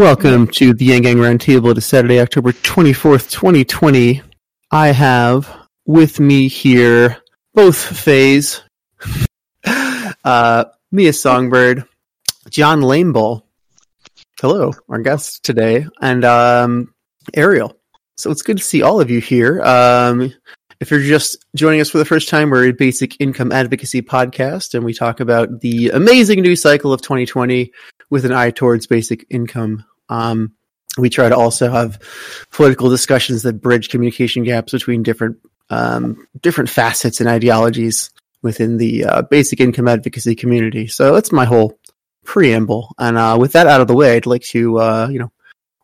[0.00, 1.72] Welcome to the Yang Gang Roundtable.
[1.72, 4.22] It is Saturday, October 24th, 2020.
[4.70, 7.18] I have with me here
[7.52, 8.62] both Fays,
[10.24, 11.84] uh, Mia Songbird,
[12.48, 13.42] Jon Lamebull.
[14.40, 16.94] Hello, our guest today, and um,
[17.34, 17.76] Ariel.
[18.16, 19.60] So it's good to see all of you here.
[19.60, 20.32] Um,
[20.80, 24.72] if you're just joining us for the first time, we're a basic income advocacy podcast,
[24.72, 27.70] and we talk about the amazing news cycle of 2020
[28.08, 29.84] with an eye towards basic income.
[30.10, 30.52] Um,
[30.98, 31.98] we try to also have
[32.50, 35.38] political discussions that bridge communication gaps between different
[35.70, 38.10] um, different facets and ideologies
[38.42, 40.88] within the uh, basic income advocacy community.
[40.88, 41.78] So that's my whole
[42.24, 42.94] preamble.
[42.98, 45.32] And uh, with that out of the way, I'd like to uh, you know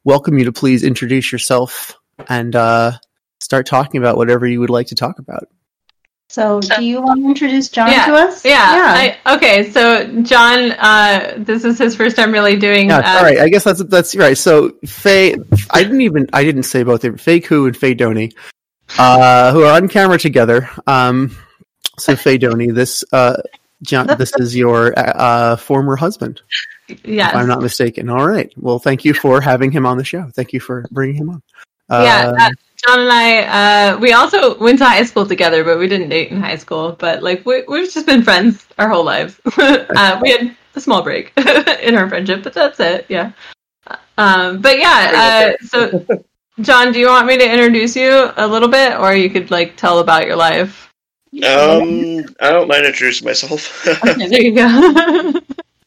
[0.04, 1.96] welcome you to please introduce yourself
[2.28, 2.92] and uh,
[3.40, 5.48] start talking about whatever you would like to talk about.
[6.28, 8.44] So, do you want to introduce Jon yeah, to us?
[8.44, 8.58] Yeah.
[8.58, 9.70] I, okay.
[9.70, 12.88] So, Jon, uh, this is his first time really doing.
[12.88, 13.38] Yeah, uh, all right.
[13.38, 14.36] I guess that's that's right.
[14.36, 15.36] So Faye,
[15.70, 18.32] I didn't even I didn't say both of Faye Koo and Faye Doney,
[18.98, 20.68] uh, who are on camera together.
[20.88, 21.36] Um,
[21.96, 23.40] so Faye Doney, this uh,
[23.82, 26.42] Jon, this is your uh, former husband,
[27.04, 27.30] Yes.
[27.30, 28.10] if I'm not mistaken.
[28.10, 28.52] All right.
[28.56, 30.28] Well, thank you for having him on the show.
[30.34, 31.42] Thank you for bringing him on.
[31.88, 32.50] yeah.
[32.76, 36.30] Jon and I, uh, we also went to high school together, but we didn't date
[36.30, 36.92] in high school.
[36.92, 39.40] But like, we, we've just been friends our whole lives.
[39.56, 41.32] uh, we had a small break
[41.82, 43.06] in our friendship, but that's it.
[43.08, 43.32] Yeah.
[44.18, 45.56] Um, but yeah.
[45.60, 46.06] Uh, so,
[46.60, 49.76] Jon, do you want me to introduce you a little bit, or you could like
[49.76, 50.92] tell about your life?
[51.34, 53.86] Um, I don't mind introducing myself.
[54.04, 55.32] Okay, there you go.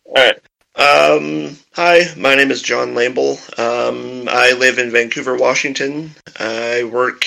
[0.06, 0.40] All right.
[0.80, 3.36] Um, hi, my name is Jon Lamebull.
[3.60, 6.12] Um, I live in Vancouver, Washington.
[6.40, 7.26] I work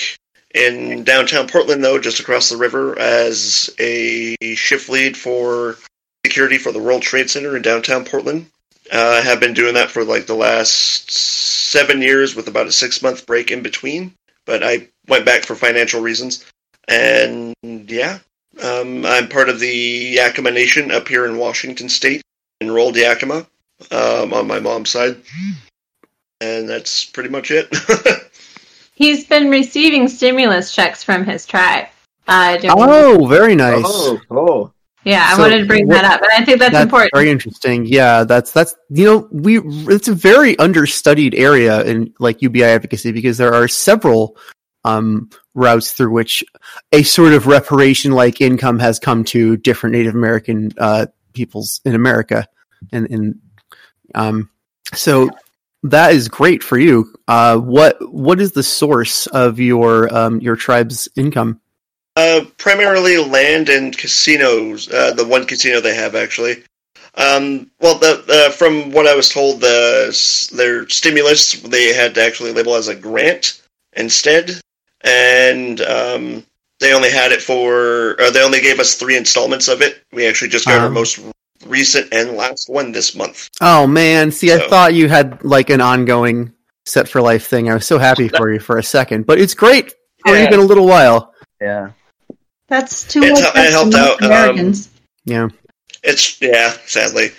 [0.55, 5.77] in downtown Portland, though, just across the river, as a shift lead for
[6.25, 8.47] security for the World Trade Center in downtown Portland.
[8.91, 12.71] Uh, I have been doing that for like the last seven years with about a
[12.71, 14.15] six month break in between,
[14.47, 16.43] but I went back for financial reasons.
[16.87, 18.17] And yeah,
[18.63, 22.23] um, I'm part of the Yakima Nation up here in Washington State,
[22.63, 23.45] enrolled Yakima
[23.91, 25.17] um, on my mom's side.
[26.41, 27.67] And that's pretty much it.
[28.95, 31.87] He's been receiving stimulus checks from his tribe.
[32.27, 33.83] Uh, oh, very nice.
[33.85, 34.73] Oh, cool.
[35.03, 37.11] yeah, I so wanted to bring what- that up, and I think that's, important.
[37.13, 37.85] Very interesting.
[37.85, 39.59] Yeah, that's that's you know we
[39.93, 44.37] it's a very understudied area in like UBI advocacy because there are several
[44.85, 46.43] um, routes through which
[46.91, 51.95] a sort of reparation like income has come to different Native American uh, peoples in
[51.95, 52.47] America,
[52.91, 53.39] and and
[54.15, 54.49] um,
[54.93, 55.29] so
[55.83, 57.13] that is great for you.
[57.27, 61.59] Uh, what what is the source of your um, your tribe's income?
[62.15, 64.91] uh, primarily land and casinos.
[64.91, 66.63] Uh, the one casino they have, actually.
[67.15, 72.53] Um, well, the, from what I was told, the their stimulus they had to actually
[72.53, 73.61] label as a grant
[73.93, 74.59] instead,
[75.01, 76.45] and um,
[76.79, 78.15] they only had it for.
[78.21, 80.03] Or they only gave us three installments of it.
[80.11, 80.93] We actually just got our Um.
[80.93, 81.19] most
[81.65, 83.49] recent and last one this month.
[83.61, 86.51] Oh man, see, I thought you had like an ongoing
[86.85, 87.69] set for life thing.
[87.69, 89.93] I was so happy for you for a second, but it's great
[90.25, 90.47] for Yeah.
[90.47, 91.33] even a little while.
[91.61, 91.91] Yeah.
[92.67, 94.89] That's too It much it helped most out, um, Americans.
[95.25, 95.47] Yeah.
[96.03, 97.31] It's yeah, sadly.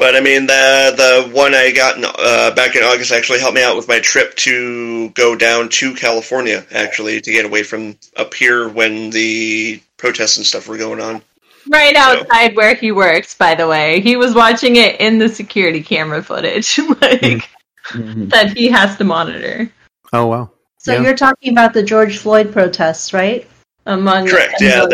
[0.00, 3.54] But I mean, the the one I got in, uh, back in August actually helped
[3.54, 7.98] me out with my trip to go down to California, actually, to get away from
[8.16, 11.20] up here when the protests and stuff were going on.
[11.68, 14.00] Right outside where he works, by the way.
[14.00, 17.46] He was watching it in the security camera footage, like
[17.90, 18.30] Mhm.
[18.30, 19.70] that he has to monitor.
[20.14, 20.50] Oh wow.
[20.78, 21.02] so yeah.
[21.02, 23.46] you're talking about the George Floyd protests, right?
[23.84, 24.80] Among Correct, yeah.
[24.82, 24.88] Uh,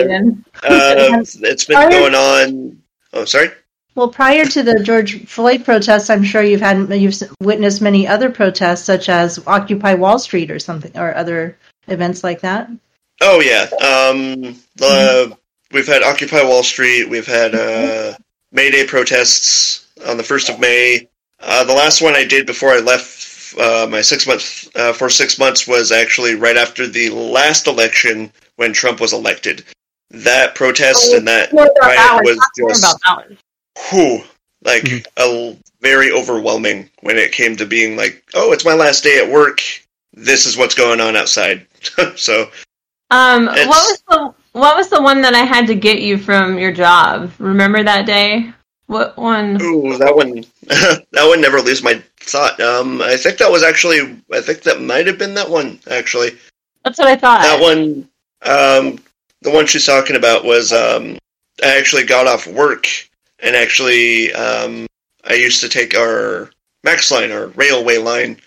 [0.64, 2.82] it's been going on.
[3.12, 3.50] Oh, sorry.
[3.96, 8.30] Well, prior to the George Floyd protests, I'm sure you've had you've witnessed many other
[8.30, 11.56] protests, such as Occupy Wall Street or something, or other
[11.88, 12.68] events like that.
[13.22, 13.62] Oh yeah.
[13.80, 15.34] Um, the
[15.72, 17.08] we've had Occupy Wall Street.
[17.08, 18.14] We've had uh,
[18.52, 21.08] May Day protests on the first of May.
[21.40, 25.08] Uh, the last one I did before I left uh, my six months uh, for
[25.08, 29.64] six months was actually right after the last election when Trump was elected.
[30.10, 33.38] That protest and that riot was just about that one.
[33.90, 34.22] Whew,
[34.64, 35.06] like Mhm.
[35.16, 39.30] a very overwhelming when it came to being like, oh, it's my last day at
[39.30, 39.60] work.
[40.12, 41.66] This is what's going on outside.
[42.16, 42.50] so
[43.10, 46.58] Um, what was the what was the one that I had to get you from
[46.58, 47.30] your job?
[47.38, 48.52] Remember that day?
[48.86, 49.60] What one?
[49.60, 52.58] Ooh, that one, that one never leaves my thought.
[52.60, 55.78] Um, I think that was actually, I think that might have been that one.
[55.90, 56.36] Actually,
[56.84, 57.42] That's what I thought.
[57.42, 58.08] that one,
[58.42, 58.98] um,
[59.42, 61.18] the one she's talking about was, um,
[61.62, 62.88] I actually got off work
[63.40, 64.86] and actually, um,
[65.24, 66.50] I used to take our
[66.84, 68.38] max line our railway line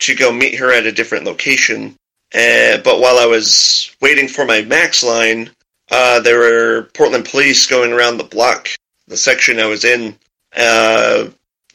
[0.00, 1.96] to go meet her at a different location.
[2.34, 5.50] Uh, but while I was waiting for my max line,
[5.90, 8.68] uh, there were Portland police going around the block,
[9.06, 10.16] the section I was in.
[10.54, 11.28] Uh,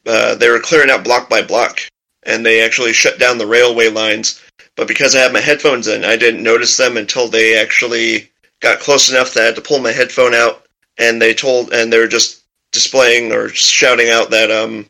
[0.06, 1.80] uh, they were clearing out block by block,
[2.24, 4.42] and they actually shut down the railway lines.
[4.76, 8.30] But because I had my headphones in, I didn't notice them until they actually
[8.62, 10.66] got close enough that I had to pull my headphone out,
[10.98, 12.43] and they told, and they were just
[12.74, 14.86] displaying or shouting out that um,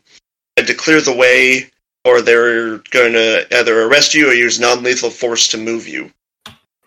[0.56, 1.70] I had to clear the way,
[2.04, 6.10] or they're going to either arrest you or use non-lethal force to move you.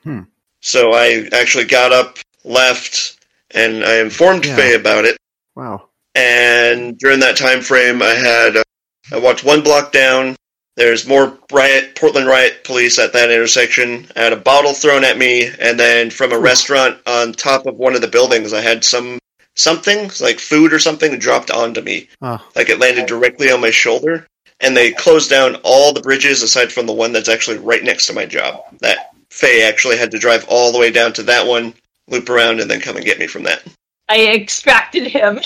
[0.04, 0.22] Hmm.
[0.62, 3.18] So I actually got up, left,
[3.52, 4.56] and I informed Yeah.
[4.56, 5.18] Faye about it.
[5.56, 5.90] Wow.
[6.16, 8.64] And during that time frame, I had uh,
[9.12, 10.36] I walked one block down.
[10.76, 14.08] There's more riot Portland riot police at that intersection.
[14.16, 17.76] I had a bottle thrown at me, and then from a restaurant on top of
[17.76, 19.20] one of the buildings, I had some
[19.58, 23.72] something like food or something dropped onto me, Oh, like it landed directly on my
[23.72, 24.26] shoulder.
[24.60, 28.08] And they closed down all the bridges aside from the one that's actually right next
[28.08, 28.64] to my job.
[28.80, 31.76] That Faye actually had to drive all the way down to that one,
[32.08, 33.62] loop around, and then come and get me from that.
[34.10, 35.40] I extracted him.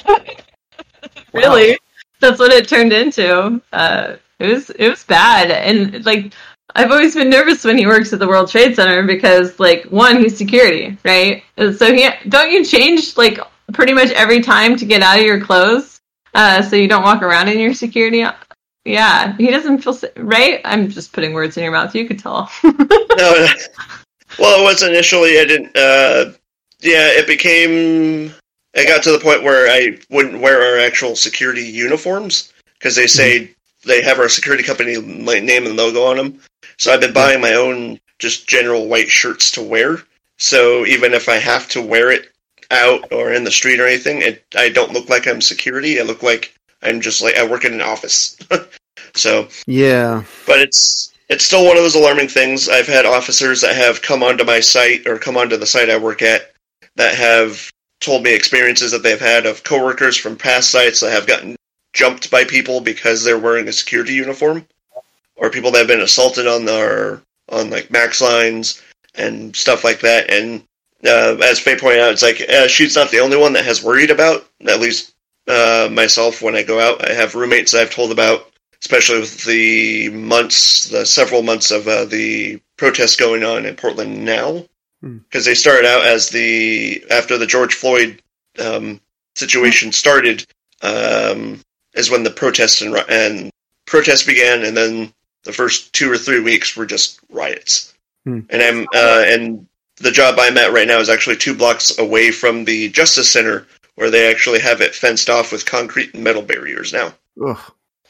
[1.33, 1.77] really,
[2.21, 3.61] that's what it turned into.
[3.73, 6.31] Uh, it was it was bad, and like
[6.75, 10.21] I've always been nervous when he works at the World Trade Center because like one,
[10.21, 11.43] he's security, right?
[11.57, 13.39] And So he don't you change like
[13.73, 15.99] pretty much every time to get out of your clothes,
[16.33, 18.25] uh, so you don't walk around in your security.
[18.85, 20.61] Yeah, he doesn't feel sa- right.
[20.65, 21.93] I'm just putting words in your mouth.
[21.93, 22.49] You could tell.
[22.63, 23.47] no,
[24.39, 25.39] well, it was initially.
[25.39, 25.75] I didn't.
[25.75, 26.33] Uh,
[26.79, 28.33] yeah, it became.
[28.73, 33.07] It got to the point where I wouldn't wear our actual security uniforms because they
[33.07, 33.53] say
[33.85, 36.39] they have our security company like, name and logo on them.
[36.77, 39.97] So I've been buying my own just general white shirts to wear.
[40.37, 42.31] So even if I have to wear it
[42.71, 45.99] out or in the street or anything, it I don't look like I'm security.
[45.99, 48.37] I look like I'm just like I work in an office.
[49.15, 50.23] so yeah.
[50.45, 52.67] but it's it's still one of those alarming things.
[52.67, 55.97] I've had officers that have come onto my site or come onto the site I
[55.97, 56.51] work at
[56.95, 57.71] that have
[58.01, 61.55] told me experiences that they've had of coworkers from past sites that have gotten
[61.93, 64.65] jumped by people because they're wearing a security uniform,
[65.35, 68.81] or people that have been assaulted on their on like max lines
[69.15, 70.29] and stuff like that.
[70.29, 70.63] And
[71.05, 73.83] uh, as Faye pointed out, it's like uh, she's not the only one that has
[73.83, 74.45] worried about.
[74.67, 75.13] At least
[75.47, 78.47] uh, myself, when I go out, I have roommates that I've told about
[78.81, 84.25] especially with the months, the several months of uh, the protests going on in Portland
[84.25, 84.65] now,
[85.01, 85.17] Hmm.
[85.17, 88.21] because they started out as the after the George Floyd
[88.59, 89.01] um,
[89.35, 90.45] situation started,
[90.83, 91.59] um,
[91.95, 93.51] is when the protests and, and
[93.85, 95.11] protests began, and then
[95.43, 97.95] the first two or three weeks were just riots.
[98.25, 98.41] Hmm.
[98.51, 99.67] And I'm uh, and
[100.01, 103.67] the job I'm at right now is actually two blocks away from the Justice Center,
[103.95, 107.13] where they actually have it fenced off with concrete and metal barriers now.
[107.45, 107.59] Ugh.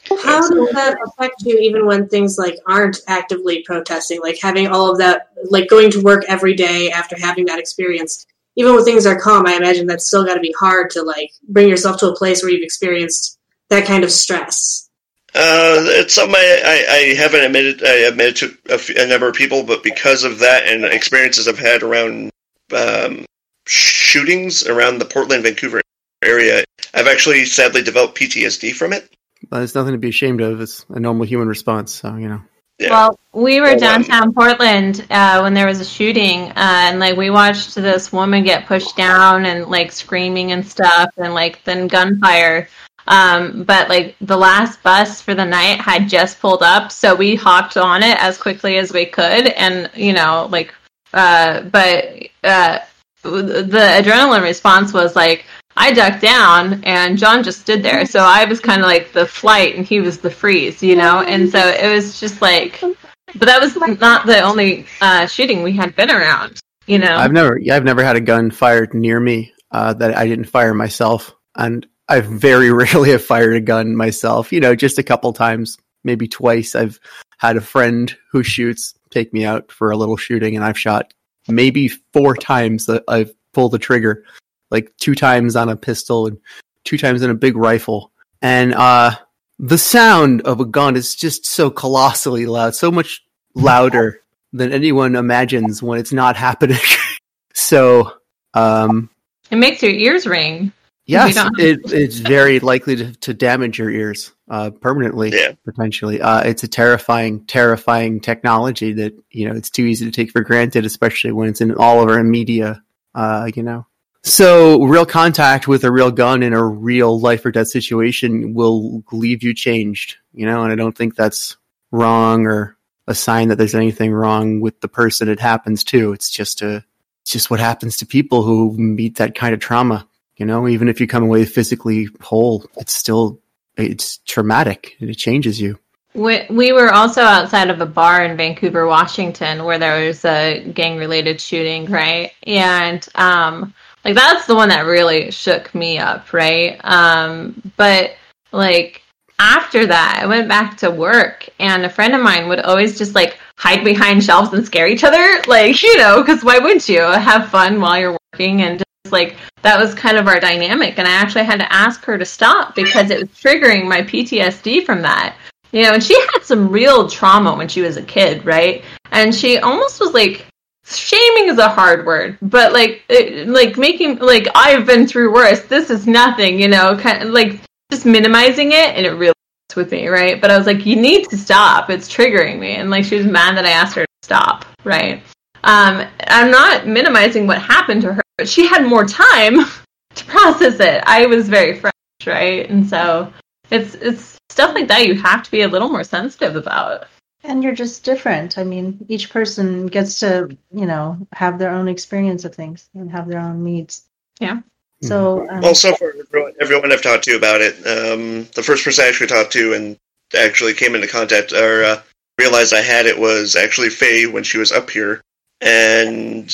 [0.08, 4.20] How does that affect you even when things like aren't actively protesting?
[4.20, 8.26] Like having all of that, like going to work every day after having that experience.
[8.56, 11.30] Even when things are calm, I imagine that's still got to be hard to like
[11.48, 13.38] bring yourself to a place where you've experienced
[13.70, 14.90] that kind of stress.
[15.34, 17.82] Uh, it's something I, I, I haven't admitted.
[17.84, 21.48] I admitted to a, f- a number of people, but because of that and experiences
[21.48, 22.30] I've had around
[22.76, 23.24] um,
[23.66, 25.80] shootings around the Portland, Vancouver
[26.22, 29.10] area, I've actually sadly developed PTSD from it.
[29.48, 30.60] But there's nothing to be ashamed of.
[30.60, 31.92] It's a normal human response.
[31.92, 32.42] So you know.
[32.78, 32.90] Yeah.
[32.90, 36.98] Well, we were Well, um, downtown Portland uh, when there was a shooting, uh, and
[36.98, 41.62] like we watched this woman get pushed down and like screaming and stuff, and like
[41.64, 42.68] then gunfire.
[43.06, 47.34] Um, but like the last bus for the night had just pulled up, so we
[47.34, 50.72] hopped on it as quickly as we could, and you know, like,
[51.12, 52.78] uh, but uh,
[53.22, 55.44] the adrenaline response was like
[55.76, 58.04] I ducked down and Jon just stood there.
[58.06, 61.22] So I was kind of like the flight and he was the freeze, you know?
[61.22, 65.72] And so it was just like, but that was not the only uh, shooting we
[65.72, 67.16] had been around, you know?
[67.16, 70.74] I've never, I've never had a gun fired near me uh, that I didn't fire
[70.74, 74.52] myself, and I very rarely have fired a gun myself.
[74.52, 76.74] You know, just a couple times, maybe twice.
[76.74, 77.00] I've
[77.38, 81.12] had a friend who shoots take me out for a little shooting, and I've shot
[81.48, 84.24] maybe four times that I've pulled the trigger,
[84.70, 86.38] like two times on a pistol and
[86.84, 89.12] two times on a big rifle, and uh,
[89.58, 93.22] the sound of a gun is just so colossally loud, so much
[93.54, 94.20] louder
[94.52, 96.78] than anyone imagines when it's not happening.
[97.54, 98.12] so,
[98.54, 99.08] um,
[99.50, 100.72] it makes your ears ring.
[101.04, 105.52] Yes, it, it's very likely to, to damage your ears uh, permanently, Yeah.
[105.64, 106.20] potentially.
[106.20, 110.42] Uh, it's a terrifying, terrifying technology that you know it's too easy to take for
[110.42, 112.82] granted, especially when it's in all of our media.
[113.14, 113.86] Uh, you know,
[114.22, 119.02] So, real contact with a real gun in a real life or death situation will
[119.12, 121.56] leave you changed, you know, and I don't think that's
[121.90, 126.12] wrong or a sign that there's anything wrong with the person it happens to.
[126.12, 126.84] It's just a,
[127.22, 130.06] it's just what happens to people who meet that kind of trauma,
[130.36, 133.40] you know, even if you come away physically whole, it's still,
[133.76, 135.78] it's traumatic and it changes you.
[136.14, 140.62] We, we were also outside of a bar in Vancouver, Washington, where there was a
[140.74, 142.32] gang related shooting, right?
[142.46, 143.72] And, um,
[144.04, 146.80] like that's the one that really shook me up, right?
[146.84, 148.12] Um, but
[148.50, 149.02] like
[149.38, 153.14] after that, I went back to work, and a friend of mine would always just
[153.14, 157.00] like hide behind shelves and scare each other, like you know, because why wouldn't you
[157.00, 160.98] have fun while you're working and just like that was kind of our dynamic.
[160.98, 164.84] And I actually had to ask her to stop because it was triggering my PTSD
[164.84, 165.36] from that.
[165.72, 168.84] You know, and she had some real trauma when she was a kid, right?
[169.10, 170.46] And she almost was like
[170.84, 175.62] shaming is a hard word, but like it, like making like I've been through worse.
[175.62, 179.32] This is nothing, you know, kind of like just minimizing it, and it really
[179.76, 180.40] with me, right?
[180.40, 181.90] But I was like, you need to stop.
[181.90, 185.22] It's triggering me, and like she was mad that I asked her to stop, right?
[185.64, 189.58] Um, I'm not minimizing what happened to her, but she had more time
[190.14, 191.02] to process it.
[191.06, 191.92] I was very fresh,
[192.26, 192.68] right?
[192.68, 193.32] And so
[193.70, 197.06] it's it's stuff like that you have to be a little more sensitive about.
[197.44, 198.56] And you're just different.
[198.56, 203.10] I mean, each person gets to, you know, have their own experience of things and
[203.10, 204.04] have their own needs.
[204.40, 204.60] Yeah.
[205.02, 208.84] So, um, Well, so far, everyone, everyone I've talked to about it, um, the first
[208.84, 209.96] person I actually talked to and
[210.38, 212.02] actually came into contact or uh,
[212.38, 215.20] realized I had it was actually Faye when she was up here.
[215.62, 216.50] And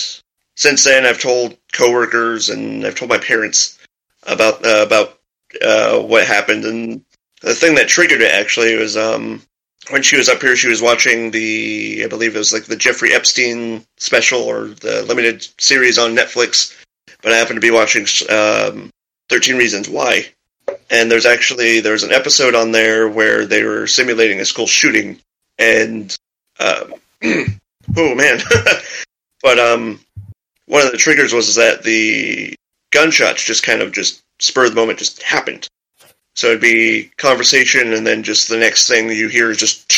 [0.55, 3.79] since then, I've told coworkers and I've told my parents
[4.25, 5.19] about uh, about
[5.63, 6.65] uh, what happened.
[6.65, 7.05] And
[7.41, 9.43] the thing that triggered it actually was um,
[9.91, 12.77] when she was up here, she was watching the, I believe it was like the
[12.77, 16.75] Jeffrey Epstein special or the limited series on Netflix.
[17.23, 18.91] But I happened to be watching um,
[19.31, 20.27] 13 Reasons Why.
[20.91, 25.21] And there's actually, there's an episode on there where they were simulating a school shooting.
[25.59, 26.15] And,
[26.61, 26.95] um,
[27.97, 28.41] oh man.
[29.43, 30.01] but, um,
[30.67, 32.55] one of the triggers was that the
[32.93, 35.67] gunshots just kind of just spur of the moment just happened.
[36.35, 39.91] So it'd be conversation, and then just the next thing you hear is just.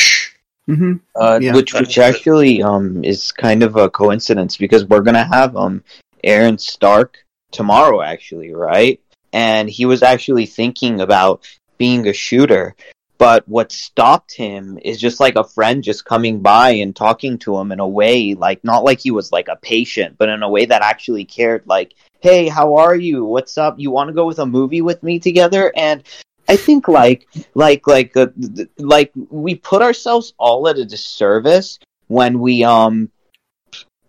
[0.69, 0.93] Mm-hmm.
[1.15, 1.53] Uh, Yeah.
[1.53, 5.83] which which actually um is kind of a coincidence because we're gonna have um
[6.23, 7.17] Aaron Stark
[7.51, 8.99] tomorrow actually, right?
[9.33, 11.41] And he was actually thinking about
[11.77, 12.75] being a shooter,
[13.21, 17.55] but what stopped him is just like a friend just coming by and talking to
[17.55, 20.49] him in a way like not like he was like a patient, but in a
[20.49, 23.23] way that actually cared like, "Hey, how are you?
[23.23, 23.75] What's up?
[23.77, 26.01] You want to go with a movie with me together?" And
[26.49, 28.29] I think like like like uh,
[28.79, 33.11] like we put ourselves all at a disservice when we um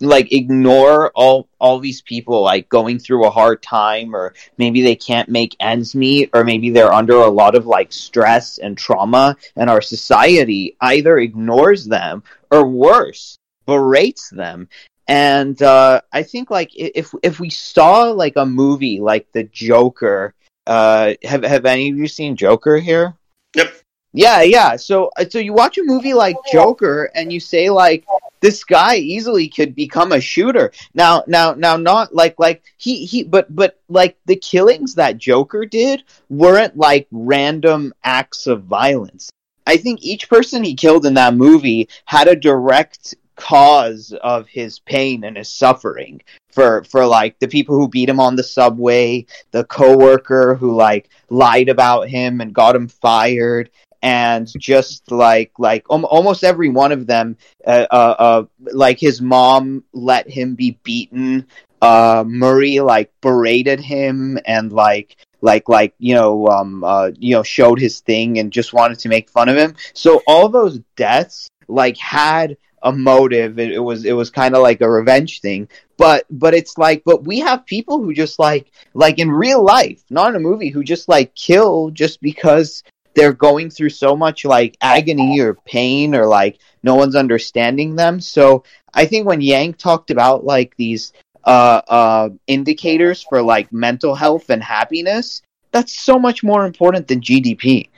[0.02, 4.97] like ignore all all these people like going through a hard time or maybe they
[4.97, 9.37] can't make ends meet or maybe they're under a lot of like stress and trauma
[9.56, 14.68] and our society either ignores them or worse berates them
[15.09, 20.35] and uh i think like if if we saw like a movie like the joker
[20.66, 23.16] uh have have any of you seen joker here
[23.54, 23.82] Yep.
[24.12, 24.76] Yeah yeah.
[24.76, 28.04] So uh, so you watch a movie like joker and you say like
[28.40, 30.73] this guy easily could become a shooter.
[30.95, 35.64] Now now now not like like he he but but like the killings that joker
[35.64, 39.31] did weren't like random acts of violence.
[39.66, 44.78] I think each person he killed in that movie had a direct cause of his
[44.81, 46.21] pain and his suffering
[46.52, 51.09] for for like the people who beat him on the subway the coworker who like
[51.31, 53.71] lied about him and got him fired
[54.02, 59.21] and just like like um, almost every one of them uh, uh, uh like his
[59.23, 61.47] mom let him be beaten.
[61.80, 67.42] Uh murray like berated him and like like like you know um uh you know
[67.42, 69.75] showed his thing and just wanted to make fun of him.
[69.92, 73.59] So all those deaths like had a motive.
[73.59, 75.68] It, it was it was kind of like a revenge thing.
[75.97, 80.02] But but it's like but we have people who just like like in real life
[80.11, 82.82] not in a movie who just like kill just because
[83.14, 88.21] they're going through so much like agony or pain or like no one's understanding them
[88.21, 88.64] so
[88.95, 91.12] i think when yang talked about like these
[91.45, 95.42] uh uh indicators for like mental health and happiness
[95.73, 97.88] that's so much more important than gdp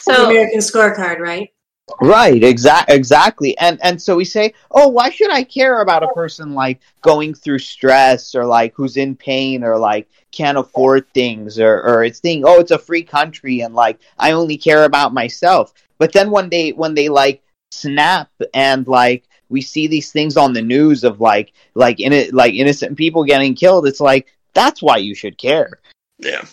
[0.00, 1.50] So American scorecard, right?
[2.00, 3.56] Right, exact, exactly.
[3.58, 7.32] And and so we say, "Oh, why should I care about a person like going
[7.32, 12.18] through stress or like who's in pain or like can't afford things or or it's
[12.18, 16.30] thinking, "Oh, it's a free country and like I only care about myself." But then
[16.30, 21.04] when they when they like snap and like we see these things on the news
[21.04, 25.14] of like like in it like innocent people getting killed, it's like That's why you
[25.14, 25.80] should care.
[26.18, 26.44] Yeah.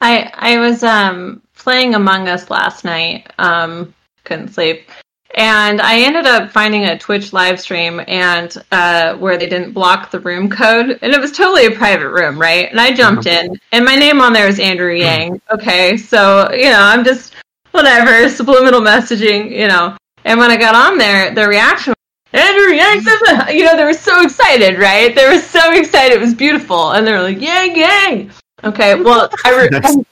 [0.00, 3.32] I I was um playing Among Us last night.
[3.38, 4.90] Um, couldn't sleep,
[5.34, 10.10] and I ended up finding a Twitch live stream and uh, where they didn't block
[10.10, 12.70] the room code, and it was totally a private room, right?
[12.70, 15.40] And I jumped in, and my name on there is Andrew Yang.
[15.50, 17.34] Okay, so you know I'm just
[17.70, 19.96] whatever subliminal messaging, you know.
[20.24, 21.94] And when I got on there, the reaction
[22.34, 23.20] Andrew Yang says.
[23.54, 25.14] You know, they were so excited, right?
[25.14, 26.16] They were so excited.
[26.16, 26.92] It was beautiful.
[26.92, 28.30] And they were like, Yang, Yang.
[28.64, 30.04] Okay, well, I re-.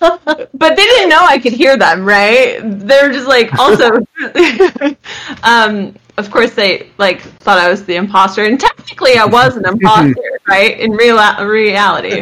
[0.00, 2.60] But they didn't know I could hear them, right?
[2.62, 4.04] They were just like, also,
[5.42, 9.66] um, of course, they like thought I was the imposter, and technically, I was an
[9.66, 10.78] imposter, right?
[10.78, 12.20] In real reality,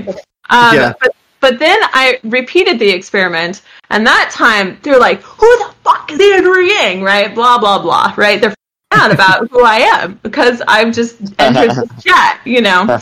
[0.51, 0.93] um, Yeah.
[1.01, 6.11] but but then I repeated the experiment, and that time they're like, "Who the fuck
[6.13, 7.35] is Andrew Yang?" Right?
[7.35, 8.15] Blah blah blah.
[8.17, 8.41] Right?
[8.41, 8.55] They're
[8.93, 13.01] out about who I am because I've just entered this chat, you know,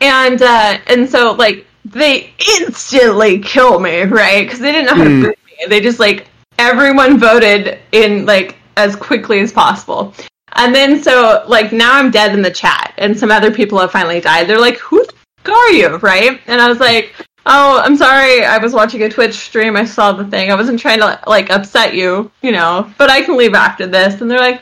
[0.00, 4.44] and uh, and so like they instantly kill me, right?
[4.44, 5.22] Because they didn't know how Hmm.
[5.22, 5.66] to boot me.
[5.68, 6.26] They just like
[6.58, 10.14] everyone voted in like as quickly as possible.
[10.54, 13.90] And then so like now I'm dead in the chat, and some other people have
[13.92, 14.46] finally died.
[14.46, 15.04] They're like, "Who
[15.44, 16.40] the are you?" Right?
[16.46, 17.14] And I was like,
[17.46, 18.44] "Oh, I'm sorry.
[18.44, 19.76] I was watching a Twitch stream.
[19.76, 20.50] I saw the thing.
[20.50, 22.90] I wasn't trying to like upset you, you know.
[22.98, 24.60] But I can leave after this." And they're like,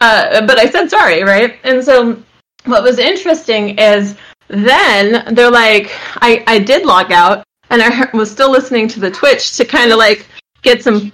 [0.00, 2.20] uh, "But I said sorry, right?" And so
[2.64, 4.16] what was interesting is
[4.48, 9.10] then they're like, I I did log out, and I was still listening to the
[9.10, 10.26] Twitch to kind of like
[10.62, 11.12] get some.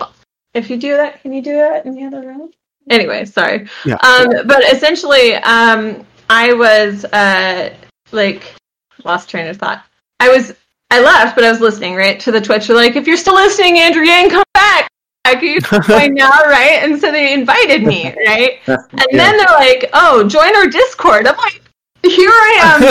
[0.54, 2.52] If you do that, can you do that in the other room?
[2.90, 3.66] Anyway, sorry.
[3.84, 3.96] Yeah.
[3.96, 7.74] Um, but essentially, um, I was uh,
[8.12, 8.54] like
[9.04, 9.84] lost train of thought.
[10.20, 10.54] I was
[10.90, 12.66] I left, but I was listening right to the Twitch.
[12.66, 14.88] They're like, if you're still listening, Andrew Yang, come back.
[15.24, 16.82] I can join now, right?
[16.82, 18.60] And so they invited me, right?
[18.66, 21.26] And then they're like, oh, join our Discord.
[21.26, 21.62] I'm like,
[22.04, 22.82] here I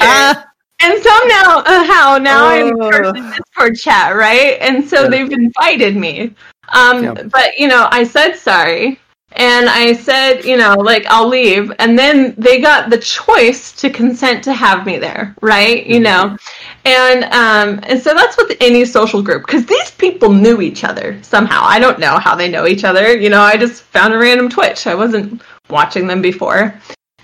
[0.00, 0.46] am.
[0.82, 4.56] And somehow, uh, how now I'm part of the Discord chat, right?
[4.62, 5.08] And so Yeah.
[5.08, 6.34] they've invited me.
[6.72, 7.14] Um, Yeah.
[7.30, 8.98] But you know, I said sorry,
[9.32, 13.90] and I said, you know, like I'll leave, and then they got the choice to
[13.90, 15.86] consent to have me there, right?
[15.86, 16.36] You know,
[16.84, 21.18] and um, and so that's with any social group because these people knew each other
[21.22, 21.60] somehow.
[21.62, 23.14] I don't know how they know each other.
[23.16, 24.86] You know, I just found a random Twitch.
[24.86, 26.74] I wasn't watching them before.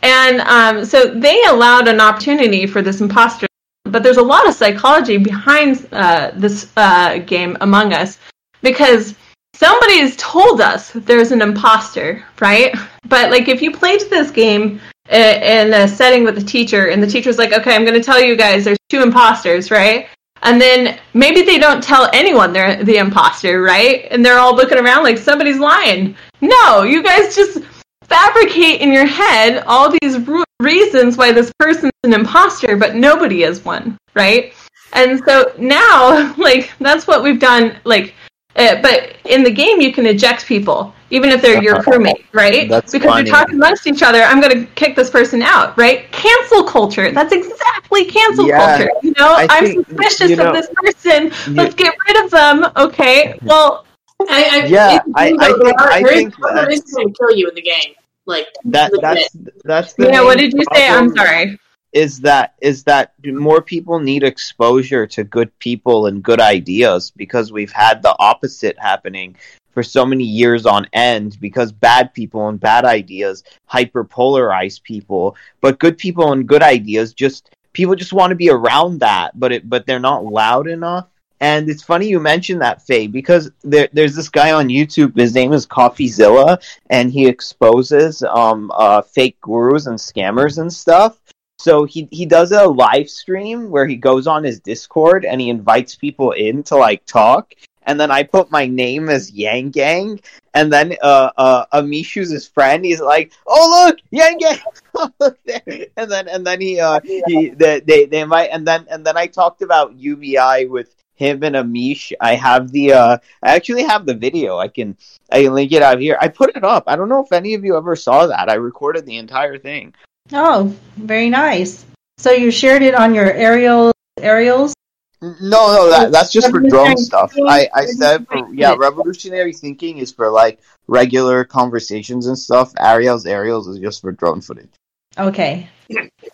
[0.03, 3.47] And um, so they allowed an opportunity for this imposter.
[3.85, 8.19] But there's a lot of psychology behind uh, this uh, game Among Us
[8.63, 9.15] because
[9.55, 12.75] somebody's told us there's an imposter, right?
[13.09, 17.07] But like if you played this game in a setting with a teacher and the
[17.07, 20.09] teacher's like, okay, I'm going to tell you guys there's two imposters, right?
[20.43, 24.07] And then maybe they don't tell anyone they're the imposter, right?
[24.11, 26.17] And they're all looking around like somebody's lying.
[26.41, 27.59] No, you guys just
[28.09, 30.19] fabricate in your head all these
[30.61, 34.55] reasons why this person's an imposter, but nobody is one, right?
[34.93, 38.15] And so now, like, that's what we've done, like,
[38.57, 42.71] uh, but in the game, you can eject people, even if they're your crewmate, right?
[42.71, 43.25] That's because funny.
[43.25, 44.23] they're talking amongst each other.
[44.23, 46.11] I'm going to kick this person out, right?
[46.11, 47.13] Cancel culture.
[47.13, 48.91] That's exactly cancel Yeah, culture.
[49.03, 51.33] You know, I I'm think, suspicious you know, of this person.
[51.55, 52.67] Let's get rid of them.
[52.77, 53.39] Okay.
[53.43, 53.85] Well,
[54.31, 57.61] I, I, Yeah, I- I think- I think that's- going to kill you in the
[57.63, 57.93] game.
[58.27, 59.03] Like That legit.
[59.03, 60.23] that's that's the yeah.
[60.23, 60.89] What did you say?
[60.89, 61.59] I'm sorry.
[61.93, 67.53] Is that is that more people need exposure to good people and good ideas because
[67.53, 69.37] we've had the opposite happening
[69.71, 75.79] for so many years on end because bad people and bad ideas hyperpolarize people but
[75.79, 79.69] good people and good ideas just people just want to be around that but it
[79.69, 81.09] but they're not loud enough
[81.41, 85.17] and it's funny you mentioned that Faye because there, there's this guy on YouTube.
[85.17, 91.21] His name is CoffeeZilla, and he exposes um uh fake gurus and scammers and stuff.
[91.59, 95.51] So he he does a live stream where he goes on his Discord and he
[95.51, 97.55] invites people in to like talk.
[97.89, 100.21] And then I put my name as Yang Gang,
[100.55, 102.85] and then uh uh Amishu's his friend.
[102.85, 104.59] He's like, "Oh look, Yang Gang!"
[105.97, 109.17] And then and then he uh he they, they they invite and then and then
[109.17, 112.13] I talked about UBI with him and Amish.
[112.21, 114.59] I have the uh I actually have the video.
[114.59, 114.97] I can
[115.33, 116.17] I can link it out here.
[116.21, 116.85] I put it up.
[116.87, 118.49] I don't know if any of you ever saw that.
[118.49, 119.95] I recorded the entire thing.
[120.33, 121.85] Oh, very nice.
[122.19, 124.75] So you shared it on your aerial aerials?
[125.23, 127.33] No, no, that that's just for drone stuff.
[127.47, 132.73] I I said for yeah, revolutionary thinking is for like regular conversations and stuff.
[132.79, 134.71] Ariel's aerials is just for drone footage.
[135.19, 135.69] Okay.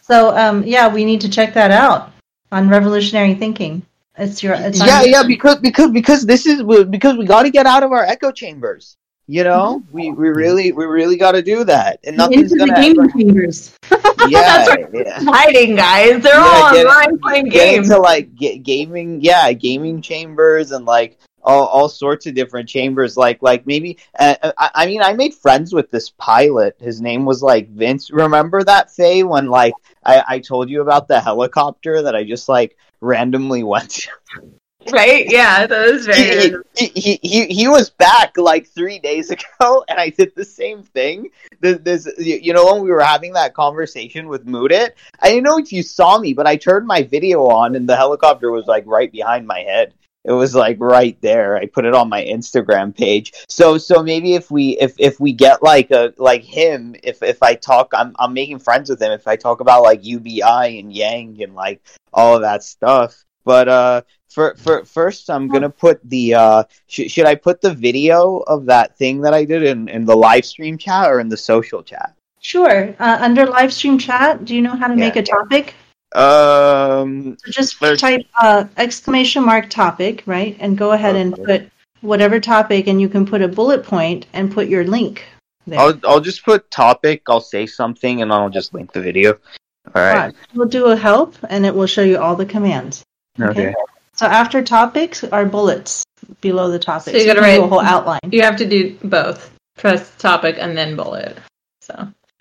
[0.03, 2.12] So um yeah, we need to check that out
[2.51, 3.83] on revolutionary thinking.
[4.18, 7.66] It's your it's Yeah, yeah, because because because this is because we got to get
[7.66, 8.96] out of our echo chambers.
[9.29, 12.72] You know, we, we really we really got to do that, and nothing's Into the
[12.72, 13.75] gaming ever, chambers.
[14.29, 14.87] yeah, That's right.
[14.92, 15.20] yeah.
[15.22, 16.22] Hiding, guys.
[16.22, 17.88] They're Yeah, all get- online playing get games.
[17.88, 23.16] into like ga- gaming, yeah, gaming chambers and like all, all sorts of different chambers.
[23.16, 26.77] Like like maybe uh, I, I mean I made friends with this pilot.
[26.81, 28.11] His name was like Vince.
[28.11, 29.72] Remember that Faye when like
[30.05, 34.06] I, I told you about the helicopter that I just like randomly went?
[34.90, 35.30] Right?
[35.30, 36.56] Yeah, that was very.
[36.76, 40.82] he, he, he, he, was back like three days ago, and I did the same
[40.82, 41.30] thing.
[41.60, 45.58] This, there's, you know, when we were having that conversation with Moodit, I didn't know
[45.58, 48.82] if you saw me, but I turned my video on, and the helicopter was like
[48.84, 49.94] right behind my head.
[50.24, 51.56] It was like right there.
[51.56, 53.32] I put it on my Instagram page.
[53.48, 57.42] So, so maybe if we, if if we get like a like him, if if
[57.42, 59.12] I talk, I'm I'm making friends with him.
[59.12, 61.82] If I talk about like UBI and Yang and like
[62.12, 67.11] all of that stuff, but uh for, for first i'm gonna put the uh sh-
[67.11, 70.44] should i put the video of that thing that i did in, in the live
[70.44, 72.94] stream chat or in the social chat Sure.
[72.98, 75.74] Uh, under live stream chat, do you know how to make a topic?
[76.14, 80.57] Um So just There's- type uh, exclamation mark topic, right?
[80.61, 81.68] And go ahead and put
[82.01, 85.25] whatever topic, and you can put a bullet point and put your link
[85.66, 85.79] there.
[85.79, 89.31] i'll i'll just put topic i'll say something and i'll just link the video
[89.94, 90.35] all right Right.
[90.55, 93.05] We'll do a help, and it will show you all the commands.
[93.40, 93.72] okay
[94.14, 96.05] So after topics are bullets
[96.40, 97.12] below the topics.
[97.12, 98.20] So you gotta write- a whole outline.
[98.31, 99.51] You have to do both.
[99.79, 101.38] Press topic and then bullet.
[101.81, 101.94] So,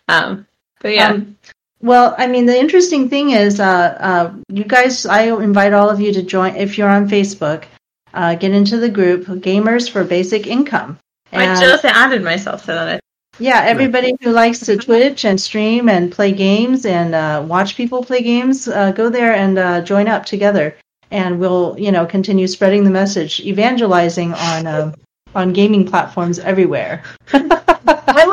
[0.10, 0.46] um,
[0.82, 1.10] but yeah.
[1.12, 1.38] Um,
[1.82, 6.00] well, I mean, the interesting thing is, uh, uh, you guys, I invite all of
[6.00, 7.65] you to join if you're on Facebook.
[8.13, 11.00] Uh, get into the group Gamers for Basic Income.
[11.32, 13.02] I just added myself to that.
[13.39, 18.04] Yeah, everybody who likes to Twitch and stream and play games and uh, watch people
[18.04, 20.76] play games, uh, go there and uh, join up together,
[21.10, 24.94] and we'll you know continue spreading the message, evangelizing on um
[25.34, 27.04] on gaming platforms everywhere.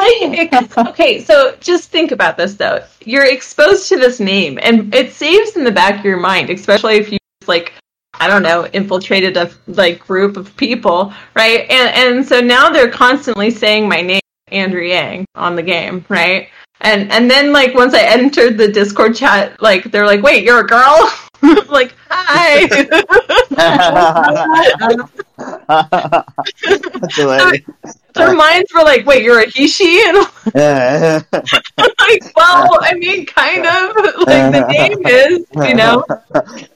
[0.20, 2.84] I like Okay, so just think about this though.
[3.04, 6.96] You're exposed to this name and it saves in the back of your mind, especially
[6.96, 7.72] if you like
[8.14, 11.60] I don't know, infiltrated a like group of people, right?
[11.70, 16.48] And and so now they're constantly saying my name, Andrew Yang, on the game, right?
[16.80, 20.60] And and then like once I entered the Discord chat, like they're like, "Wait, you're
[20.60, 21.12] a girl?"
[21.68, 22.66] like, "Hi."
[28.14, 31.22] Their minds were like, "Wait, you're a he she?" And I'm
[32.00, 33.96] like, "Well, I mean, kind of.
[34.28, 36.04] Like the name is, you know."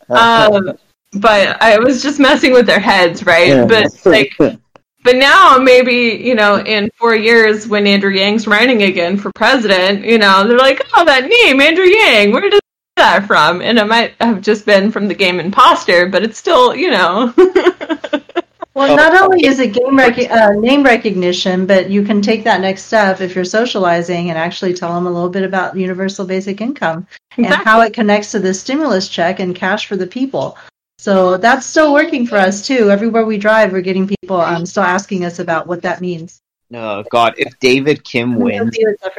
[0.08, 0.78] Um,
[1.14, 3.68] but I was just messing with their heads, right?
[3.68, 9.16] But like, but now maybe you know, in four years when Andrew Yang's running again
[9.16, 12.32] for president, you know, they're like, "Oh, that name, Andrew Yang.
[12.32, 12.60] Where did
[12.96, 16.38] that come from?" And it might have just been from the game Imposter, but it's
[16.38, 17.34] still, you know.
[18.74, 22.60] Well, not only is it game rec- uh, name recognition, but you can take that
[22.60, 26.60] next step if you're socializing and actually tell them a little bit about universal basic
[26.60, 27.06] income
[27.36, 30.56] and how it connects to the stimulus check and cash for the people.
[30.98, 32.90] So that's still working for us too.
[32.90, 36.41] Everywhere we drive, we're getting people um, still asking us about what that means.
[36.72, 38.76] No god if david kim wins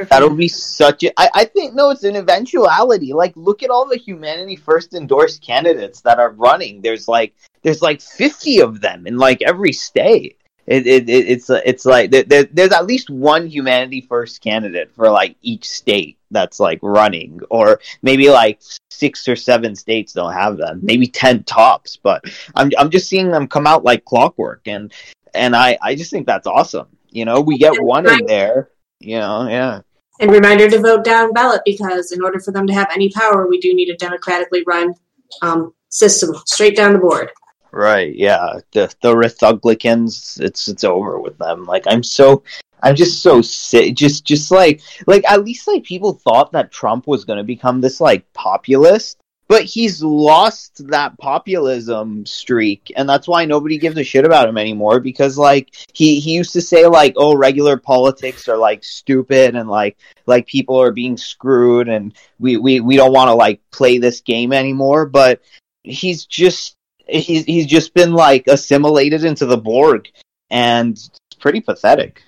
[0.09, 1.11] That'll be such a.
[1.19, 3.13] I, I think no, it's an eventuality.
[3.13, 6.81] Like, look at all the humanity first endorsed candidates that are running.
[6.81, 10.37] There's like there's like fifty of them in like every state.
[10.65, 14.91] It, it, it it's it's like there, there- there's at least one humanity first candidate
[14.95, 20.33] for like each state that's like running, or maybe like six or seven states don't
[20.33, 20.79] have them.
[20.81, 22.23] Maybe ten tops, but
[22.55, 24.91] I'm I'm just seeing them come out like clockwork, and
[25.33, 26.87] and I I just think that's awesome.
[27.13, 28.71] You know, we get one in there.
[28.99, 29.82] You know, yeah.
[30.19, 33.47] And reminder to vote down ballot because in order for them to have any power,
[33.47, 34.95] we do need a democratically run
[35.41, 37.32] um, system straight down the board.
[37.71, 38.60] Right, yeah.
[38.71, 41.65] The the Republicans, it's it's over with them.
[41.65, 42.43] Like I'm so
[42.82, 47.08] I'm just so sick just just like like at least like people thought that Trump
[47.08, 53.45] was gonna become this like populist, but he's lost that populism streak and that's why
[53.45, 57.13] nobody gives a shit about him anymore because like he he used to say like
[57.17, 62.58] oh regular politics are like stupid and like like people are being screwed and we
[62.58, 65.41] we, we don't want to like play this game anymore but
[65.84, 66.75] he's just
[67.08, 70.10] he's he's just been like assimilated into the Borg,
[70.49, 72.23] and it's pretty pathetic.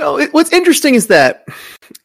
[0.00, 1.44] No, it, what's interesting is that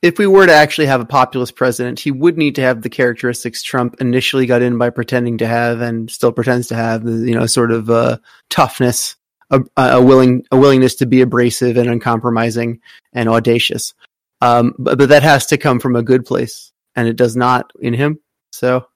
[0.01, 2.89] if we were to actually have a populist president, he would need to have the
[2.89, 7.05] characteristics Trump initially got in by pretending to have and still pretends to have.
[7.05, 8.17] You know sort of uh,
[8.49, 9.15] toughness,
[9.49, 12.81] a, a willing a willingness to be abrasive and uncompromising
[13.13, 13.93] and audacious.
[14.41, 17.71] Um, but, but that has to come from a good place, and it does not
[17.79, 18.19] in him.
[18.51, 18.87] So,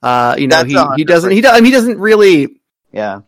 [0.00, 2.60] uh, you know, That's he, he doesn't he, do, I mean, he doesn't really
[2.92, 3.22] Yeah,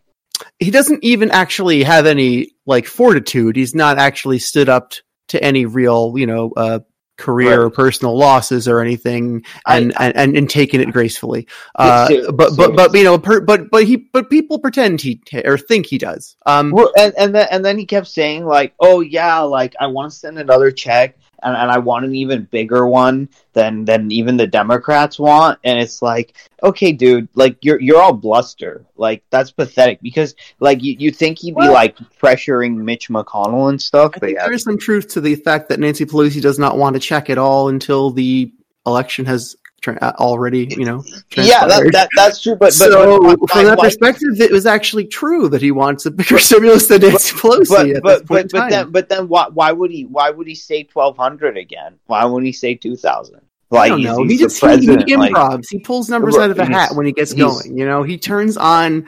[0.59, 3.57] he doesn't even actually have any like fortitude.
[3.57, 4.93] He's not actually stood up
[5.29, 6.81] to any real, you know, uh,
[7.17, 11.47] career or personal losses or anything, I- and and, and, and taken it gracefully.
[11.75, 15.57] Uh, but but but you know, per, but but he but people pretend he or
[15.59, 16.37] think he does.
[16.47, 19.87] Um, Well, and and then and then he kept saying like, "Oh yeah, like I
[19.89, 24.11] want to send another check, and, and I want an even bigger one than than
[24.11, 28.85] even the Democrats want." And it's like, okay, dude, like you're you're all bluster.
[28.97, 33.69] Like that's pathetic because like you you think he'd be Well- like pressuring Mitch McConnell
[33.69, 36.07] and stuff, I but think yeah, there is some truth to the fact that Nancy
[36.07, 38.53] Pelosi does not want to check at all until the
[38.87, 41.05] election has tra- uh, already, you know.
[41.37, 42.55] yeah, that, that that's true.
[42.55, 46.11] But but, so, but, from that perspective, it was actually true that he wants a
[46.11, 49.73] bigger stimulus than Nancy Pelosi but but point but, but then but then why why
[49.73, 51.99] would he why would he say twelve hundred again?
[52.07, 53.41] Why wouldn't he say two thousand?
[53.71, 54.23] I Like don't know.
[54.25, 55.33] He just he, he president.
[55.33, 57.77] like, he pulls numbers out of a hat when he gets going.
[57.77, 59.07] You know, he turns on.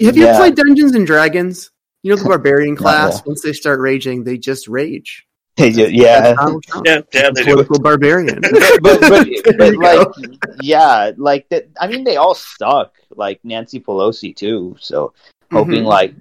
[0.00, 0.36] Have you Yeah.
[0.36, 1.70] played Dungeons and Dragons?
[2.02, 3.24] You know the barbarian class.
[3.26, 5.26] Once they start raging, they just rage.
[5.56, 7.50] They ju- yeah, That's Donald Trump, Yeah, yeah, the they do.
[7.52, 8.40] political barbarian.
[8.82, 10.12] but but, but like go.
[10.60, 11.68] yeah, like that.
[11.80, 12.94] I mean, they all stuck.
[13.14, 14.76] Like Nancy Pelosi too.
[14.80, 15.12] So
[15.52, 15.86] hoping Mhm.
[15.86, 16.14] like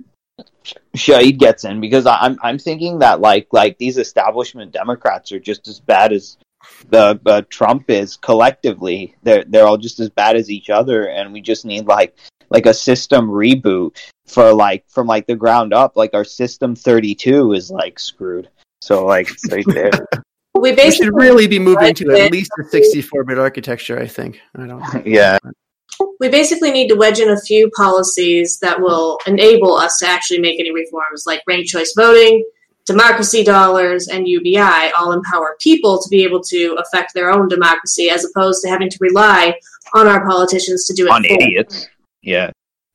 [0.96, 5.40] Shahid gets in because I- I'm I'm thinking that like like these establishment Democrats are
[5.40, 6.38] just as bad as
[6.90, 9.16] the uh, Trump is collectively.
[9.24, 12.16] They're they're all just as bad as each other, and we just need like
[12.50, 15.98] like a system reboot for like from like the ground up.
[15.98, 18.50] Like our system 32 is like screwed.
[18.84, 19.92] So like it's right there.
[20.56, 24.00] We We basically should really be moving to at least a 64-bit architecture.
[24.00, 24.40] I think.
[24.56, 24.84] I don't.
[25.06, 25.40] yeah.
[26.20, 30.40] we basically need to wedge in a few policies that will enable us to actually
[30.40, 32.46] make any reforms, like ranked choice voting,
[32.86, 34.92] democracy dollars, and UBI.
[34.96, 38.92] All empower people to be able to affect their own democracy, as opposed to having
[38.92, 39.56] to rely
[39.96, 41.88] on our politicians to do it on for idiots.
[42.22, 42.52] Yeah.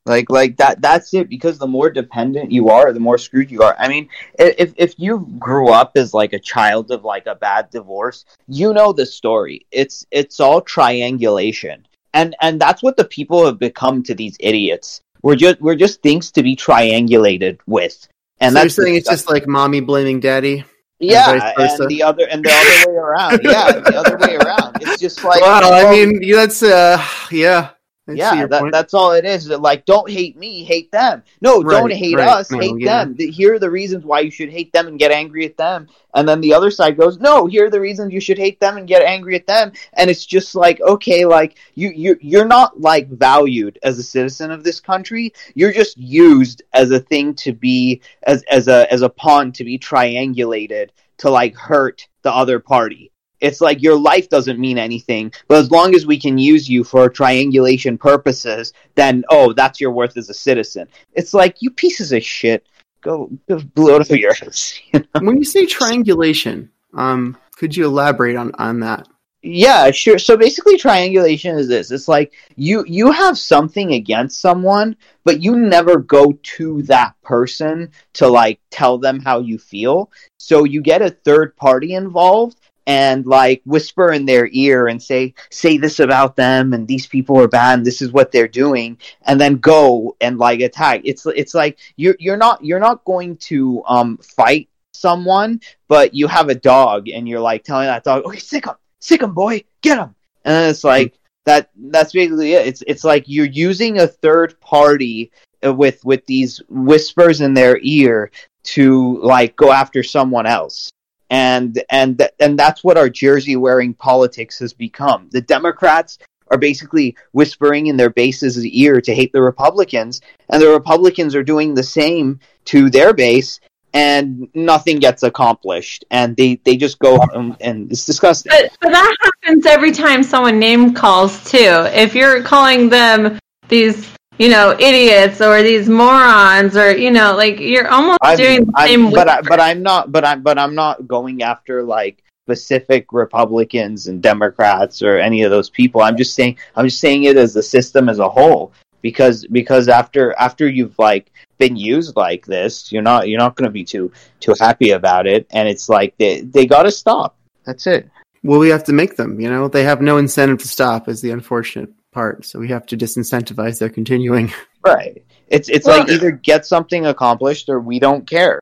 [0.08, 3.62] Like like that that's it because the more dependent you are, the more screwed you
[3.62, 3.76] are.
[3.78, 7.70] I mean, if if you grew up as like a child of like a bad
[7.70, 9.66] divorce, you know the story.
[9.70, 11.86] It's it's all triangulation.
[12.14, 15.02] And and that's what the people have become to these idiots.
[15.22, 18.08] We're just we're just things to be triangulated with.
[18.40, 20.64] And so you're saying it's just like mommy blaming daddy.
[21.00, 21.82] yeah, versa.
[21.82, 23.40] and the other and the other way around.
[23.42, 24.78] Yeah, the other way around.
[24.80, 27.70] It's just like well, I mean, that's uh, yeah.
[28.08, 29.48] I yeah, that, that's all it is.
[29.48, 31.22] Like, don't hate me, hate them.
[31.40, 33.04] No, Right, don't hate right, us, no, hate yeah.
[33.04, 33.16] them.
[33.18, 35.88] Here are the reasons why you should hate them and get angry at them.
[36.14, 38.76] And then the other side goes, no, here are the reasons you should hate them
[38.76, 39.72] and get angry at them.
[39.92, 44.50] And it's just like, okay, like you you you're not like valued as a citizen
[44.50, 45.32] of this country.
[45.54, 49.64] You're just used as a thing to be as as a as a pawn to
[49.64, 53.12] be triangulated to like hurt the other party.
[53.40, 56.84] It's like your life doesn't mean anything, but as long as we can use you
[56.84, 60.88] for triangulation purposes, then oh, that's your worth as a citizen.
[61.12, 62.66] It's like you pieces of shit.
[63.00, 64.32] Go, go blow it over your
[64.92, 65.20] you know?
[65.20, 69.08] when you say triangulation, um, could you elaborate on on that?
[69.40, 70.18] Yeah, sure.
[70.18, 75.54] So basically, triangulation is this: it's like you you have something against someone, but you
[75.56, 80.10] never go to that person to like tell them how you feel.
[80.38, 82.57] So you get a third party involved
[82.88, 87.38] and like whisper in their ear and say say this about them and these people
[87.38, 88.96] are bad and this is what they're doing
[89.26, 91.02] and then go and like attack.
[91.04, 96.26] It's it's like you're you're not you're not going to um fight someone but you
[96.26, 99.62] have a dog and you're like telling that dog okay sick him sick him boy
[99.80, 100.12] get him
[100.44, 102.66] and it's like that that's basically it.
[102.66, 105.30] It's it's like you're using a third party
[105.64, 108.30] uh, with with these whispers in their ear
[108.64, 110.90] to like go after someone else
[111.30, 115.28] and and th- and that's what our jersey wearing politics has become.
[115.30, 116.18] The democrats
[116.50, 121.42] are basically whispering in their base's ear to hate the republicans and the republicans are
[121.42, 123.60] doing the same to their base
[123.94, 126.04] and nothing gets accomplished.
[126.10, 128.50] And they they just go and, and it's disgusting.
[128.50, 131.86] But, but that happens every time someone name calls too.
[131.92, 133.38] If you're calling them
[133.68, 134.08] these,
[134.38, 138.72] you know, idiots or these morons or you know, like you're almost I'm, doing the
[138.76, 139.10] I'm- same.
[139.10, 144.06] but I, but I'm not but I'm but I'm not going after like specific Republicans
[144.06, 146.00] and Democrats or any of those people.
[146.00, 148.72] I'm just saying I'm just saying it as a system as a whole
[149.02, 153.66] because because after after you've like been used like this, you're not you're not going
[153.66, 157.36] to be too too happy about it, and it's like they they got to stop.
[157.64, 158.08] That's it.
[158.44, 159.40] Well, we have to make them.
[159.40, 161.08] You know, they have no incentive to stop.
[161.08, 162.44] Is the unfortunate part.
[162.44, 164.52] So we have to disincentivize their continuing.
[164.84, 165.22] Right.
[165.48, 168.60] It's it's Well- like either get something accomplished or we don't care.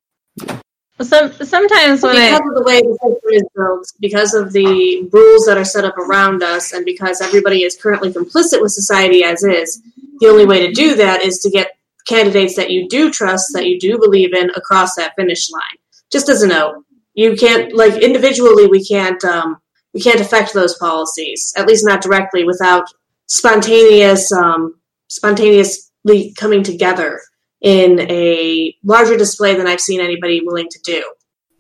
[1.03, 5.09] Some sometimes when because I of the way the system is built, because of the
[5.13, 9.23] rules that are set up around us, and because everybody is currently complicit with society
[9.23, 9.83] as is,
[10.21, 11.77] the only way to do that is to get
[12.09, 15.77] candidates that you do trust, that you do believe in across that finish line.
[16.11, 16.83] Just as a note,
[17.13, 19.59] you can't like individually we can't um,
[19.93, 22.85] we can't affect those policies, at least not directly, without
[23.27, 24.75] spontaneous um,
[25.09, 27.21] spontaneously coming together
[27.61, 31.05] in a larger display than I've seen anybody willing to do.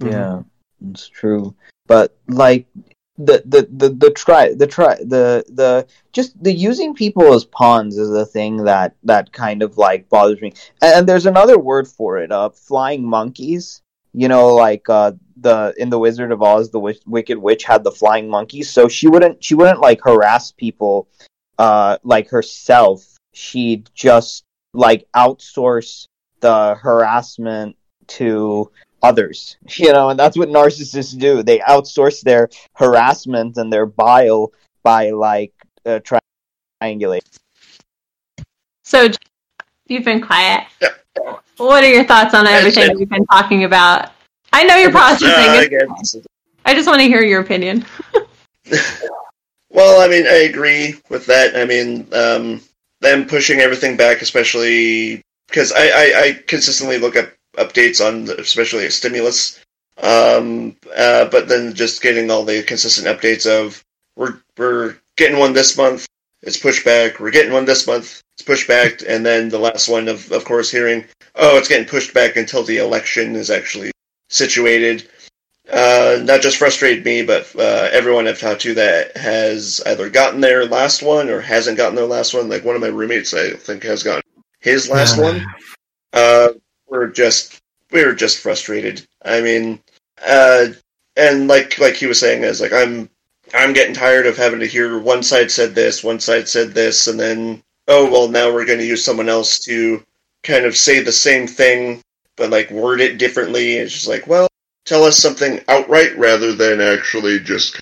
[0.05, 0.43] Yeah,
[0.91, 1.55] it's true.
[1.87, 2.67] But like
[3.19, 7.97] the the the the try the try the the just the using people as pawns
[7.97, 10.53] is the thing that that kind of like bothers me.
[10.83, 12.31] And, and there's another word for it.
[12.31, 13.83] Uh, flying monkeys.
[14.13, 17.85] You know, like uh, the in the Wizard of Oz, the w- Wicked Witch had
[17.85, 21.09] the flying monkeys, so she wouldn't she wouldn't like harass people
[21.59, 23.05] uh like herself.
[23.33, 26.07] She'd just like outsource
[26.41, 27.77] the harassment
[28.09, 28.71] to
[29.03, 34.53] others you know and that's what narcissists do they outsource their harassment and their bile
[34.83, 35.53] by like
[35.85, 35.99] uh,
[36.83, 37.21] triangulate
[38.85, 39.09] So
[39.89, 40.65] you've been quiet.
[40.81, 40.89] Yeah.
[41.57, 44.13] What are your thoughts on everything It's- we've been talking about?
[44.53, 45.29] I know you're processing.
[45.29, 46.27] Uh, I it.
[46.65, 47.85] I just want to hear your opinion.
[49.71, 51.57] Well, I mean, I agree with that.
[51.57, 52.61] I mean, um,
[53.01, 58.41] them pushing everything back, especially because I, I, I consistently look up updates on, the,
[58.41, 59.61] especially stimulus.
[60.03, 63.83] Um, uh, but then just getting all the consistent updates of
[64.15, 66.07] we're we're getting one this month,
[66.43, 67.19] it's pushed back.
[67.19, 70.45] We're getting one this month, it's pushed back, and then the last one of of
[70.45, 73.91] course hearing, oh, it's getting pushed back until the election is actually
[74.29, 75.09] situated
[75.73, 80.41] uh, not just frustrated me, but uh, everyone I've talked to that has either gotten
[80.41, 82.49] their last one or hasn't gotten their last one.
[82.49, 84.23] Like one of my roommates, I think, has gotten
[84.61, 85.45] his last one.
[86.13, 86.51] Uh,
[86.89, 89.07] we're just we were just frustrated.
[89.25, 89.81] I mean,
[90.25, 90.69] uh,
[91.17, 93.11] and like like he was saying, is like I'm
[93.53, 97.09] I'm getting tired of having to hear one side said this, one side said this,
[97.09, 100.03] and then oh well, now we're going to use someone else to
[100.43, 102.03] kind of say the same thing,
[102.37, 103.75] but like word it differently.
[103.75, 104.49] It's just like well
[104.87, 107.81] tell us something outright rather than actually just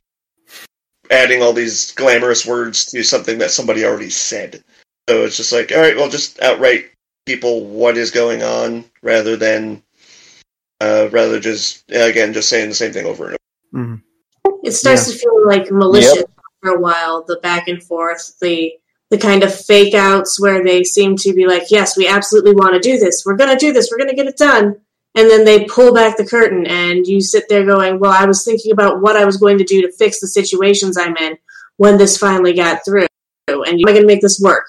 [1.10, 4.64] adding all these glamorous words to something that somebody already said.
[5.08, 6.86] So it's just like, all right, well, just outright
[7.26, 9.82] people what is going on rather than
[10.80, 13.36] uh, rather just again just saying the same thing over and
[13.74, 13.86] over.
[13.86, 14.02] Mhm.
[14.64, 16.24] It starts to feel like malicious
[16.62, 17.22] for a while.
[17.22, 18.72] The back and forth, the
[19.10, 22.74] the kind of fake outs where they seem to be like, "Yes, we absolutely want
[22.74, 23.24] to do this.
[23.24, 23.88] We're going to do this.
[23.90, 24.80] We're going to get it done."
[25.16, 28.44] And then they pull back the curtain, and you sit there going, "Well, I was
[28.44, 31.38] thinking about what I was going to do to fix the situations I'm in
[31.76, 33.06] when this finally got through,
[33.48, 34.66] and am I going to make this work?"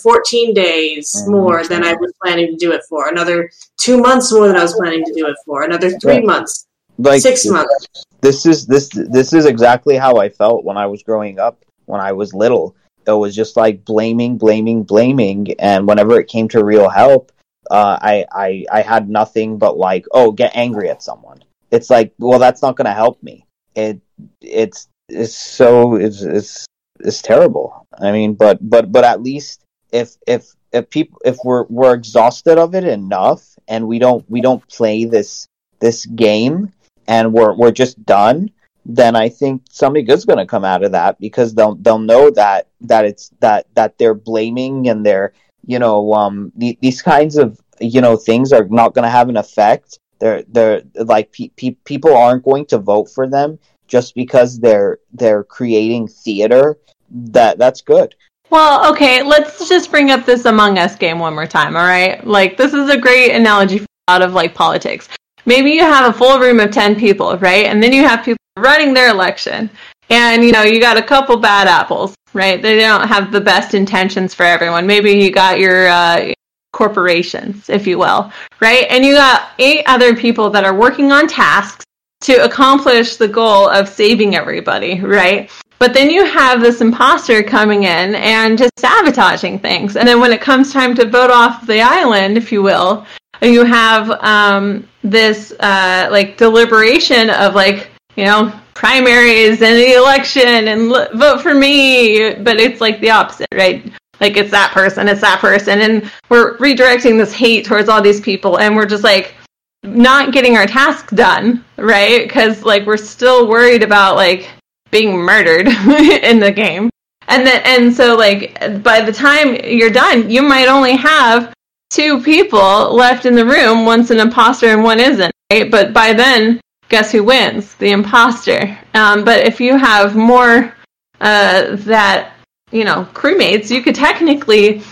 [0.00, 1.30] 14 days Mhm.
[1.32, 3.08] more than I was planning to do it for.
[3.08, 5.62] Another two months more than I was planning to do it for.
[5.62, 6.24] Another three Right.
[6.24, 6.66] months.
[6.98, 7.88] like Six months.
[8.20, 12.00] this is this this is exactly how I felt when I was growing up when
[12.00, 12.76] I was little.
[13.06, 17.32] It was just like blaming, blaming, blaming, and whenever it came to real help,
[17.70, 21.42] uh, I I I had nothing but like, oh, get angry at someone.
[21.70, 23.46] It's like, well, that's not going to help me.
[23.74, 24.00] It
[24.40, 26.66] it's it's so it's it's
[27.00, 27.86] it's terrible.
[27.98, 32.58] I mean, but but but at least if if if people if we're we're exhausted
[32.58, 35.46] of it enough and we don't we don't play this
[35.80, 36.72] this game
[37.06, 38.50] and we're we're just done,
[38.84, 42.30] then I think something good's going to come out of that because they'll they'll know
[42.30, 45.32] that that it's that that they're blaming and they're
[45.66, 49.28] you know um the, these kinds of you know things are not going to have
[49.28, 49.98] an effect.
[50.18, 54.98] They're they're like pe- pe- people aren't going to vote for them just because they're
[55.12, 56.78] they're creating theater.
[57.10, 58.14] That that's good.
[58.52, 62.22] Well, okay, let's just bring up this Among Us game one more time, all right?
[62.26, 65.08] Like, this is a great analogy out of like politics.
[65.46, 67.64] Maybe you have a full room of 10 people, right?
[67.64, 69.70] And then you have people running their election.
[70.12, 72.60] And, you know, you got a couple bad apples, right?
[72.60, 74.86] They don't have the best intentions for everyone.
[74.86, 76.34] Maybe you got your uh,
[76.74, 78.86] corporations, if you will, right?
[78.90, 81.86] And you got eight other people that are working on tasks
[82.24, 85.50] to accomplish the goal of saving everybody, right?
[85.78, 89.96] But then you have this imposter coming in and just sabotaging things.
[89.96, 93.06] And then when it comes time to vote off the island, if you will,
[93.40, 100.68] you have um, this uh, like deliberation of like, you know, primaries and the election
[100.68, 102.34] and l- vote for me.
[102.34, 103.90] But it's like the opposite, right?
[104.20, 105.80] Like it's that person, it's that person.
[105.80, 108.58] And we're redirecting this hate towards all these people.
[108.58, 109.34] And we're just like,
[109.82, 112.22] not getting our task done, right?
[112.22, 114.48] Because like we're still worried about like
[114.90, 115.66] being murdered
[116.22, 116.90] in the game,
[117.28, 121.52] and then and so like by the time you're done, you might only have
[121.90, 123.84] two people left in the room.
[123.84, 125.70] One's an imposter and one isn't, right?
[125.70, 126.60] But by then,
[126.92, 127.74] guess who wins?
[127.76, 128.78] The imposter.
[128.94, 130.74] Um, but if you have more
[131.20, 132.34] uh, that
[132.70, 134.82] you know crewmates, you could technically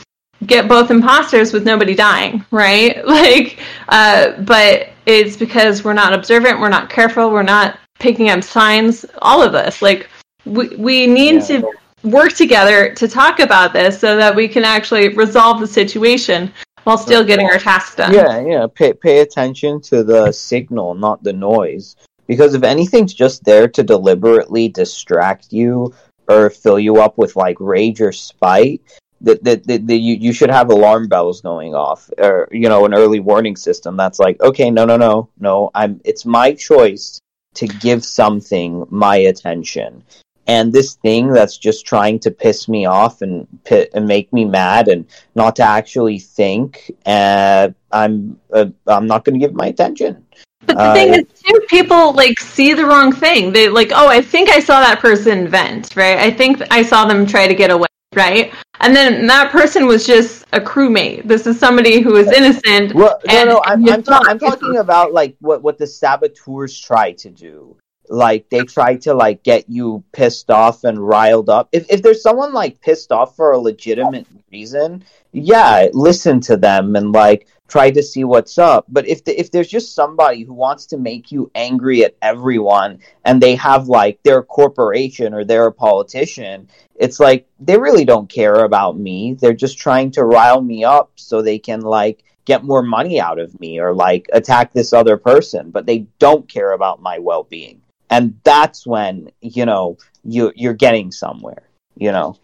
[0.47, 3.05] get both imposters with nobody dying, right?
[3.07, 8.43] Like, uh, but it's because we're not observant, we're not careful, we're not picking up
[8.43, 9.05] signs.
[9.21, 10.09] All of us, like,
[10.47, 11.61] we we need Yeah.
[11.61, 11.73] to
[12.03, 16.51] work together to talk about this so that we can actually resolve the situation
[16.85, 18.14] while still getting our tasks done.
[18.14, 18.66] Yeah, yeah.
[18.72, 21.97] Pay pay attention to the signal, not the noise.
[22.26, 25.93] Because if anything's just there to deliberately distract you
[26.28, 28.83] or fill you up with like rage or spite,
[29.20, 32.85] that that, that, that you, you should have alarm bells going off or you know
[32.85, 37.20] an early warning system that's like okay no no no no i'm it's my choice
[37.55, 40.03] to give something my attention
[40.47, 44.45] and this thing that's just trying to piss me off and pi- and make me
[44.45, 49.66] mad and not to actually think uh, i'm uh, i'm not going to give my
[49.66, 50.24] attention
[50.66, 53.53] But the Uh, thing is, too, people like see the wrong thing.
[53.53, 56.18] They like, oh, I think I saw that person vent, right?
[56.18, 58.53] I think I saw them try to get away, right?
[58.80, 61.26] And then that person was just a crewmate.
[61.26, 62.95] This is somebody who is innocent.
[62.95, 67.12] well no no i'm, I'm, ta- I'm talking about like what what the saboteurs try
[67.12, 67.76] to do
[68.11, 71.69] like they try to like get you pissed off and riled up.
[71.73, 76.97] If, if there's someone like pissed off for a legitimate reason yeah listen to them
[76.97, 78.85] and like try to see what's up.
[78.89, 82.99] But if the, if there's just somebody who wants to make you angry at everyone
[83.25, 88.29] and they have like their corporation or they're a politician it's like they really don't
[88.29, 89.35] care about me.
[89.35, 93.39] They're just trying to rile me up so they can like get more money out
[93.39, 95.71] of me or like attack this other person.
[95.71, 97.81] But they don't care about my well-being
[98.11, 101.63] and that's when you know you you're getting somewhere
[101.97, 102.37] you know?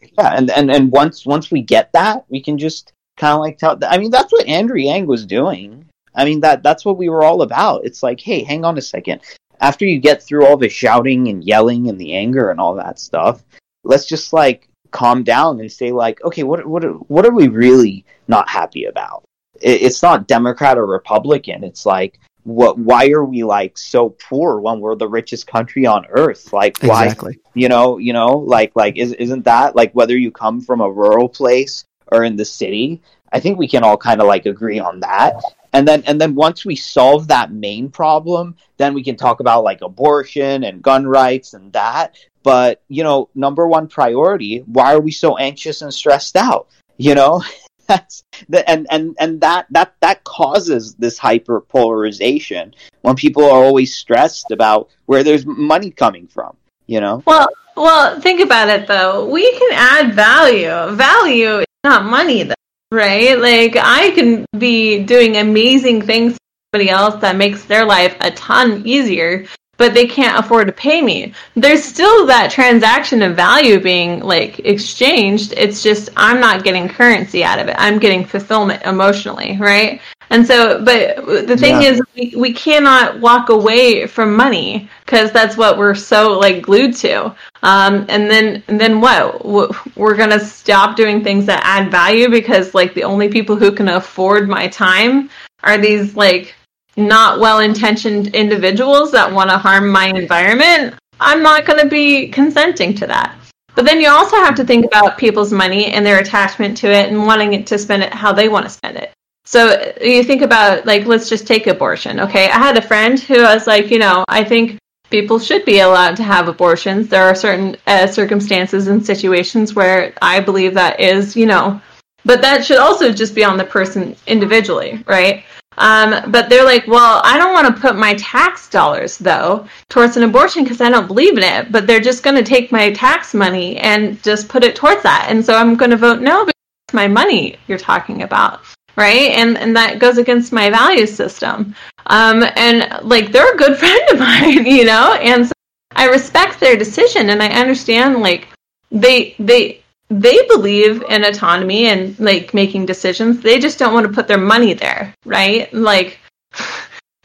[0.00, 3.58] Yeah and and, and once once we get that we can just kind of like
[3.58, 5.84] tell i mean that's what andrew yang was doing.
[6.16, 7.84] I mean that that's what we were all about.
[7.84, 9.22] It's like hey hang on a second.
[9.60, 12.98] After you get through all the shouting and yelling and the anger and all that
[12.98, 13.44] stuff
[13.84, 18.04] let's just like calm down and say like okay what what what are we really
[18.28, 19.24] not happy about?
[19.60, 21.64] It, it's not democrat or republican.
[21.64, 26.06] It's like what why are we like so poor when we're the richest country on
[26.10, 26.52] earth?
[26.52, 27.38] Like why Exactly.
[27.54, 30.90] you know you know like like is, isn't that like whether you come from a
[30.90, 33.00] rural place or in the city
[33.32, 35.42] i think we can all kind of like agree on that.
[35.72, 39.64] And then and then once we solve that main problem then we can talk about
[39.64, 42.14] like abortion and gun rights and that.
[42.44, 46.68] But you know number one priority why are we so anxious and stressed out?
[46.96, 47.42] You know
[47.86, 53.64] that's the, and and and that that that causes this hyper polarization when people are
[53.64, 56.56] always stressed about where there's money coming from
[56.86, 59.28] you know Well, well, think about it though.
[59.28, 60.94] We can add value.
[60.96, 62.54] Value is not money, though,
[62.92, 63.38] right?
[63.38, 66.38] Like I can be doing amazing things for
[66.78, 69.46] somebody else that makes their life a ton easier,
[69.84, 71.34] but they can't afford to pay me.
[71.56, 75.52] There's still that transaction of value being like exchanged.
[75.58, 77.76] It's just I'm not getting currency out of it.
[77.76, 80.00] I'm getting fulfillment emotionally, right?
[80.30, 81.90] And so, but the thing Yeah.
[81.90, 86.96] is, we, we cannot walk away from money because that's what we're so like glued
[86.96, 87.26] to.
[87.62, 89.44] Um, and then, and then what?
[89.44, 93.88] We're gonna stop doing things that add value because like the only people who can
[93.90, 95.28] afford my time
[95.62, 96.54] are these like
[96.96, 100.94] not well-intentioned individuals that want to harm my environment.
[101.20, 103.36] I'm not going to be consenting to that.
[103.74, 107.08] But then you also have to think about people's money and their attachment to it
[107.08, 109.12] and wanting it to spend it how they want to spend it.
[109.44, 112.20] So uh, you think about like let's just take abortion.
[112.20, 114.78] Okay, I had a friend who was like, you know, I think
[115.10, 117.08] people should be allowed to have abortions.
[117.08, 121.80] There are certain uh, circumstances and situations where I believe that is, you know,
[122.24, 125.44] but that should also just be on the person individually, right?
[125.78, 130.16] Um, but they're like, well, I don't want to put my tax dollars though towards
[130.16, 131.72] an abortion because I don't believe in it.
[131.72, 135.26] But they're just going to take my tax money and just put it towards that,
[135.28, 136.54] and so I'm going to vote no because
[136.88, 138.60] it's my money you're talking about,
[138.96, 139.32] right?
[139.32, 141.74] And and that goes against my value system.
[142.06, 145.52] Um, and like they're a good friend of mine, you know, and so
[145.96, 148.48] I respect their decision, and I understand like
[148.90, 153.40] they they they believe in autonomy and like making decisions.
[153.40, 155.72] They just don't want to put their money there, right?
[155.72, 156.18] Like,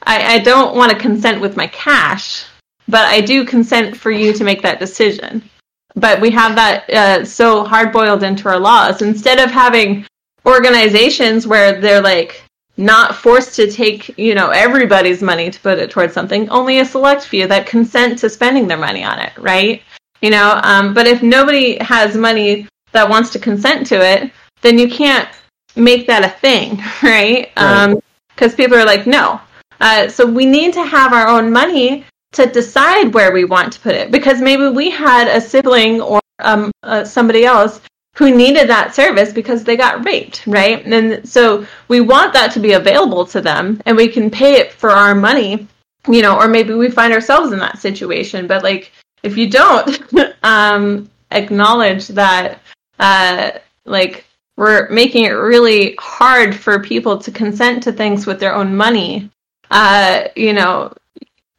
[0.04, 2.46] I, I don't want to consent with my cash,
[2.88, 5.44] but I do consent for you to make that decision.
[5.96, 9.02] But we have that uh, so hard boiled into our laws.
[9.02, 10.06] Instead of having
[10.46, 12.44] organizations where they're like
[12.78, 16.86] not forced to take, you know, everybody's money to put it towards something, only a
[16.86, 19.84] select few that consent to spending their money on it, right?
[20.22, 24.78] You know, um, but if nobody has money that wants to consent to it, then
[24.78, 25.30] you can't
[25.76, 27.52] make that a thing, right?
[28.36, 29.40] Because people are like, no.
[29.80, 33.80] Uh, so we need to have our own money to decide where we want to
[33.80, 34.12] put it.
[34.12, 37.82] Because maybe we had a sibling or um, uh, somebody else
[38.16, 40.86] who needed that service because they got raped, right?
[40.86, 44.74] And so we want that to be available to them and we can pay it
[44.74, 45.68] for our money,
[46.08, 48.46] you know, or maybe we find ourselves in that situation.
[48.46, 48.92] But like,
[49.24, 50.02] if you don't
[50.44, 52.62] um, acknowledge that,
[53.00, 53.52] uh,
[53.86, 54.26] like,
[54.58, 59.30] we're making it really hard for people to consent to things with their own money,
[59.72, 60.94] uh, you know,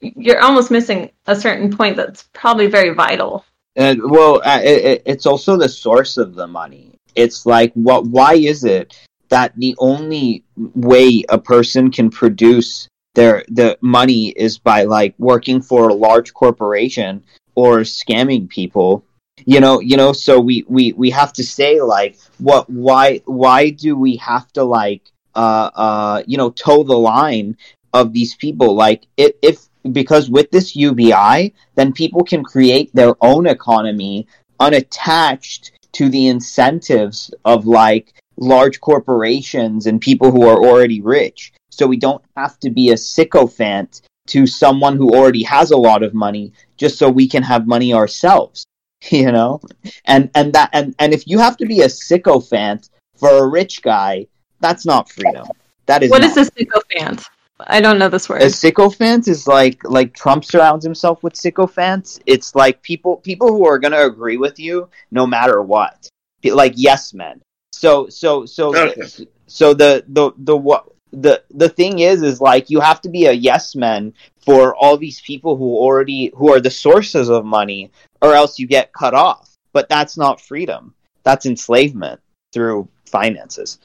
[0.01, 3.45] you're almost missing a certain point that's probably very vital.
[3.77, 6.99] And well, uh, it, it's also the source of the money.
[7.15, 8.05] It's like, what?
[8.07, 8.99] Why is it
[9.29, 15.61] that the only way a person can produce their the money is by like working
[15.63, 19.05] for a large corporation or scamming people?
[19.45, 20.13] You know, you know.
[20.13, 22.69] So we we we have to say like, what?
[22.69, 23.23] Why?
[23.25, 27.57] Why do we have to like, uh, uh, you know, toe the line
[27.93, 28.75] of these people?
[28.75, 34.27] Like, if, if because with this UBI, then people can create their own economy
[34.59, 41.53] unattached to the incentives of like large corporations and people who are already rich.
[41.71, 46.03] So we don't have to be a sycophant to someone who already has a lot
[46.03, 48.65] of money just so we can have money ourselves.
[49.11, 49.63] You know?
[50.05, 53.81] And and that and, and if you have to be a sycophant for a rich
[53.81, 54.27] guy,
[54.61, 55.49] that's not freedom.
[55.87, 57.25] That is What is a sycophant?
[57.67, 58.43] I don't know this word.
[58.43, 62.21] A sycophant is like like Trump surrounds himself with sycophants.
[62.27, 66.09] It's like people people who are going to agree with you no matter what.
[66.45, 67.41] Like yes men.
[67.73, 69.27] So so so Okay.
[69.47, 73.27] so the the the what the the thing is is like you have to be
[73.27, 74.13] a yes man
[74.45, 77.91] for all these people who already who are the sources of money
[78.21, 79.57] or else you get cut off.
[79.73, 80.95] But that's not freedom.
[81.23, 82.21] That's enslavement
[82.53, 83.79] through finances.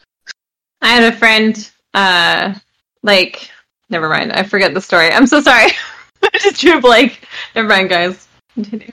[0.82, 2.56] I had a friend, uh,
[3.04, 3.50] like,
[3.90, 4.34] never mind.
[4.34, 5.12] I forget the story.
[5.12, 5.72] I'm so sorry.
[6.24, 7.22] I just drew a blank.
[7.56, 8.28] Never mind, guys.
[8.54, 8.92] Continue.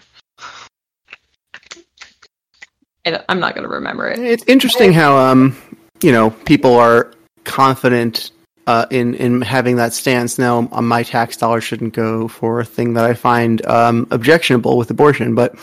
[3.04, 4.18] I i'm not going to remember it.
[4.20, 5.56] It's interesting how um
[6.02, 7.12] you know people are
[7.44, 8.30] confident
[8.66, 10.38] uh, in in having that stance.
[10.38, 14.76] Now, uh, my tax dollars shouldn't go for a thing that I find um, objectionable
[14.76, 15.34] with abortion.
[15.34, 15.54] But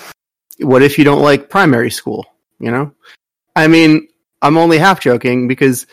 [0.59, 2.25] what if you don't like primary school?
[2.59, 2.91] You know,
[3.55, 4.07] I mean,
[4.41, 5.87] I'm only half joking because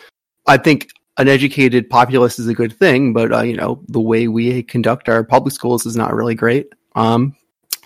[0.47, 4.27] I think an educated populace is a good thing, but uh, you know, the way
[4.27, 6.69] we conduct our public schools is not really great.
[6.95, 7.35] Um,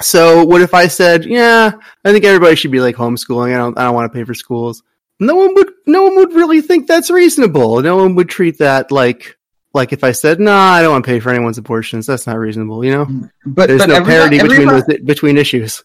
[0.01, 1.71] so what if I said, yeah,
[2.03, 3.53] I think everybody should be like homeschooling.
[3.53, 4.83] I don't, I don't want to pay for schools.
[5.21, 7.81] No one would, no one would really think that's reasonable.
[7.81, 9.37] No one would treat that like,
[9.73, 12.05] like if I said, no, I don't want to pay for anyone's abortions.
[12.07, 12.83] That's not reasonable.
[12.83, 13.05] You know,
[13.45, 15.83] But there's but no everyone- parity between everyone- with- between issues.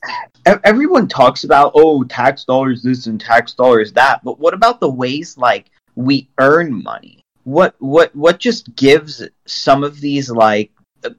[0.65, 4.89] everyone talks about oh tax dollars this and tax dollars that but what about the
[4.89, 10.71] ways like we earn money what what what just gives some of these like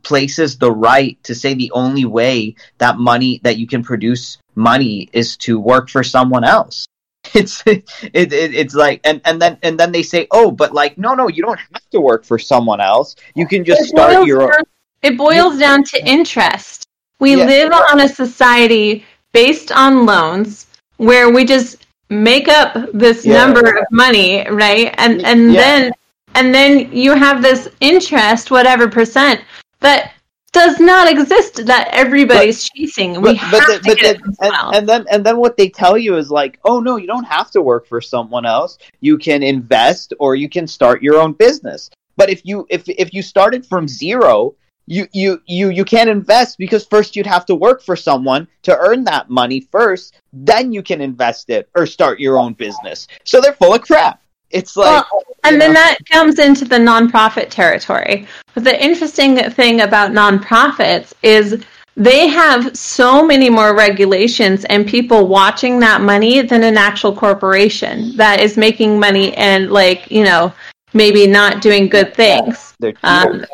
[0.01, 5.09] places the right to say the only way that money that you can produce money
[5.11, 6.86] is to work for someone else
[7.34, 10.97] it's it, it it's like and and then and then they say oh but like
[10.97, 14.25] no no you don't have to work for someone else you can just It start
[14.28, 14.63] your own down-
[15.03, 16.86] It boils down to interest.
[17.19, 17.45] We Yeah.
[17.45, 20.65] live on a society based on loans
[20.97, 23.34] where we just make up this Yeah.
[23.39, 24.93] number of money, right?
[24.97, 25.61] And and Yeah.
[25.61, 25.91] then
[26.36, 29.41] and then you have this interest, whatever percent,
[29.82, 30.11] that
[30.58, 33.22] does not exist that everybody's chasing.
[33.22, 36.18] we have the- to get the- and, and then and then what they tell you
[36.18, 38.78] is like, oh no, you don't have to work for someone else.
[39.01, 41.89] You can invest or you can start your own business.
[42.16, 44.55] But if you if if you started from zero,
[44.88, 48.76] you you you you can't invest because first you'd have to work for someone to
[48.78, 50.20] earn that money first.
[50.34, 53.08] Then you can invest it or start your own business.
[53.24, 54.22] So they're full of crap.
[54.52, 55.80] It's like Well, and then know.
[55.80, 58.28] that comes into the nonprofit territory.
[58.54, 61.64] But the interesting thing about nonprofits is
[61.95, 68.16] they have so many more regulations and people watching that money than an actual corporation
[68.16, 70.54] that is making money and like you know
[70.93, 72.76] maybe not doing good things.
[73.04, 73.45] Um,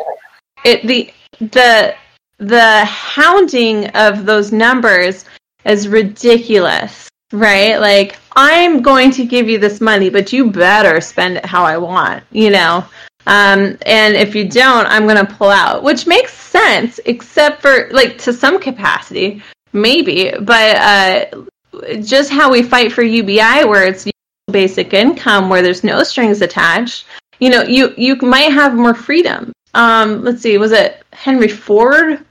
[0.66, 1.96] it the the
[2.38, 5.26] the hounding of those numbers
[5.66, 7.78] is ridiculous, right?
[7.78, 11.78] Like I'm going to give you this money, but you better spend it how I
[11.78, 12.86] want, you know.
[13.26, 17.90] Um, and if you don't, I'm going to pull out, which makes sense, except for
[17.92, 20.34] like to some capacity, maybe.
[20.42, 21.26] But uh,
[22.02, 24.08] just how we fight for UBI, where it's
[24.52, 27.06] basic income, where there's no strings attached.
[27.40, 29.54] You know, you you might have more freedom.
[29.74, 32.24] Um, let's see, was it Henry Ford?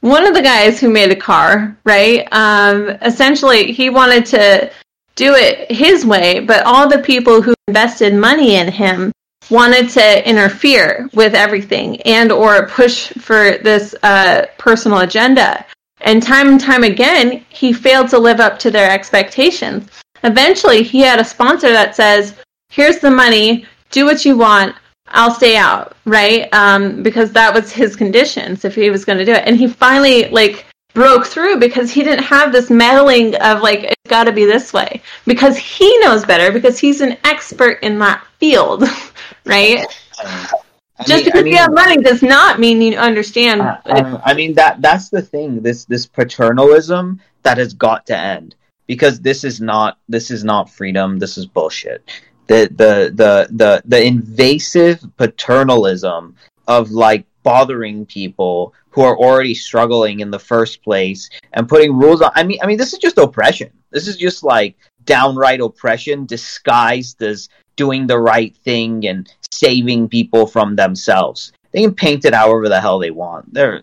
[0.00, 2.26] One of the guys who made a car, right?
[2.32, 4.70] Um, essentially, he wanted to
[5.18, 9.12] do it his way, but all the people who invested money in him
[9.50, 15.66] wanted to interfere with everything and or push for this uh, personal agenda.
[16.02, 19.88] And time and time again, he failed to live up to their expectations.
[20.22, 22.34] Eventually, he had a sponsor that says,
[22.68, 23.66] "Here's the money.
[23.90, 24.76] Do what you want.
[25.08, 26.48] I'll stay out." Right?
[26.54, 29.42] Um, because that was his conditions if he was going to do it.
[29.46, 30.64] And he finally like
[30.98, 34.72] broke through because he didn't have this meddling of like it's got to be this
[34.72, 38.82] way because he knows better because he's an expert in that field,
[39.44, 39.86] right?
[40.18, 43.60] I Just mean- because I mean- you have money does not mean you understand.
[43.60, 45.62] Uh, uh, I mean that that's the thing.
[45.62, 48.56] This this paternalism that has got to end
[48.88, 51.18] because this is not this is not freedom.
[51.20, 52.02] This is bullshit.
[52.48, 56.34] The the the the the invasive paternalism
[56.66, 62.20] of like bothering people who are already struggling in the first place and putting rules
[62.20, 62.30] on.
[62.34, 63.70] I mean I mean this is just oppression.
[63.90, 70.46] This is just like downright oppression disguised as doing the right thing and saving people
[70.46, 71.52] from themselves.
[71.72, 73.54] They can paint it however the hell they want.
[73.54, 73.80] They're,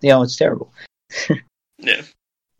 [0.00, 0.72] you know, it's terrible.
[1.84, 2.02] Yeah.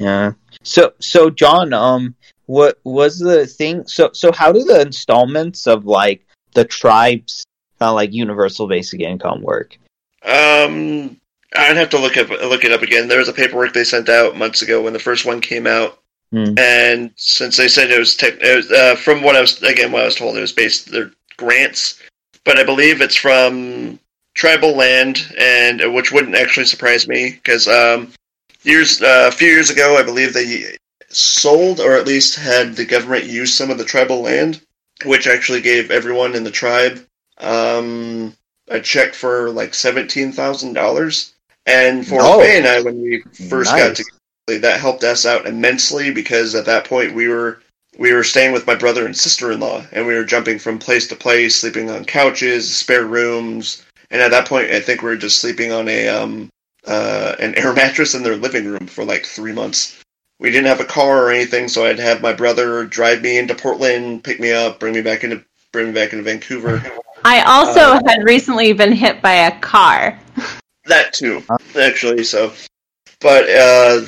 [0.01, 0.33] Yeah.
[0.65, 2.17] So, so Jon, um,
[2.47, 3.87] what was the thing?
[3.87, 7.45] So, so how do the installments of like the tribes,
[7.79, 9.79] kind of like universal basic income work?
[10.25, 11.17] Um,
[11.55, 13.09] I'd have to look up look it up again.
[13.09, 15.99] There was a paperwork they sent out months ago when the first one came out,
[16.33, 16.55] Hmm.
[16.57, 19.93] and since they said it was, tech, it was uh, from what I was again
[19.93, 22.01] what I was told, it was based their grants,
[22.45, 23.99] but I believe it's from
[24.35, 28.13] tribal land, and uh, which wouldn't actually surprise me because um,
[28.63, 32.87] years uh, a few years ago, I believe they sold or at least had the
[32.87, 34.63] government use some of the tribal land,
[35.05, 37.05] which actually gave everyone in the tribe
[37.39, 38.35] um,
[38.69, 41.35] a check for like seventeen thousand dollars.
[41.67, 42.41] And for Oh.
[42.41, 43.97] Faye and I, when we first got Nice.
[43.99, 47.61] together, that helped us out immensely because at that point we were
[47.99, 50.79] we were staying with my brother and sister in law, and we were jumping from
[50.79, 55.11] place to place, sleeping on couches, spare rooms, and at that point, I think we
[55.11, 56.49] were just sleeping on a um
[56.87, 59.99] uh, an air mattress in their living room for like three months.
[60.41, 63.55] We didn't have a car or anything, so I'd have my brother drive me into
[63.55, 66.83] Portland, pick me up, bring me back into bring me back into Vancouver.
[67.25, 70.19] I also had recently been hit by a car.
[70.87, 71.43] That too,
[71.79, 72.25] actually.
[72.25, 72.53] So,
[73.21, 74.03] but uh,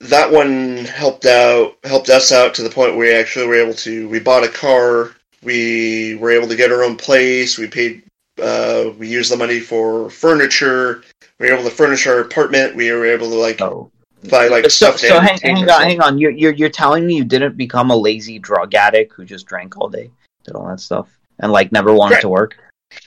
[0.00, 3.74] that one helped out, helped us out to the point where we actually were able
[3.74, 4.08] to.
[4.08, 5.12] We bought a car.
[5.42, 7.58] We were able to get our own place.
[7.58, 8.04] We paid.
[8.40, 11.02] Uh, we used the money for furniture.
[11.40, 12.76] We were able to furnish our apartment.
[12.76, 13.90] We were able to like Oh.
[14.30, 14.98] buy like So, stuff.
[15.00, 16.18] so hang, hang on, hang on.
[16.18, 19.76] You're, you're, you're telling me you didn't become a lazy drug addict who just drank
[19.76, 20.10] all day,
[20.44, 21.08] did all that stuff,
[21.42, 22.22] and like never wanted Correct.
[22.22, 22.56] to work?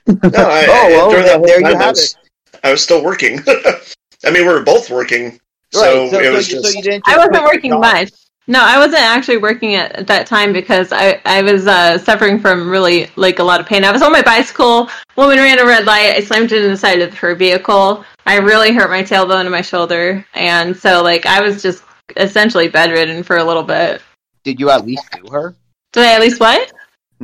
[0.07, 2.15] No, I, Oh, I, well, that there you I have was,
[2.63, 3.39] I was still working.
[3.47, 5.39] I mean, we were both working,
[5.71, 6.11] so, right.
[6.11, 6.71] So, it so, was you, just.
[6.73, 7.07] so you didn't.
[7.07, 7.81] I wasn't working job?
[7.81, 8.11] much.
[8.47, 12.39] No, I wasn't actually working at, at that time because I, I was uh, suffering
[12.39, 13.83] from really like a lot of pain.
[13.83, 14.87] I was on my bicycle.
[15.15, 16.13] Woman ran a red light.
[16.15, 18.05] I slammed into the side of her vehicle.
[18.27, 21.83] I really hurt my tailbone and my shoulder, and so like I was just
[22.17, 24.01] essentially bedridden for a little bit.
[24.43, 25.55] Did you at least sue her?
[25.93, 26.71] Did I at least what?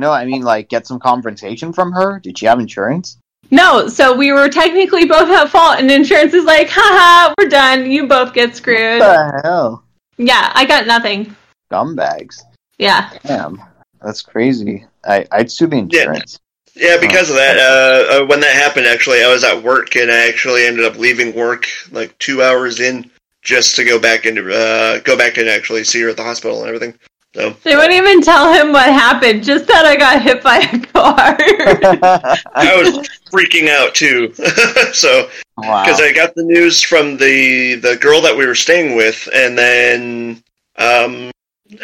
[0.02, 2.18] No, I mean like get some compensation from her.
[2.18, 3.18] Did she have insurance?
[3.52, 7.88] No, so we were technically both at fault, and insurance is like, haha, we're done.
[7.88, 8.98] You both get screwed.
[8.98, 9.84] What the hell?
[10.16, 11.36] Yeah, I got nothing.
[11.70, 12.42] Scumbags.
[12.78, 13.10] Yeah.
[13.22, 13.62] Damn,
[14.00, 14.84] that's crazy.
[15.04, 16.40] I I'd sue the insurance.
[16.74, 20.10] Yeah, because of that, uh, uh, when that happened, actually, I was at work and
[20.10, 23.08] I actually ended up leaving work like two hours in
[23.42, 26.58] just to go back into uh, go back and actually see her at the hospital
[26.58, 26.98] and everything.
[27.34, 30.78] So They wouldn't even tell him what happened, just that I got hit by a
[30.78, 31.36] car.
[32.54, 34.32] I was freaking out too.
[34.92, 35.84] so wow.
[35.84, 39.56] because I got the news from the the girl that we were staying with, and
[39.56, 40.42] then
[40.76, 41.30] um,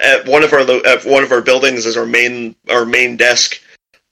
[0.01, 3.61] at one of our at one of our buildings is our main our main desk,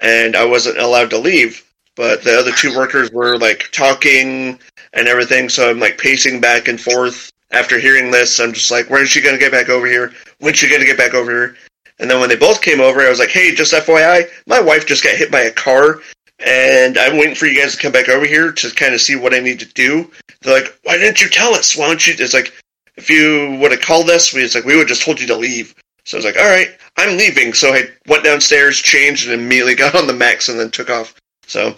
[0.01, 1.63] and I wasn't allowed to leave.
[1.97, 4.59] But the other two workers were like talking
[4.93, 7.33] and everything, so I'm like pacing back and forth.
[7.57, 10.13] After hearing this, I'm just like, "When is she gonna get back over here?
[10.41, 11.57] When's she gonna get back over here?"
[11.99, 14.85] And then when they both came over, I was like, "Hey, just FYI, my wife
[14.85, 16.01] just got hit by a car,
[16.39, 19.17] and I'm waiting for you guys to come back over here to kind of see
[19.17, 20.11] what I need to do."
[20.43, 21.75] They're like, "Why didn't you tell us?
[21.75, 22.53] Why don't you?" It's like,
[22.97, 25.37] if you would have called us, we it's like we would just told you to
[25.37, 25.75] leave.
[26.05, 29.75] So I was like, "All right, I'm leaving." So I went downstairs, changed, and immediately
[29.83, 31.15] got on the max and then took off.
[31.47, 31.75] So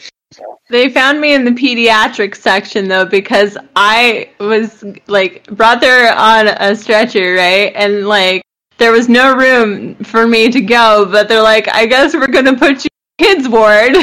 [0.70, 6.49] they found me in the pediatric section though because I was like brought there on
[6.49, 7.72] a stretcher, right?
[7.74, 8.43] And like
[8.78, 12.57] there was no room for me to go, but they're like, I guess we're gonna
[12.57, 13.97] put you in kids ward.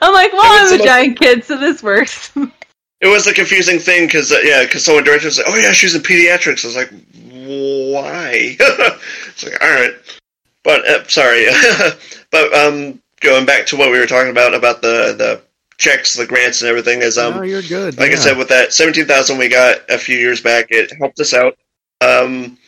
[0.00, 2.32] I'm like, well, I'm a giant kid, so this works.
[3.00, 5.72] it was a confusing thing because uh, yeah, because someone directed us like, "Oh yeah,
[5.72, 6.90] she's in pediatrics." I was like,
[7.92, 8.56] "Why?"
[9.28, 9.94] it's like, all right,
[10.64, 11.46] but uh, sorry,
[12.30, 15.40] but um, going back to what we were talking about about the the
[15.78, 17.36] checks, the grants, and everything is um.
[17.36, 17.98] no, you're good.
[17.98, 21.20] like I said, with that seventeen thousand we got a few years back, it helped
[21.20, 21.56] us out.
[22.00, 22.58] Um,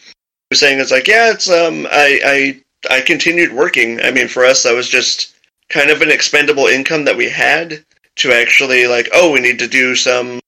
[0.50, 4.00] was saying it's like, yeah, it's um, I I I continued working.
[4.00, 5.34] I mean, for us, that was just
[5.68, 7.84] kind of an expendable income that we had
[8.16, 10.40] to actually like, oh, we need to do some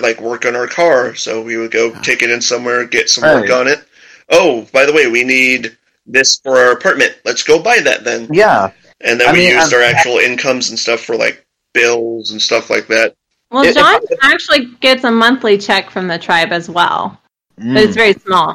[0.00, 3.24] like work on our car, so we would go take it in somewhere, get some
[3.24, 3.50] work Right.
[3.50, 3.84] on it.
[4.28, 7.16] Oh, by the way, we need this for our apartment.
[7.24, 8.28] Let's go buy that then.
[8.30, 8.70] Yeah.
[9.00, 12.32] And then I we mean, used I'm- our actual incomes and stuff for like bills
[12.32, 13.14] and stuff like that.
[13.50, 17.18] Well, If- Jon actually gets a monthly check from the tribe as well,
[17.56, 17.94] but it's Mm.
[17.94, 18.54] very small.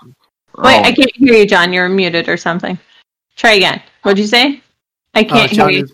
[0.57, 0.83] Wait, Oh.
[0.83, 1.73] I can't hear you, Jon.
[1.73, 2.77] You're muted or something.
[3.35, 3.81] Try again.
[4.03, 4.61] What'd you say?
[5.15, 5.83] I Uh, can't hear Jon you.
[5.85, 5.91] is,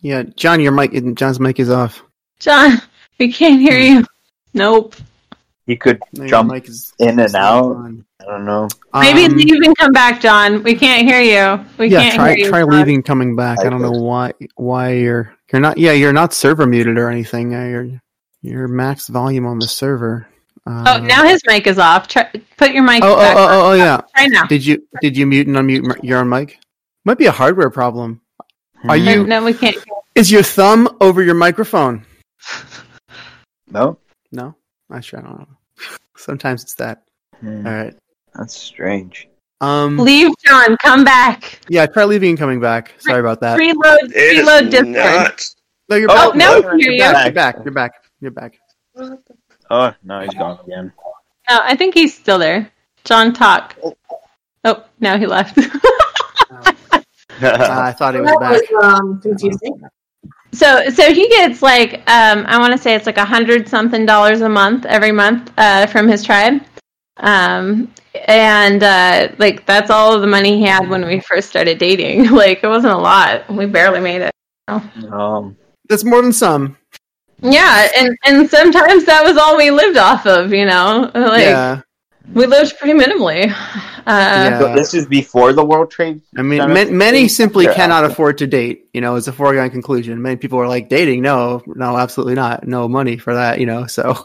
[0.00, 2.02] yeah, Jon, your mic, Jon's mic is off.
[2.38, 2.80] Jon,
[3.18, 4.06] we can't hear you.
[4.54, 4.94] Nope.
[5.66, 7.64] He could No, your jump mic is in and out.
[7.76, 8.04] on.
[8.30, 8.68] I don't know.
[8.94, 10.62] Maybe Um, leave and come back, Jon.
[10.62, 11.64] We can't hear you.
[11.78, 12.48] We yeah, can't try hear you.
[12.48, 12.70] try Jon.
[12.70, 13.58] leaving, coming back.
[13.58, 15.78] I I don't know why why you're you're not.
[15.78, 17.54] Yeah, you're not server muted or anything.
[17.54, 18.00] Uh, you're
[18.42, 20.28] you're max volume on the server.
[20.66, 22.06] Uh, Oh, now his mic is off.
[22.06, 23.50] Try, put your mic Oh, oh, back oh, on.
[23.50, 24.00] oh, oh, yeah.
[24.14, 24.44] Try now.
[24.46, 26.60] Did you did you mute and unmute your own mic?
[27.04, 28.20] Might be a hardware problem.
[28.88, 29.08] Are Hmm.
[29.08, 29.74] you- No, we can't.
[29.74, 32.04] hear Is your thumb over your microphone?
[33.70, 33.98] No.
[34.32, 34.54] No,
[34.90, 35.48] I sure I don't know.
[36.16, 37.02] Sometimes it's that.
[37.40, 37.66] Hmm.
[37.66, 37.94] All right.
[38.34, 39.28] That's strange.
[39.60, 39.98] Um.
[39.98, 40.76] Leave, Jon.
[40.82, 41.60] Come back.
[41.68, 42.94] Yeah, try leaving and coming back.
[42.98, 43.58] Sorry about that.
[43.58, 44.04] Reload.
[44.04, 44.94] It is Reload Discord.
[44.94, 45.44] not.
[45.90, 46.36] No, you're Oh, back.
[46.36, 46.98] now we You're can hear you.
[47.00, 47.24] back.
[47.24, 47.32] You're
[47.74, 47.94] back.
[48.20, 48.54] You're back.
[48.94, 49.20] You're back.
[49.70, 50.92] Oh, no, he's gone again.
[51.48, 52.70] No, I think he's still there.
[53.04, 53.76] Jon, talk.
[54.64, 55.58] Oh, now he left.
[55.58, 56.72] Uh,
[57.42, 58.70] I thought it was That back.
[58.70, 59.80] was um, confusing.
[60.52, 64.04] so, so he gets like, um, I want to say it's like a hundred something
[64.06, 66.60] dollars a month every month uh, from his tribe,
[67.20, 67.92] um,
[68.26, 72.30] and uh, like that's all of the money he had when we first started dating.
[72.30, 73.48] like it wasn't a lot.
[73.50, 74.32] We barely made it.
[74.68, 75.56] um,
[75.88, 76.76] That's more than some.
[77.42, 80.52] Yeah, and and sometimes that was all we lived off of.
[80.52, 81.80] You know, like yeah.
[82.34, 83.50] we lived pretty minimally.
[84.06, 84.58] Uh, Yeah.
[84.58, 86.20] so this is before the World Trade.
[86.36, 88.12] I mean, ma- many simply Or cannot after?
[88.12, 88.88] afford to date.
[88.92, 90.20] You know, it's a foregone conclusion.
[90.20, 91.22] Many people are like, dating?
[91.22, 92.66] No, no, absolutely not.
[92.66, 93.60] No money for that.
[93.60, 94.16] You know, so.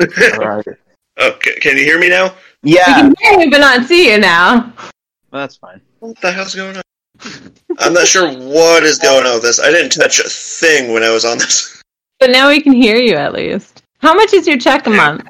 [0.00, 0.66] Alright.
[1.18, 2.26] Oh, c- can you hear me now?
[2.26, 2.34] Yeah.
[2.62, 4.72] we Yeah, can hear you, but not see you now.
[5.30, 5.80] that's fine.
[6.00, 6.82] What the hell's going on?
[7.78, 9.60] I'm not sure what is going on with this.
[9.60, 11.80] I didn't touch a thing when I was on this.
[12.18, 13.82] But now we can hear you at least.
[13.98, 15.22] How much is your check a month?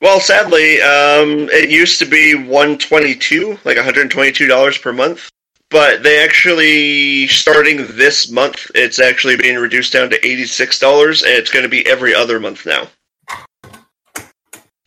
[0.00, 5.28] Well, sadly, um, it used to be 122, like 122 dollars per month.
[5.70, 11.32] But they actually, starting this month, it's actually being reduced down to 86 dollars, and
[11.32, 12.86] it's going to be every other month now.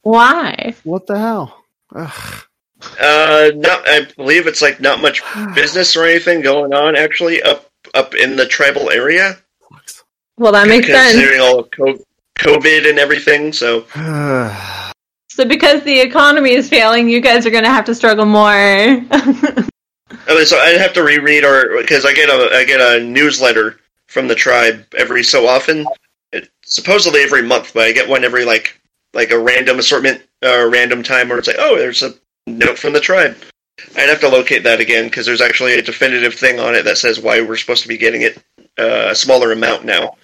[0.08, 0.74] Why?
[0.84, 1.64] what the hell?
[1.94, 2.44] Ugh.
[3.00, 5.22] Uh, no, I believe it's like not much
[5.56, 9.38] business or anything going on actually up up in the tribal area,
[10.38, 11.14] Well, that makes sense.
[11.14, 11.70] considering all of
[12.38, 13.52] COVID and everything.
[13.52, 13.82] So
[15.30, 18.52] So because the economy is failing, you guys are going to have to struggle more.
[19.12, 23.80] okay, so I have to reread or because I get a I get a newsletter
[24.08, 25.86] from the tribe every so often.
[26.32, 28.80] It, supposedly every month, but I get one every like
[29.18, 32.14] like a random assortment or random time where it's like, oh, there's a
[32.46, 33.36] note from the tribe.
[33.96, 37.00] I'd have to locate that again because there's actually a definitive thing on it that
[37.00, 38.38] says why we're supposed to be getting it
[38.80, 40.16] uh, a smaller amount now.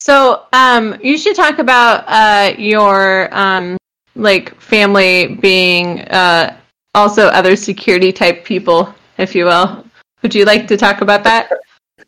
[0.00, 3.76] so, um, you should talk about uh, your um,
[4.14, 6.56] like family being uh,
[6.94, 9.84] also other security type people, if you will.
[10.22, 11.50] Would you like to talk about that?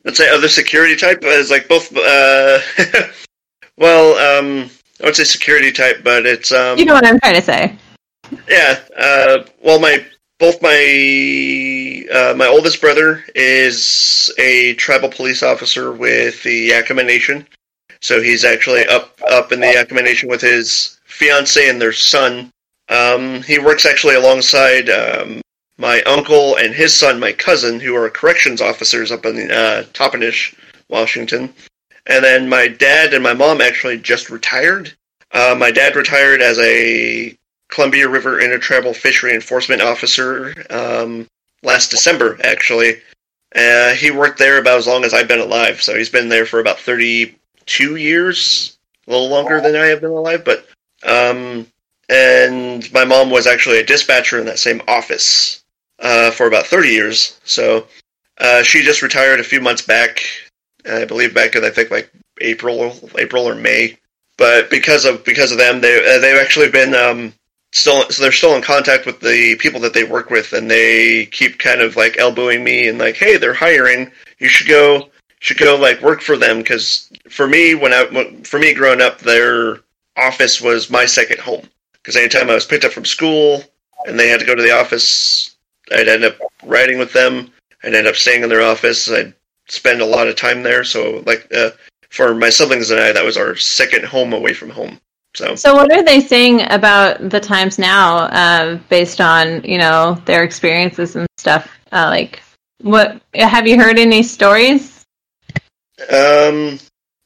[0.05, 1.95] Let's say other security type is like both.
[1.95, 2.61] Uh,
[3.77, 4.71] well, um,
[5.05, 7.77] I would say security type, but it's um, You know what I'm trying to say.
[8.49, 8.81] Yeah.
[8.97, 10.03] Uh, well, my
[10.39, 17.47] both my uh, my oldest brother is a tribal police officer with the Yakima Nation,
[18.01, 22.51] so he's actually up up in the Yakima Nation with his fiance and their son.
[22.89, 25.43] Um, he works actually alongside um,
[25.77, 30.55] my uncle and his son, my cousin, who are corrections officers up in uh, Toppenish,
[30.89, 31.53] Washington.
[32.07, 34.93] And then my dad and my mom actually just retired.
[35.33, 37.37] Uh, my dad retired as a
[37.69, 41.27] Columbia River Intertribal Fishery Enforcement Officer um,
[41.63, 43.01] last December, actually.
[43.55, 46.47] Uh, he worked there about as long as I've been alive, so he's been there
[46.47, 50.45] for about 32 years, a little longer than I have been alive.
[50.45, 50.67] But
[51.05, 51.67] um,
[52.09, 55.63] and my mom was actually a dispatcher in that same office
[56.01, 57.41] uh, for about 30 years.
[57.45, 57.87] So
[58.39, 60.23] uh, she just retired a few months back.
[60.87, 62.11] I believe back in I think like
[62.41, 63.99] April, April or May.
[64.37, 67.33] But because of because of them, they uh, they've actually been um,
[67.73, 71.27] still so they're still in contact with the people that they work with, and they
[71.27, 74.11] keep kind of like elbowing me and like, hey, they're hiring.
[74.39, 75.09] You should go
[75.39, 78.07] should go like work for them because for me when I
[78.45, 79.81] for me growing up, their
[80.17, 83.63] office was my second home because anytime I was picked up from school
[84.07, 85.55] and they had to go to the office,
[85.93, 87.53] I'd end up riding with them.
[87.85, 89.09] I'd end up staying in their office.
[89.11, 89.35] I'd
[89.69, 90.85] spend a lot of time there.
[90.85, 91.71] So, like, uh,
[92.11, 95.01] for my siblings and I, that was our second home away from home.
[95.35, 100.21] So, So, what are they saying about the times now, uh, based on you know
[100.25, 101.69] their experiences and stuff?
[101.91, 102.41] Uh, like,
[102.83, 104.95] what have you heard any stories?
[106.13, 106.79] um,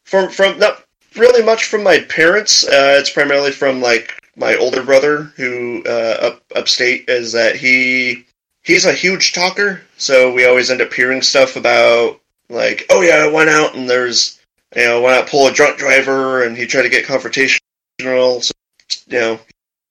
[0.05, 0.85] from from not
[1.17, 2.67] really much from my parents.
[2.67, 8.25] Uh, it's primarily from like my older brother who uh, up upstate is that he
[8.63, 9.83] he's a huge talker.
[9.97, 13.89] So we always end up hearing stuff about like, oh yeah, I went out and
[13.89, 14.41] there's
[14.77, 18.43] you know went out pull a drunk driver and he tried to get confrontational.
[18.43, 18.53] So
[19.09, 19.41] you know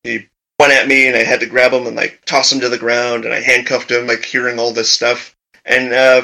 [0.03, 0.27] he
[0.59, 2.77] went at me and I had to grab him and like toss him to the
[2.77, 4.07] ground and I handcuffed him.
[4.07, 5.35] Like hearing all this stuff
[5.67, 6.23] and uh,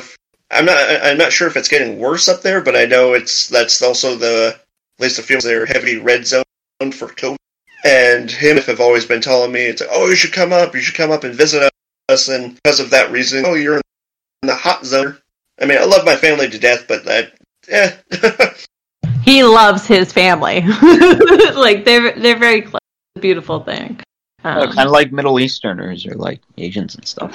[0.49, 3.49] I'm not I'm not sure if it's getting worse up there, but I know it's
[3.49, 6.43] that's also the at least the feels their heavy red zone
[6.79, 7.35] for COVID.
[7.85, 10.79] And him have always been telling me it's like, oh, you should come up, you
[10.79, 11.69] should come up and visit
[12.07, 13.81] us, and because of that reason, oh, you're in
[14.43, 15.17] the hot zone.
[15.63, 17.33] I mean, I love my family to death, but that,
[17.69, 17.95] yeah,
[19.23, 20.61] He loves his family.
[21.55, 22.81] like they're they're very close.
[23.15, 24.01] It's a beautiful thing.
[24.43, 27.33] Um, kind of like Middle Easterners or like Asians and stuff.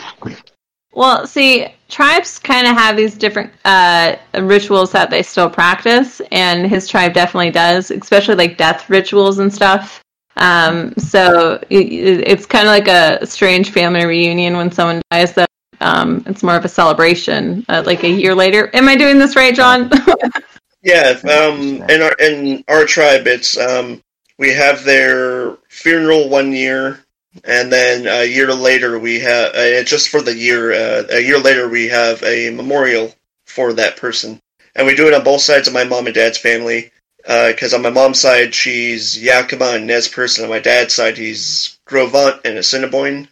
[0.92, 6.66] Well, see, tribes kind of have these different uh, rituals that they still practice, and
[6.66, 10.02] his tribe definitely does, especially like death rituals and stuff.
[10.36, 11.86] Um, so it,
[12.26, 15.32] it's kind of like a strange family reunion when someone dies.
[15.32, 15.47] That
[15.80, 18.70] um, it's more of a celebration, uh, like a year later.
[18.74, 19.90] Am I doing this right, Jon?
[20.82, 21.18] yeah.
[21.24, 24.02] Um, in our in our tribe, it's um,
[24.38, 27.00] we have their funeral one year,
[27.44, 30.72] and then a year later we have uh, just for the year.
[30.72, 33.14] Uh, a year later we have a memorial
[33.46, 34.40] for that person,
[34.74, 36.90] and we do it on both sides of my mom and dad's family.
[37.22, 40.40] Because on my mom's side she's Yakima and Nez Perce.
[40.40, 43.28] On my dad's side he's Gros Ventre and Assiniboine.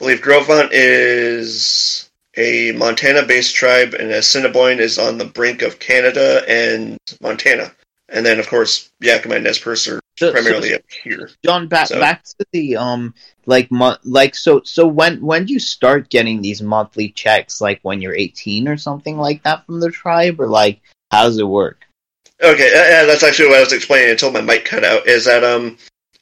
[0.00, 5.80] I believe Gros Ventre is a Montana-based tribe, and Assiniboine is on the brink of
[5.80, 7.72] Canada and Montana.
[8.08, 11.30] And then, of course, Yakima and Nez Perce are So- so- primarily up here.
[11.44, 13.12] Jon, back So- back to the um,
[13.46, 17.60] like mo- like so so when when do you start getting these monthly checks?
[17.60, 20.80] Like when you're 18 or something like that from the tribe, or like
[21.10, 21.84] how does it work?
[22.40, 25.06] Okay, uh, that's actually what I was explaining until my mic cut out.
[25.08, 25.76] Is that um,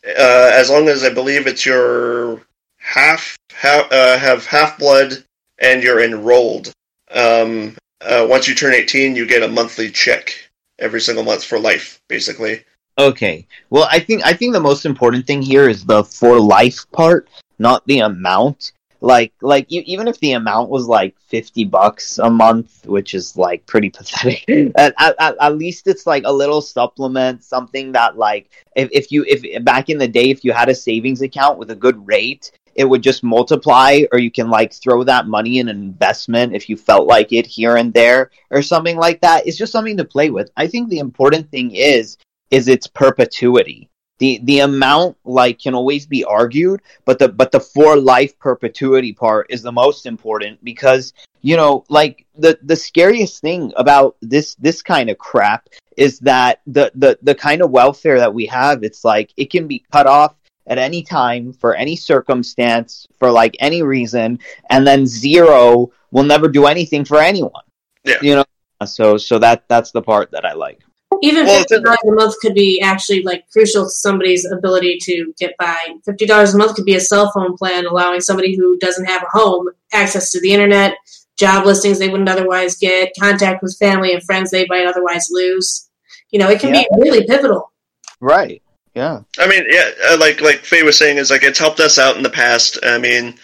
[0.06, 2.40] uh, as long as I believe it's your
[2.86, 5.24] half, ha- uh, have half blood
[5.58, 6.72] and you're enrolled.
[7.10, 10.32] Um, uh, once you turn 18, you get a monthly check
[10.78, 12.64] every single month for life, basically.
[12.98, 13.46] Okay.
[13.70, 17.28] Well, I think I think the most important thing here is the for life part,
[17.58, 18.72] not the amount.
[19.02, 23.36] Like like you, even if the amount was like 50 bucks a month, which is
[23.36, 24.44] like pretty pathetic.
[24.76, 29.24] at, at, at least it's like a little supplement, something that like if, if you
[29.28, 32.50] if back in the day if you had a savings account with a good rate,
[32.76, 36.68] it would just multiply or you can like throw that money in an investment if
[36.68, 39.46] you felt like it here and there or something like that.
[39.46, 40.50] It's just something to play with.
[40.56, 42.18] I think the important thing is
[42.50, 43.88] is its perpetuity.
[44.18, 49.12] The the amount like can always be argued, but the but the for life perpetuity
[49.12, 51.12] part is the most important because
[51.42, 56.60] you know like the the scariest thing about this this kind of crap is that
[56.66, 60.06] the the the kind of welfare that we have it's like it can be cut
[60.06, 60.34] off
[60.66, 64.38] at any time for any circumstance for like any reason
[64.70, 67.62] and then zero will never do anything for anyone.
[68.04, 68.18] Yeah.
[68.22, 68.44] You know
[68.84, 70.80] so so that that's the part that I like.
[71.22, 75.32] Even Well, fifty dollars a month could be actually like crucial to somebody's ability to
[75.38, 75.76] get by.
[76.04, 79.22] Fifty dollars a month could be a cell phone plan, allowing somebody who doesn't have
[79.22, 80.96] a home access to the internet,
[81.36, 85.88] job listings they wouldn't otherwise get, contact with family and friends they might otherwise lose.
[86.30, 87.72] You know, it can be really pivotal.
[88.20, 88.62] Right.
[88.96, 89.20] Yeah.
[89.38, 92.16] I mean, yeah, uh, like like Faye was saying, is like it's helped us out
[92.16, 92.78] in the past.
[92.82, 93.34] I mean,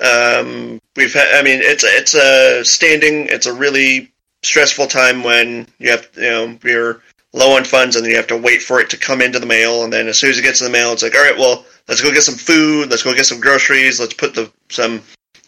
[0.00, 1.38] um, we've had.
[1.38, 3.26] I mean, it's it's a standing.
[3.26, 4.10] It's a really
[4.42, 7.02] stressful time when you have you know you're
[7.34, 9.44] low on funds and then you have to wait for it to come into the
[9.44, 11.36] mail, and then as soon as it gets in the mail, it's like, all right,
[11.36, 15.02] well, let's go get some food, let's go get some groceries, let's put the some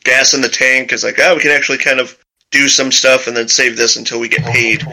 [0.05, 0.93] gas in the tank.
[0.93, 2.19] It's like, oh, we can actually kind of
[2.51, 4.85] do some stuff and then save this until we get paid.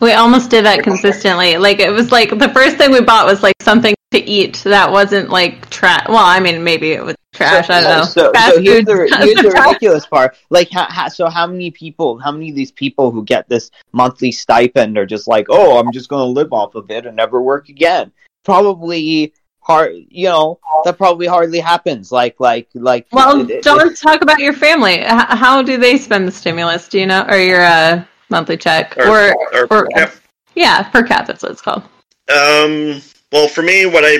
[0.00, 1.56] We almost did that consistently.
[1.56, 4.90] Like it was like the first thing we bought was like something to eat that
[4.90, 6.06] wasn't like trash.
[6.08, 7.70] Well, I mean, maybe it was trash.
[7.70, 8.04] I don't know.
[8.04, 10.36] So, so here's the here's the ridiculous part.
[10.50, 13.70] Like, ha, ha, so how many people, how many of these people who get this
[13.92, 17.16] monthly stipend are just like, oh, I'm just going to live off of it and
[17.16, 18.12] never work again?
[18.44, 19.92] Probably hard.
[20.08, 22.12] You know, that probably hardly happens.
[22.12, 23.06] Like, like, like.
[23.12, 25.00] Well, it- it- Jon, talk about your family.
[25.02, 26.88] How do they spend the stimulus?
[26.88, 30.10] Do you know, or your uh, monthly check, Or, or, or, or yeah.
[30.54, 31.26] yeah, per cap?
[31.26, 31.82] That's what it's called.
[32.28, 33.00] Um,
[33.32, 34.18] well, for me, what I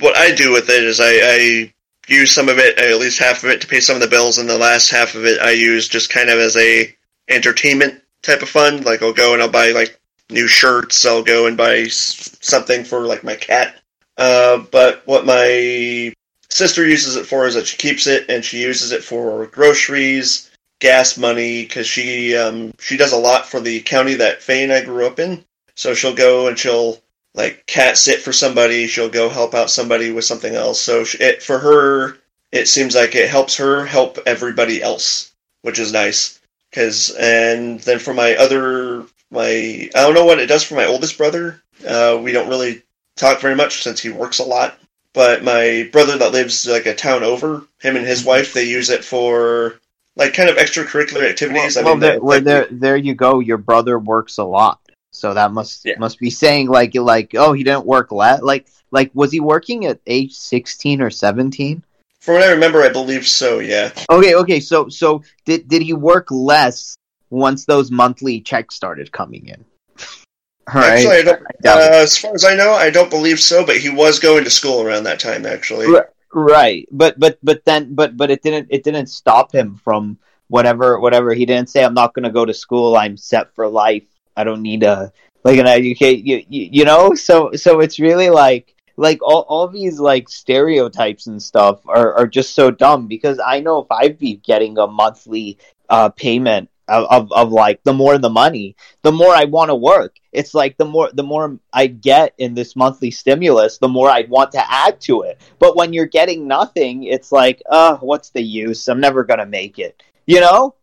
[0.00, 1.72] what I do with it is I, I
[2.06, 4.38] use some of it, at least half of it, to pay some of the bills,
[4.38, 6.94] and the last half of it I use just kind of as a
[7.28, 8.84] entertainment type of fund.
[8.84, 9.98] Like I'll go and I'll buy like
[10.30, 11.04] new shirts.
[11.06, 13.80] I'll go and buy something for like my cat.
[14.16, 16.12] Uh, but what my
[16.50, 20.47] sister uses it for is that she keeps it and she uses it for groceries,
[20.80, 24.72] gas money, because she um, she does a lot for the county that Faye and
[24.72, 25.44] I grew up in.
[25.74, 27.00] So she'll go and she'll
[27.34, 28.86] like cat sit for somebody.
[28.86, 30.80] She'll go help out somebody with something else.
[30.80, 32.18] So it for her,
[32.52, 36.40] it seems like it helps her help everybody else, which is nice.
[36.72, 40.86] Cause and then for my other my I don't know what it does for my
[40.86, 41.62] oldest brother.
[41.86, 42.82] Uh, we don't really
[43.16, 44.78] talk very much since he works a lot.
[45.12, 48.90] But my brother that lives like a town over, him and his wife, they use
[48.90, 49.80] it for
[50.18, 51.76] like kind of extracurricular activities.
[51.76, 53.40] Well, I mean, well, there, well, there, there you go.
[53.40, 54.80] Your brother works a lot,
[55.12, 55.94] so that must Yeah.
[55.98, 58.42] must be saying like like oh he didn't work less.
[58.42, 61.82] Like like was he working at age sixteen or seventeen?
[62.20, 63.60] from what I remember, I believe so.
[63.60, 63.90] Yeah.
[64.10, 64.60] Okay, okay.
[64.60, 66.96] So so did did he work less
[67.30, 69.64] once those monthly checks started coming in?
[70.74, 70.82] All.
[70.82, 71.42] Actually, I don't.
[71.64, 71.68] I.
[71.68, 73.64] Uh, as far as I know, I don't believe so.
[73.64, 75.86] But he was going to school around that time, actually.
[76.32, 76.86] Right.
[76.90, 80.18] But but but then but but it didn't it didn't stop him from
[80.48, 81.84] whatever whatever he didn't say.
[81.84, 82.96] I'm not going to go to school.
[82.96, 84.04] I'm set for life.
[84.36, 85.12] I don't need a
[85.44, 87.14] like an educate you, you you know.
[87.14, 92.26] So so it's really like like all all these like stereotypes and stuff are are
[92.26, 95.58] just so dumb because I know if I'd be getting a monthly
[95.88, 99.74] uh payment of, of, of like the more the money the more i want to
[99.74, 104.08] work it's like the more the more i get in this monthly stimulus the more
[104.10, 108.30] i'd want to add to it but when you're getting nothing it's like uh what's
[108.30, 110.74] the use i'm never gonna make it you know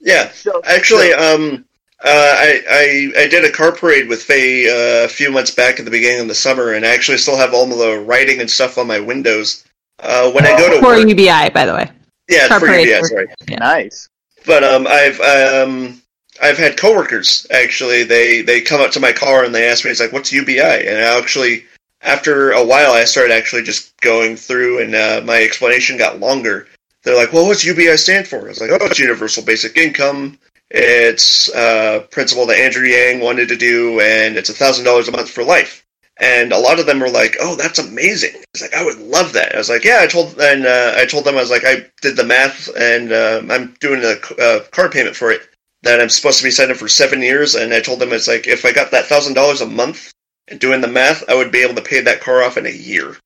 [0.00, 0.30] Yeah.
[0.32, 1.64] so Actually, so- um,
[2.04, 2.06] uh,
[2.46, 5.84] I, I I did a car parade with Faye uh, a few months back at
[5.84, 8.48] the beginning of the summer, and I actually still have all of the writing and
[8.48, 9.64] stuff on my windows.
[9.98, 11.90] Uh, when I go to For work, UBI, by the way.
[12.30, 13.26] yeah, car for parade UBS, for- sorry.
[13.58, 14.08] nice
[14.48, 16.00] But um, I've um,
[16.40, 18.02] I've had coworkers actually.
[18.04, 20.88] They they come up to my car and they ask me, "It's like, what's UBI?"
[20.88, 21.66] And I actually,
[22.00, 26.66] after a while, I started actually just going through, and uh, my explanation got longer.
[27.02, 30.38] They're like, "Well, what's UBI stand for?" I was like, "Oh, it's Universal Basic Income.
[30.70, 35.12] It's a principle that Andrew Yang wanted to do, and it's a thousand dollars a
[35.12, 35.84] month for life."
[36.20, 39.32] And a lot of them were like, "Oh, that's amazing!" It's like I would love
[39.34, 39.54] that.
[39.54, 41.86] I was like, "Yeah." I told and uh, I told them I was like, I
[42.02, 45.42] did the math, and uh, I'm doing a uh, card payment for it
[45.82, 47.54] that I'm supposed to be signed for seven years.
[47.54, 50.12] And I told them it's like if I got that thousand dollars a month
[50.58, 53.16] doing the math, I would be able to pay that car off in a year.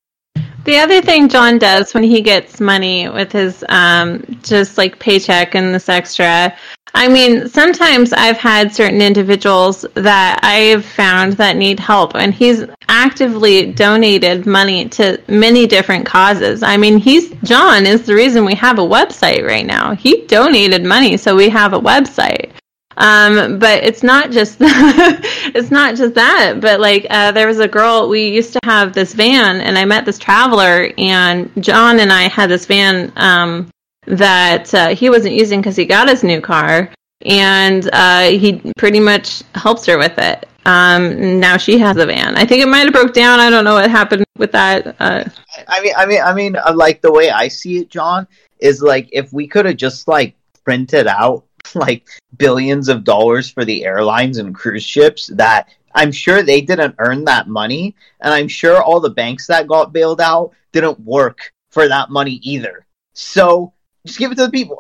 [0.64, 5.57] The other thing Jon does when he gets money with his um, just like paycheck
[5.57, 6.57] and this extra,
[6.95, 12.64] I mean, sometimes I've had certain individuals that I've found that need help, and he's
[12.88, 16.62] actively donated money to many different causes.
[16.62, 19.95] I mean, he's Jon is the reason we have a website right now.
[19.95, 22.53] He donated money so we have a website.
[22.99, 26.61] Um, but it's not just it's not just that.
[26.61, 29.84] But like uh, there was a girl we used to have this van, and I
[29.86, 33.70] met this traveler, and Jon and I had this van um,
[34.07, 36.90] that uh, he wasn't using because he got his new car,
[37.24, 40.48] and uh, he pretty much helps her with it.
[40.64, 42.36] Um, now she has a van.
[42.36, 43.40] I think it might have broke down.
[43.40, 44.94] I don't know what happened with that.
[45.00, 45.24] Uh,
[45.68, 48.26] I mean, I mean, I mean, uh, like the way I see it, Jon,
[48.61, 51.44] is like if we could have just like printed out
[51.74, 56.94] like billions of dollars for the airlines and cruise ships that I'm sure they didn't
[56.98, 61.53] earn that money, and I'm sure all the banks that got bailed out didn't work
[61.70, 62.86] for that money either.
[63.14, 63.72] So
[64.07, 64.78] just give it to the people.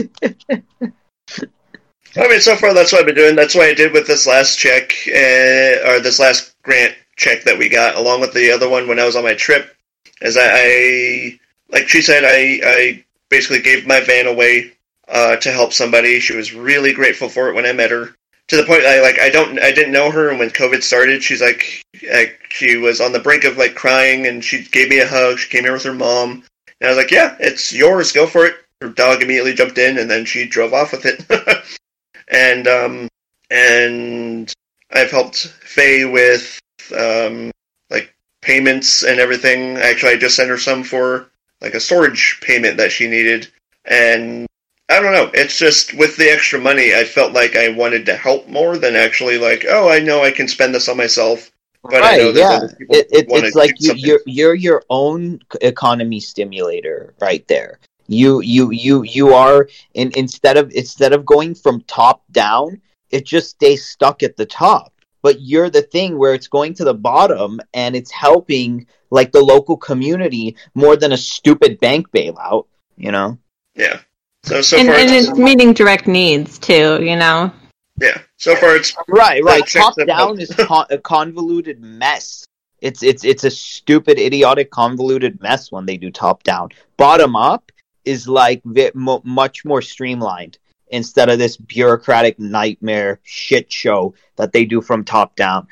[2.16, 3.36] I mean, so far that's what I've been doing.
[3.36, 7.58] That's what I did with this last check, uh, or this last grant check that
[7.58, 9.76] we got, along with the other one when I was on my trip.
[10.20, 11.40] Is I, I
[11.70, 14.72] like she said, I, I basically gave my van away
[15.08, 16.20] uh, to help somebody.
[16.20, 18.14] She was really grateful for it when I met her.
[18.48, 21.22] To the point, I like I don't, I didn't know her, and when COVID started,
[21.22, 24.98] she's like, like she was on the brink of like crying, and she gave me
[24.98, 25.38] a hug.
[25.38, 26.42] She came here with her mom,
[26.80, 28.12] and I was like, "Yeah, it's yours.
[28.12, 31.24] Go for it." Her dog immediately jumped in, and then she drove off with it.
[32.28, 33.08] and um,
[33.50, 34.52] and
[34.90, 36.58] I've helped Faye with
[36.96, 37.50] um,
[37.90, 39.76] like payments and everything.
[39.76, 43.48] Actually, I just sent her some for like a storage payment that she needed,
[43.84, 44.46] and
[44.90, 45.30] I don't know.
[45.34, 48.96] It's just with the extra money, I felt like I wanted to help more than
[48.96, 51.50] actually like, oh, I know I can spend this on myself.
[51.82, 52.34] But I know right?
[52.34, 52.60] Yeah,
[52.90, 57.78] it, it, it's like you, you're you're your own economy stimulator right there.
[58.06, 63.24] You you you you are in instead of instead of going from top down, it
[63.24, 64.92] just stays stuck at the top.
[65.22, 69.40] But you're the thing where it's going to the bottom and it's helping like the
[69.40, 72.66] local community more than a stupid bank bailout.
[72.96, 73.38] You know.
[73.74, 74.00] Yeah.
[74.42, 77.02] So so and, far, and it's, it's meeting direct needs too.
[77.02, 77.52] You know.
[78.00, 78.22] Yeah.
[78.36, 79.66] So far, it's Right, right.
[79.66, 82.46] Top down is con- a convoluted mess.
[82.80, 86.70] It's it's it's a stupid, idiotic, convoluted mess when they do top down.
[86.96, 87.70] Bottom up
[88.04, 94.64] is like mo- much more streamlined instead of this bureaucratic nightmare shit show that they
[94.64, 95.66] do from top down.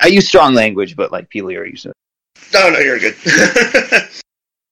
[0.00, 1.90] I use strong language, but like people are using.
[1.90, 1.94] It.
[2.54, 3.16] No, no, you're good.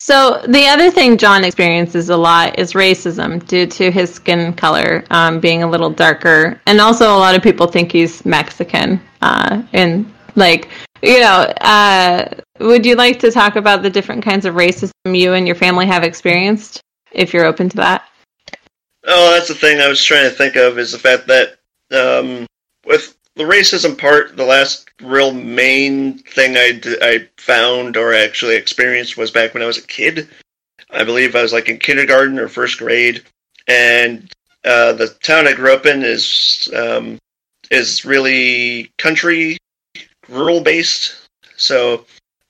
[0.06, 5.02] So the other thing Jon experiences a lot is racism due to his skin color
[5.10, 9.00] um, being a little darker, and also a lot of people think he's Mexican.
[9.20, 10.68] Uh, and like,
[11.02, 12.28] you know, uh,
[12.60, 15.86] would you like to talk about the different kinds of racism you and your family
[15.86, 16.80] have experienced,
[17.10, 18.08] if you're open to that?
[19.08, 21.58] Oh, that's the thing I was trying to think of is the fact that
[21.90, 22.46] um,
[22.86, 29.16] with the racism part, the last real main thing I, I found or actually experienced
[29.16, 30.28] was back when I was a kid.
[30.90, 33.22] I believe I was like in kindergarten or first grade,
[33.68, 34.32] and
[34.64, 37.18] uh, the town I grew up in is um,
[37.70, 39.58] is really country,
[40.28, 41.28] rural based.
[41.56, 42.06] So,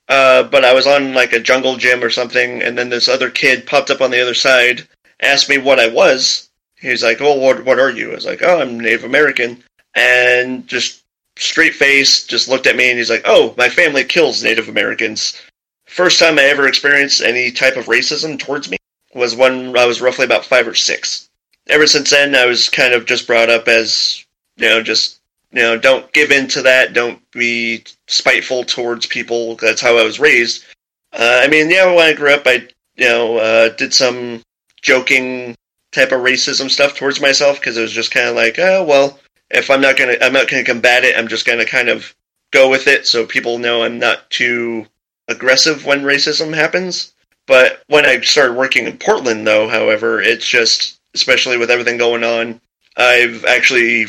[0.09, 3.31] uh, but I was on like a jungle gym or something, and then this other
[3.31, 4.87] kid popped up on the other side,
[5.21, 6.49] asked me what I was.
[6.79, 9.65] He's like, "Oh, what what are you?" I was like, "Oh, I'm Native American,"
[9.97, 11.03] and just
[11.37, 15.41] straight face, just looked at me, and he's like, "Oh, my family kills Native Americans."
[15.87, 18.77] First time I ever experienced any type of racism towards me
[19.15, 21.29] was when I was roughly about five or six.
[21.69, 24.25] Ever since then, I was kind of just brought up as,
[24.57, 25.21] you know, just
[25.53, 26.93] you know, don't give in to that.
[26.93, 29.57] Don't be spiteful towards people.
[29.57, 30.65] That's how I was raised.
[31.13, 34.43] Uh, I mean, yeah, when I grew up, I you know uh, did some
[34.83, 35.57] joking
[35.93, 39.19] type of racism stuff towards myself because it was just kind of like, oh well,
[39.51, 41.17] if I'm not gonna, I'm not gonna combat it.
[41.17, 42.15] I'm just gonna kind of
[42.53, 44.87] go with it, so people know I'm not too
[45.29, 47.13] aggressive when racism happens.
[47.47, 52.25] But when I started working in Portland, though, however, it's just, especially with everything going
[52.25, 52.61] on,
[52.97, 54.07] I've actually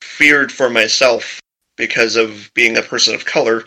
[0.00, 1.40] feared for myself
[1.76, 3.64] because of being a person of color.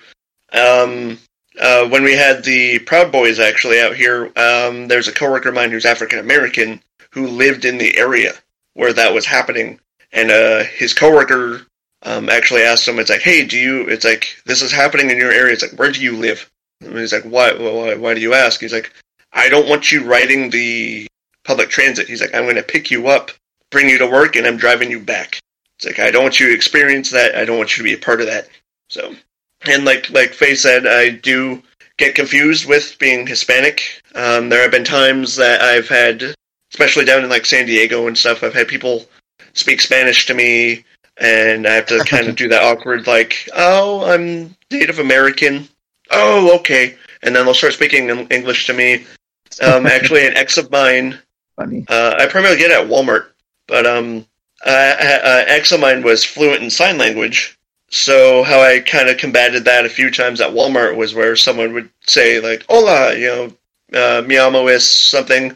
[0.54, 1.20] Um,
[1.60, 5.56] uh, when we had the Proud Boys actually out here, um, there's a coworker of
[5.56, 8.34] mine who's African American who lived in the area
[8.74, 9.80] where that was happening,
[10.12, 11.62] and uh, his coworker
[12.04, 13.88] um, actually asked him, "It's like, hey, do you?
[13.90, 15.54] It's like this is happening in your area.
[15.54, 16.50] It's like, where do you live?"
[16.82, 17.54] And he's like, "Why?
[17.54, 17.96] Why?
[17.96, 18.92] Why do you ask?" He's like,
[19.34, 21.08] "I don't want you riding the
[21.44, 23.32] public transit." He's like, "I'm going to pick you up,
[23.72, 25.40] bring you to work, and I'm driving you back."
[25.78, 27.36] It's like I don't want you to experience that.
[27.36, 28.50] I don't want you to be a part of that.
[28.90, 29.16] So,
[29.68, 31.62] and like like Faye said, I do
[31.98, 34.02] get confused with being Hispanic.
[34.16, 36.34] Um, there have been times that I've had,
[36.74, 39.06] especially down in like San Diego and stuff, I've had people
[39.60, 40.86] speak Spanish to me,
[41.18, 45.68] and I have to kind of do that awkward like, "Oh, I'm Native American."
[46.12, 49.06] Oh, okay, and then they'll start speaking in English to me.
[49.62, 51.20] Um, actually, an ex of mine
[51.56, 51.86] Funny.
[51.88, 53.28] uh, I primarily get it at Walmart,
[53.68, 54.26] but um,
[54.66, 57.58] uh, uh, ex of mine was fluent in sign language.
[57.92, 61.74] So how I kind of combated that a few times at Walmart was where someone
[61.74, 63.54] would say like "Hola," you know,
[64.00, 65.56] uh, "Mi amo es something."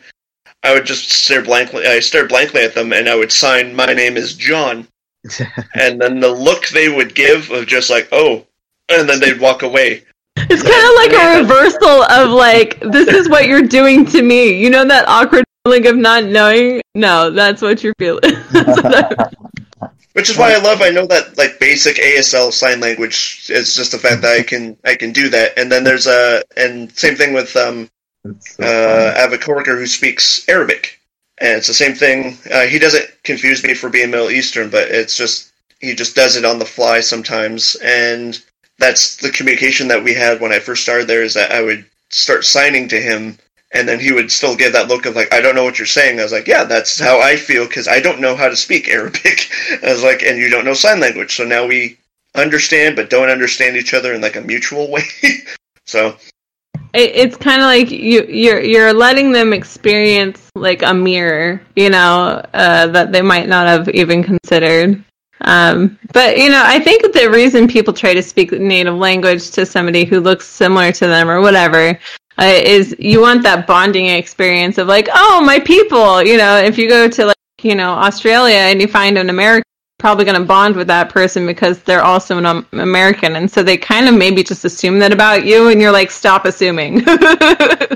[0.64, 1.86] I would just stare blankly.
[1.86, 4.88] I stared blankly at them, and I would sign, "My name is Jon,"
[5.76, 8.46] and then the look they would give of just like, "Oh,"
[8.90, 10.04] and then they'd walk away.
[10.36, 14.58] It's kind of like a reversal of like, this is what you're doing to me.
[14.58, 16.82] You know that awkward feeling of not knowing?
[16.96, 18.22] No, that's what you're feeling.
[20.14, 20.82] Which is why I love.
[20.82, 23.48] I know that like basic ASL sign language.
[23.50, 25.58] It's just the fact that I can I can do that.
[25.58, 28.03] And then there's a and same thing with um That's
[28.40, 31.00] so uh, I have a coworker who speaks Arabic,
[31.40, 32.38] and it's the same thing.
[32.52, 36.36] Uh, he doesn't confuse me for being Middle Eastern, but it's just he just does
[36.36, 38.42] it on the fly sometimes, and
[38.80, 41.24] that's the communication that we had when I first started there.
[41.24, 43.38] Is that I would start signing to him,
[43.74, 45.86] and then he would still give that look of like I don't know what you're
[45.86, 46.20] saying.
[46.20, 48.88] I was like, yeah, that's how I feel because I don't know how to speak
[48.88, 49.50] Arabic.
[49.84, 51.98] I was like, and you don't know sign language, so now we
[52.36, 55.04] understand but don't understand each other in like a mutual way.
[55.86, 56.16] so
[56.94, 61.90] it, it's kind of like you you're you're letting them experience like a mirror, you
[61.90, 65.04] know, uh, that they might not have even considered.
[65.42, 69.66] Um, but you know, I think the reason people try to speak native language to
[69.66, 72.00] somebody who looks similar to them or whatever
[72.38, 76.24] uh, is you want that bonding experience of like, oh, my people.
[76.24, 79.64] You know, if you go to like you know Australia and you find an American,
[80.04, 83.64] probably going to bond with that person because they're also an um, American, and so
[83.64, 87.02] they kind of maybe just assume that about you, and you're like, stop assuming.
[87.08, 87.88] I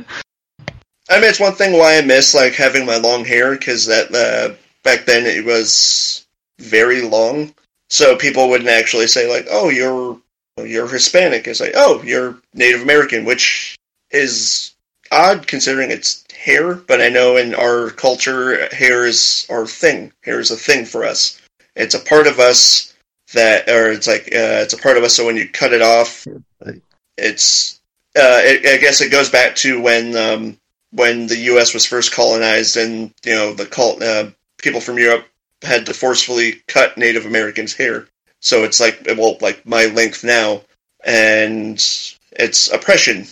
[1.12, 4.56] mean, it's one thing why I miss like having my long hair because that uh,
[4.86, 6.26] back then it was
[6.60, 7.54] very long,
[7.90, 10.18] so people wouldn't actually say like, "Oh, you're
[10.66, 11.46] you're Hispanic.
[11.46, 13.76] It's like, oh, you're Native American, which
[14.12, 14.74] is
[15.12, 20.14] odd considering it's hair, but I know in our culture, hair is our thing.
[20.24, 21.42] Hair is a thing for us.
[21.78, 22.94] It's a part of us
[23.34, 25.16] that, or it's like, uh, it's a part of us.
[25.16, 26.26] So when you cut it off,
[27.18, 27.80] it's,
[28.16, 30.58] uh, it, I guess it goes back to when, um,
[30.92, 31.74] when the U.S.
[31.74, 35.28] was first colonized, and you know the cult, uh, people from Europe
[35.62, 38.08] had to forcefully cut Native Americans' hair.
[38.40, 40.62] So it's like, well, like my length now,
[41.04, 41.76] and
[42.32, 43.28] it's oppression,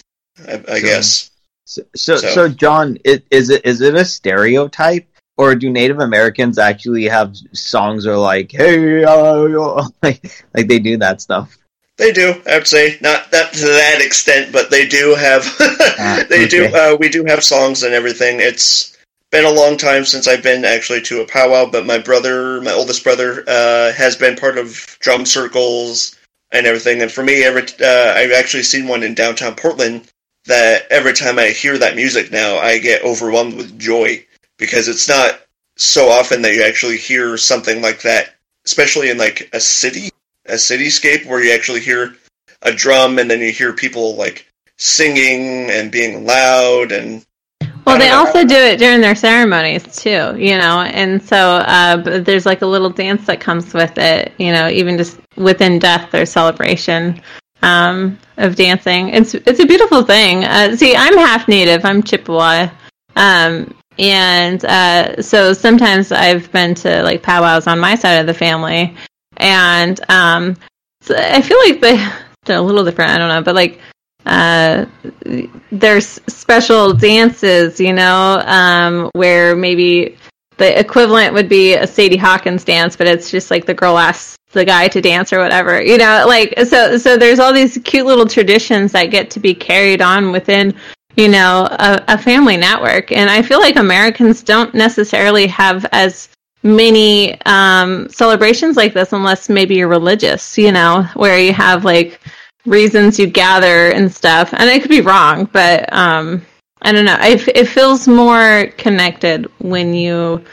[0.48, 1.32] I, I So- guess.
[1.68, 6.58] So, so, So- so Jon, is it is it a stereotype, or do Native Americans
[6.58, 11.58] actually have songs or like, hey, uh, like like they do that stuff?
[11.98, 15.46] They do, I would say, not that to that extent, but they do have.
[15.98, 16.66] Ah, they do.
[16.66, 18.42] Uh, we do have songs and everything.
[18.42, 18.98] It's
[19.32, 22.74] been a long time since I've been actually to a powwow, but my brother, my
[22.74, 26.18] oldest brother, uh, has been part of drum circles
[26.52, 27.02] and everything.
[27.02, 30.12] And for me, every uh, I've actually seen one in downtown Portland.
[30.48, 34.26] That every time I hear that music now, I get overwhelmed with joy
[34.58, 35.42] because it's not
[35.78, 40.10] so often that you actually hear something like that, especially in like a city,
[40.48, 42.16] a cityscape where you actually hear
[42.62, 47.26] a drum and then you hear people like singing and being loud and
[47.86, 52.26] Well, they also do it during their ceremonies too, you know, and so uh, but
[52.26, 56.10] there's like a little dance that comes with it, you know, even just within death,
[56.12, 57.22] there's celebration
[57.62, 59.10] um, of dancing.
[59.10, 60.46] It's it's a beautiful thing.
[60.46, 61.86] Uh, see, I'm half native.
[61.86, 62.70] I'm Chippewa,
[63.16, 68.34] um, and uh, so sometimes I've been to like powwows on my side of the
[68.34, 68.96] family,
[69.38, 70.58] and um,
[71.02, 72.10] so I feel like they,
[72.46, 73.12] they're a little different.
[73.12, 73.80] I don't know, but like
[74.26, 74.86] uh,
[75.72, 80.18] there's special dances, you know, um, where maybe
[80.58, 84.36] the equivalent would be a Sadie Hawkins dance, but it's just like the girl asks
[84.52, 86.98] the guy to dance or whatever, you know, like so.
[86.98, 90.74] So there's all these cute little traditions that get to be carried on within,
[91.16, 96.30] you know, a, a family network, and I feel like Americans don't necessarily have as
[96.64, 102.20] many um, celebrations like this unless maybe you're religious, you know, where you have like
[102.66, 104.52] reasons you gather and stuff.
[104.54, 106.46] And I could be wrong, but um,
[106.82, 107.18] I don't know.
[107.22, 110.44] It, it feels more connected when you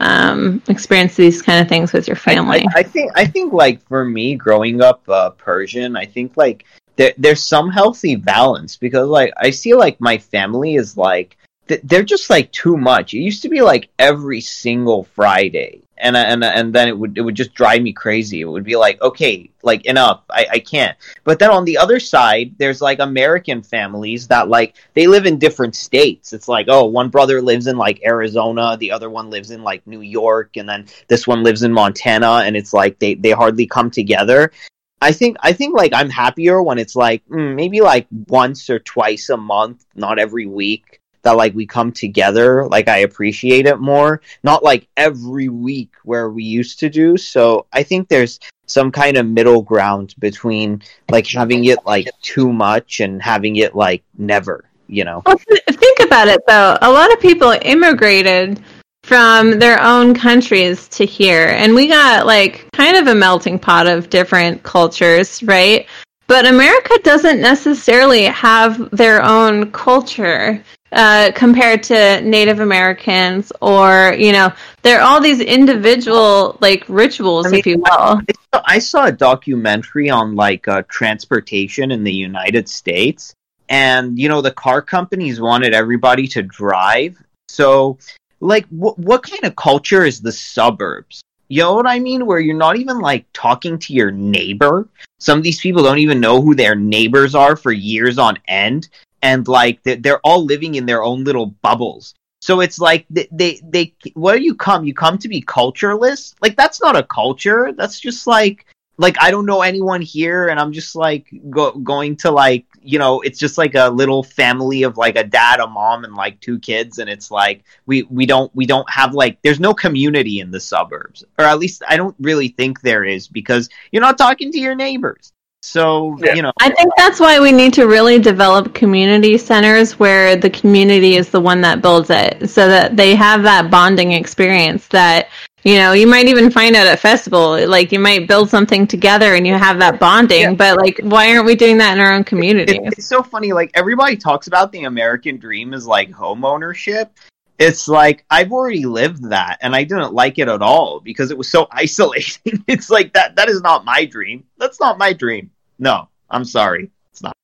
[0.00, 2.64] um, experience these kind of things with your family.
[2.74, 6.64] I, I think I think like for me growing up uh, Persian, I think like
[7.00, 11.38] there, there's some healthy balance because like I see like my family is like
[11.82, 13.14] they're just like too much.
[13.14, 17.22] It used to be like every single Friday, and and and then it would it
[17.22, 18.42] would just drive me crazy.
[18.42, 20.94] It would be like okay, like enough, I I can't.
[21.24, 25.38] But then on the other side, there's like American families that like they live in
[25.38, 26.34] different states.
[26.34, 29.86] It's like oh, one brother lives in like Arizona, the other one lives in like
[29.86, 33.66] New York, and then this one lives in Montana, and it's like they they hardly
[33.66, 34.52] come together.
[35.00, 38.78] I think I think like I'm happier when it's like mm, maybe like once or
[38.78, 40.98] twice a month, not every week.
[41.22, 44.22] That like we come together, like I appreciate it more.
[44.42, 47.18] Not like every week where we used to do.
[47.18, 52.50] So I think there's some kind of middle ground between like having it like too
[52.50, 54.64] much and having it like never.
[54.86, 55.22] You know.
[55.26, 56.78] Well, th- think about it though.
[56.80, 58.62] A lot of people immigrated
[59.10, 63.88] from their own countries to here, and we got like kind of a melting pot
[63.88, 65.88] of different cultures, right?
[66.28, 70.62] But America doesn't necessarily have their own culture
[70.92, 77.46] uh, compared to Native Americans, or you know, there are all these individual like rituals,
[77.46, 78.20] I mean, if you will.
[78.64, 83.34] I saw a documentary on like uh, transportation in the United States,
[83.68, 87.20] and you know the car companies wanted everybody to drive.
[87.48, 87.98] So,
[88.40, 91.22] like, wh- what kind of culture is the suburbs?
[91.48, 92.26] You know what I mean?
[92.26, 94.88] Where you're not even like talking to your neighbor.
[95.18, 98.88] Some of these people don't even know who their neighbors are for years on end,
[99.22, 102.14] and like they- they're all living in their own little bubbles.
[102.40, 106.34] So it's like they, they, they, where you come, you come to be cultureless.
[106.40, 107.72] Like that's not a culture.
[107.76, 108.64] That's just like,
[108.96, 112.98] like I don't know anyone here, and I'm just like go, going to like, you
[112.98, 116.40] know, it's just like a little family of like a dad, a mom, and like
[116.40, 120.40] two kids, and it's like we we don't we don't have like there's no community
[120.40, 124.18] in the suburbs, or at least I don't really think there is because you're not
[124.18, 125.32] talking to your neighbors.
[125.62, 126.34] So Yeah.
[126.34, 130.48] you know, I think that's why we need to really develop community centers where the
[130.48, 135.28] community is the one that builds it so that they have that bonding experience that
[135.64, 139.34] you know you might even find out at festival like you might build something together
[139.34, 140.54] and you have that bonding Yeah.
[140.54, 143.52] but like why aren't we doing that in our own communities It- it's so funny.
[143.52, 147.12] Like everybody talks about the American dream is like home ownership.
[147.58, 151.36] It's like I've already lived that, and I didn't like it at all because it
[151.36, 152.64] was so isolating.
[152.66, 153.36] it's like that.
[153.36, 154.44] That is not my dream.
[154.56, 155.50] That's not my dream.
[155.78, 156.90] No, I'm sorry.
[157.12, 157.34] It's not.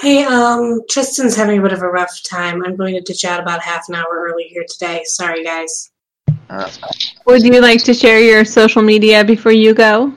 [0.00, 2.64] Hey, um, Tristan's having a bit of a rough time.
[2.64, 5.02] I'm going to ditch out about half an hour early here today.
[5.04, 5.91] Sorry, guys.
[6.52, 6.68] Uh,
[7.26, 10.12] Would you like to share your social media before you go?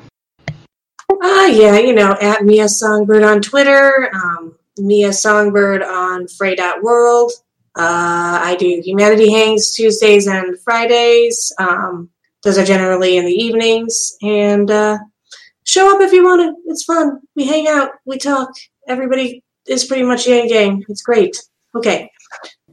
[1.24, 7.32] Ah, yeah, you know, at Mia Songbird on Twitter, um, Mia Songbird on Frey.world.
[7.78, 11.54] Uh, I do Humanity Hangs Tuesdays and Fridays.
[11.58, 12.10] Um,
[12.44, 14.18] those are generally in the evenings.
[14.22, 14.98] And uh,
[15.64, 16.54] show up if you want to.
[16.72, 17.22] It's fun.
[17.36, 17.92] We hang out.
[18.06, 18.50] We talk.
[18.88, 20.84] Everybody is pretty much yang gang.
[20.90, 21.38] It's great.
[21.76, 22.12] Okay.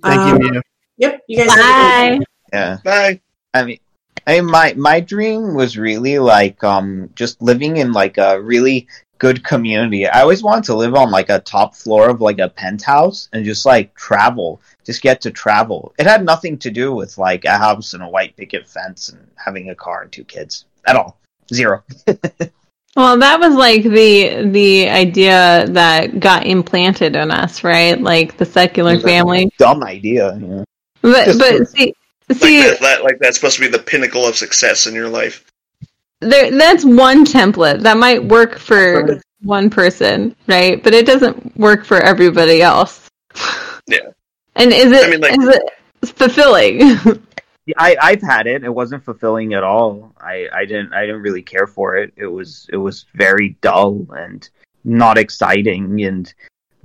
[0.03, 0.63] Thank Um, you, Mia.
[0.99, 1.21] Yep.
[1.29, 1.51] You guys.
[1.51, 2.25] have a good Bye.
[2.53, 2.79] yeah.
[2.85, 3.21] Bye.
[3.55, 3.79] I mean,
[4.27, 8.89] I mean, my my dream was really like um just living in like a really
[9.19, 10.07] good community.
[10.07, 13.45] I always wanted to live on like a top floor of like a penthouse and
[13.45, 15.95] just like travel, just get to travel.
[15.99, 19.29] It had nothing to do with like a house and a white picket fence and
[19.37, 21.19] having a car and two kids at all.
[21.53, 21.85] Zero.
[22.95, 27.99] Well, that was like the the idea that got implanted in us, right?
[27.99, 29.51] Like the secular family.
[29.57, 30.37] Dumb idea.
[30.37, 30.65] Know?
[31.01, 31.95] But Just but for- see
[32.29, 35.09] Like see that, that, like that's supposed to be the pinnacle of success in your
[35.09, 35.45] life.
[36.21, 40.83] there that's one template that might work for one person, right?
[40.83, 43.09] But it doesn't work for everybody else.
[43.87, 43.99] Yeah.
[44.55, 46.81] And is it I mean, like- is it fulfilling?
[47.79, 48.65] I, I've had it.
[48.65, 50.13] It wasn't fulfilling at all.
[50.21, 52.13] I, I didn't I didn't really care for it.
[52.17, 54.49] It was it was very dull and
[54.85, 56.33] not exciting and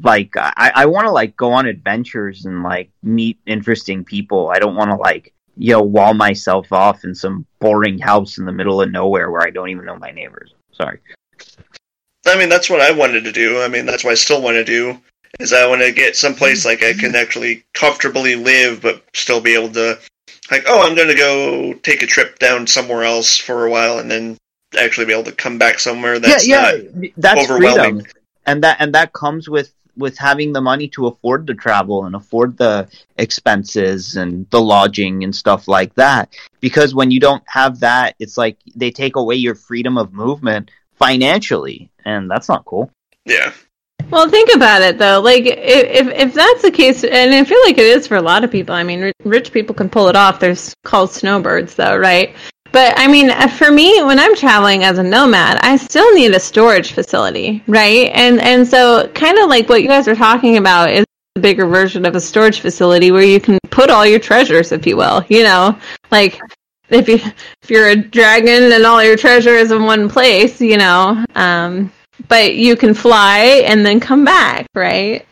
[0.04, 4.50] like I, I want to like go on adventures and like meet interesting people.
[4.50, 8.46] I don't want to like you know wall myself off in some boring house in
[8.46, 10.54] the middle of nowhere where I don't even know my neighbors.
[10.72, 11.00] Sorry.
[12.26, 13.62] I mean, that's what I wanted to do.
[13.62, 15.00] I mean, that's what I still want to do.
[15.40, 19.56] Is I want to get someplace like I can actually comfortably live, but still be
[19.56, 20.00] able to,
[20.50, 24.00] like, oh, I'm going to go take a trip down somewhere else for a while,
[24.00, 24.38] and then
[24.78, 28.02] actually be able to come back somewhere that's yeah, not yeah, that's overwhelming.
[28.02, 28.12] freedom,
[28.46, 32.16] and that and that comes with with having the money to afford the travel and
[32.16, 32.88] afford the
[33.18, 36.34] expenses and the lodging and stuff like that.
[36.60, 40.72] Because when you don't have that, it's like they take away your freedom of movement
[40.96, 42.92] financially, and that's not cool.
[43.26, 43.52] Yeah.
[44.10, 45.20] Well, think about it though.
[45.20, 48.22] Like, if, if if that's the case, and I feel like it is for a
[48.22, 48.74] lot of people.
[48.74, 50.40] I mean, rich people can pull it off.
[50.40, 52.34] There's called snowbirds, though, right?
[52.72, 56.34] But I mean, uh, for me, when I'm traveling as a nomad, I still need
[56.34, 58.12] a storage facility, right?
[58.14, 61.68] And and so, kind of like what you guys are talking about is the bigger
[61.68, 65.24] version of a storage facility where you can put all your treasures, if you will.
[65.30, 65.78] You know,
[66.12, 66.40] like
[66.90, 70.78] if you if you're a dragon and all your treasure is in one place, you
[70.78, 71.24] know.
[71.36, 71.92] Um,
[72.28, 75.26] but you can fly and then come back, right?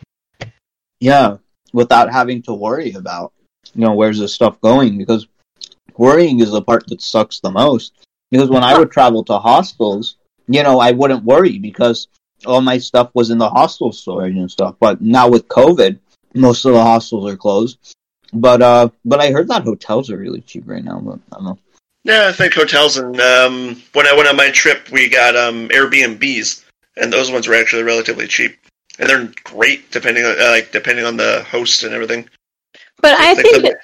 [1.00, 1.38] Yeah,
[1.72, 3.32] without having to worry about
[3.74, 5.26] you know where's this stuff going because
[5.98, 7.92] worrying is the part that sucks the most.
[8.30, 10.16] Because when I would travel to hostels,
[10.48, 12.08] you know, I wouldn't worry because
[12.44, 14.76] all my stuff was in the hostel storage and stuff.
[14.80, 15.98] But now with COVID,
[16.34, 17.78] most of the hostels are closed.
[18.32, 20.98] But uh, but I heard that hotels are really cheap right now.
[21.00, 21.58] But I don't know.
[22.04, 25.68] Yeah, I think hotels and um, when I went on my trip, we got um,
[25.68, 26.64] Airbnbs,
[26.96, 28.56] and those ones were actually relatively cheap,
[28.98, 32.28] and they're great depending on uh, like depending on the host and everything.
[33.00, 33.78] But I Like think the-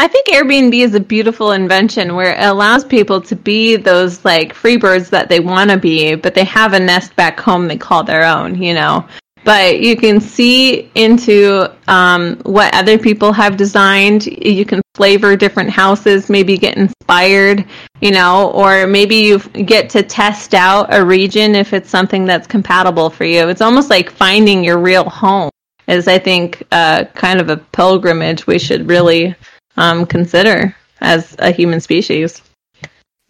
[0.00, 4.54] I think Airbnb is a beautiful invention where it allows people to be those like
[4.54, 7.76] free birds that they want to be, but they have a nest back home they
[7.76, 9.08] call their own, you know.
[9.42, 14.26] But you can see into um, what other people have designed.
[14.26, 17.64] You can flavor different houses, maybe get inspired,
[18.00, 22.46] you know, or maybe you get to test out a region if it's something that's
[22.46, 23.48] compatible for you.
[23.48, 25.50] It's almost like finding your real home.
[25.88, 29.34] Is I think uh, kind of a pilgrimage we should really
[29.78, 32.42] um, consider as a human species.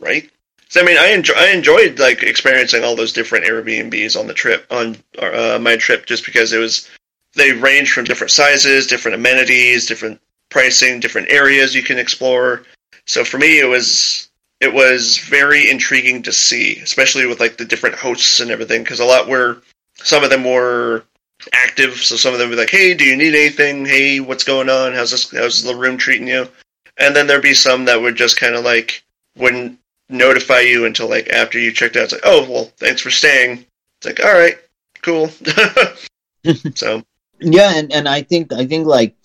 [0.01, 0.29] right?
[0.71, 4.35] So I mean, I enjoy I enjoyed like experiencing all those different Airbnbs on the
[4.35, 6.89] trip on uh, my trip just because it was
[7.35, 10.21] they range from different sizes, different amenities, different
[10.51, 12.65] pricing, different areas you can explore.
[13.07, 14.29] So for me, it was
[14.61, 19.01] it was very intriguing to see, especially with like the different hosts and everything, because
[19.01, 19.63] a lot were
[19.97, 21.05] some of them were
[21.53, 23.85] active, so some of them be like, "Hey, do you need anything?
[23.85, 24.95] Hey, what's going on?
[24.95, 25.31] How's this?
[25.31, 26.49] How's the room treating you?"
[26.99, 29.05] And then there'd be some that would just kind of like
[29.37, 29.79] wouldn't
[30.09, 32.05] notify you until like after you checked out.
[32.05, 33.65] It's like, oh well, thanks for staying.
[33.99, 34.59] It's like, all right,
[35.03, 35.29] cool.
[36.75, 37.03] so
[37.41, 39.17] Yeah, and, and I think I think like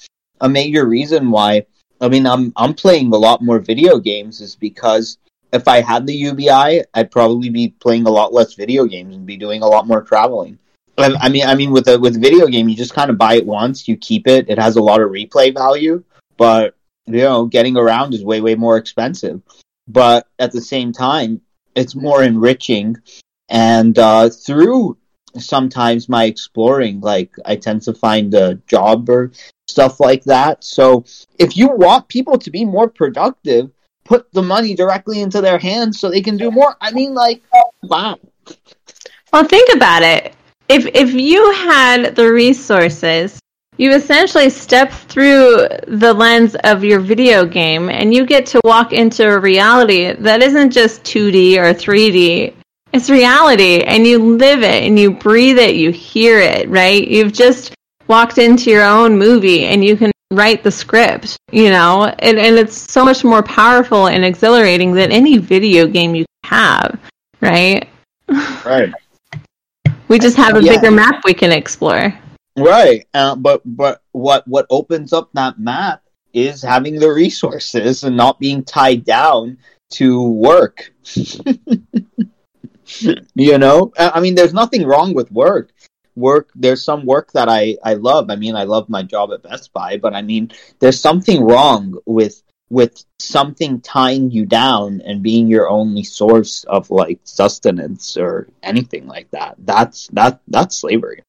[0.41, 1.65] a major reason why
[2.01, 5.17] I mean I'm I'm playing a lot more video games is because
[5.51, 9.25] if I had the UBI, I'd probably be playing a lot less video games and
[9.25, 10.57] be doing a lot more traveling.
[10.97, 13.35] I, mean, I mean, with a with a video game, you just kind of buy
[13.35, 14.49] it once, you keep it.
[14.49, 16.03] It has a lot of replay value,
[16.37, 16.75] but
[17.05, 19.41] you know, getting around is way way more expensive.
[19.87, 21.41] But at the same time,
[21.75, 22.97] it's more enriching,
[23.49, 24.97] and uh, through
[25.37, 27.01] sometimes my exploring.
[27.01, 29.31] Like I tend to find a job or
[29.67, 30.63] stuff like that.
[30.63, 31.05] So
[31.39, 33.71] if you want people to be more productive,
[34.05, 36.75] put the money directly into their hands so they can do more.
[36.81, 37.41] I mean, like,
[37.81, 38.19] wow.
[39.31, 40.35] Well, think about it.
[40.69, 43.39] If if you had the resources,
[43.77, 48.93] you essentially step through the lens of your video game and you get to walk
[48.93, 52.53] into a reality that isn't just 2D or 3D.
[52.93, 57.07] It's reality and you live it and you breathe it, you hear it, right?
[57.07, 57.73] You've just
[58.07, 62.57] walked into your own movie and you can write the script, you know, and, and
[62.57, 66.99] it's so much more powerful and exhilarating than any video game you have,
[67.41, 67.87] right?
[68.63, 68.93] Right.
[70.07, 70.75] We just have a Yeah.
[70.75, 72.13] bigger map we can explore.
[72.57, 73.07] Right.
[73.13, 76.03] Uh, but but what what opens up that map
[76.33, 79.57] is having the resources and not being tied down
[79.91, 80.91] to work.
[83.35, 85.71] you know, I I mean, there's nothing wrong with work.
[86.15, 86.49] Work.
[86.53, 88.29] There's some work that I I love.
[88.29, 91.97] I mean, I love my job at Best Buy, but I mean, there's something wrong
[92.05, 92.42] with
[92.73, 99.07] with something tying you down and being your only source of like sustenance or anything
[99.07, 99.55] like that.
[99.59, 101.21] That's that that's slavery.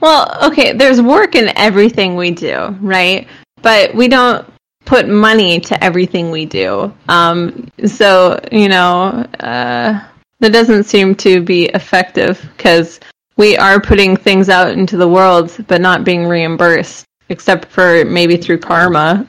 [0.00, 3.28] Well, okay, there's work in everything we do, right?
[3.62, 4.50] But we don't
[4.84, 6.94] put money to everything we do.
[7.08, 10.00] Um, so, you know, uh,
[10.40, 13.00] that doesn't seem to be effective because
[13.36, 18.36] we are putting things out into the world but not being reimbursed, except for maybe
[18.36, 19.26] through karma.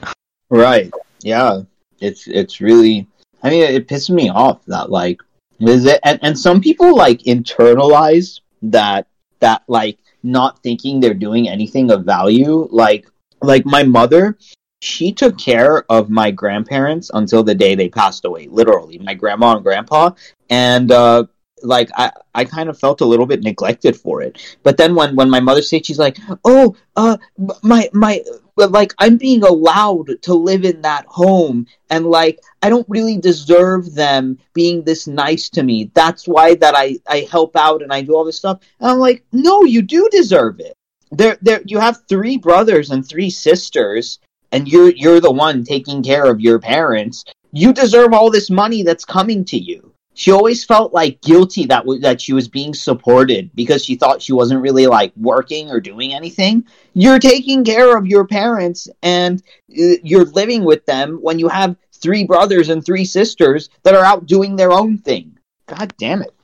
[0.48, 0.90] Right.
[1.22, 1.62] Yeah.
[2.00, 3.06] It's it's really
[3.42, 5.20] I mean it pisses me off that like
[5.60, 9.06] is it and, and some people like internalize that
[9.40, 12.68] that like not thinking they're doing anything of value.
[12.70, 13.06] Like
[13.42, 14.36] like my mother,
[14.80, 18.98] she took care of my grandparents until the day they passed away, literally.
[18.98, 20.10] My grandma and grandpa.
[20.48, 21.24] And uh
[21.62, 24.58] like I, I kind of felt a little bit neglected for it.
[24.62, 27.16] But then when, when my mother said she's like, Oh, uh
[27.62, 28.22] my my
[28.60, 33.16] but like I'm being allowed to live in that home and like I don't really
[33.16, 35.90] deserve them being this nice to me.
[35.94, 38.60] That's why that I I help out and I do all this stuff.
[38.78, 40.74] And I'm like, "No, you do deserve it."
[41.10, 44.18] There there you have three brothers and three sisters
[44.52, 47.24] and you're you're the one taking care of your parents.
[47.52, 49.89] You deserve all this money that's coming to you.
[50.20, 54.20] She always felt like guilty that w- that she was being supported because she thought
[54.20, 59.42] she wasn't really like working or doing anything you're taking care of your parents and
[59.70, 64.04] uh, you're living with them when you have three brothers and three sisters that are
[64.04, 65.38] out doing their own thing.
[65.66, 66.34] God damn it.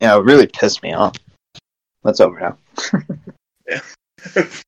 [0.00, 1.16] Yeah, it really pissed me off.
[2.04, 2.56] That's over now.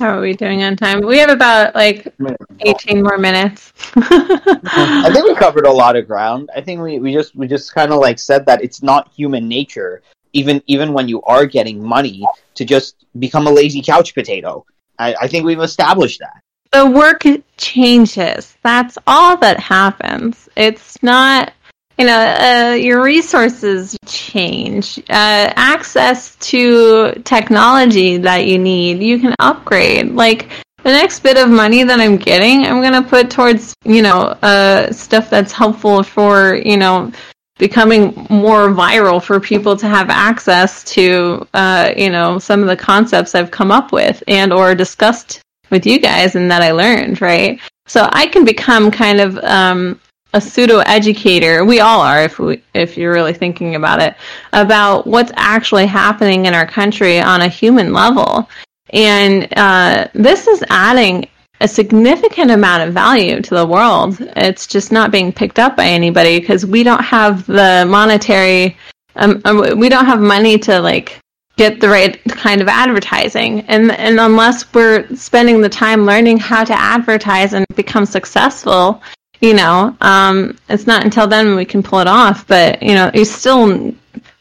[0.00, 1.00] How are we doing on time?
[1.06, 2.12] We have about like
[2.60, 3.72] 18 more minutes.
[3.94, 6.48] I think we covered a lot of ground.
[6.56, 9.46] I think we, we just we just kind of like said that it's not human
[9.46, 10.02] nature,
[10.32, 12.24] even even when you are getting money,
[12.54, 14.64] to just become a lazy couch potato.
[14.98, 16.42] I, I think we've established that.
[16.72, 17.24] the work
[17.58, 18.56] changes.
[18.62, 20.48] That's all that happens.
[20.56, 21.52] It's not,
[22.00, 24.98] you know, uh, your resources change.
[25.00, 30.12] Uh, access to technology that you need, you can upgrade.
[30.12, 30.48] Like
[30.82, 34.34] the next bit of money that I'm getting, I'm going to put towards, you know,
[34.40, 37.12] uh, stuff that's helpful for, you know,
[37.58, 42.78] becoming more viral for people to have access to, uh, you know, some of the
[42.78, 47.20] concepts I've come up with and or discussed with you guys and that I learned,
[47.20, 47.60] right?
[47.86, 50.00] So I can become kind of um,
[50.32, 51.64] a pseudo educator.
[51.64, 54.14] We all are, if we, if you're really thinking about it,
[54.52, 58.48] about what's actually happening in our country on a human level.
[58.90, 61.28] And uh, this is adding
[61.60, 64.16] a significant amount of value to the world.
[64.36, 68.76] It's just not being picked up by anybody because we don't have the monetary,
[69.16, 71.18] um, um, we don't have money to like
[71.56, 73.60] get the right kind of advertising.
[73.62, 79.02] And and unless we're spending the time learning how to advertise and become successful,
[79.40, 82.46] you know, um, it's not until then we can pull it off.
[82.46, 83.94] But you know, you still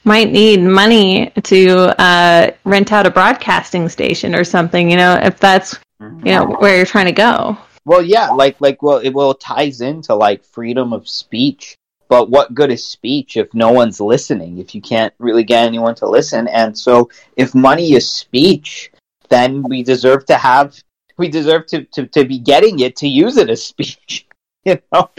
[0.04, 4.90] might need money to uh, rent out a broadcasting station or something.
[4.90, 7.58] You know, if that's you know where you're trying to go.
[7.86, 11.76] Well, yeah, like like well, it well ties into like freedom of speech.
[12.08, 14.58] But what good is speech if no one's listening?
[14.58, 18.92] If you can't really get anyone to listen, and so if money is speech,
[19.30, 20.82] then we deserve to have
[21.18, 24.26] we deserve to to, to be getting it to use it as speech.
[24.65, 25.10] You know,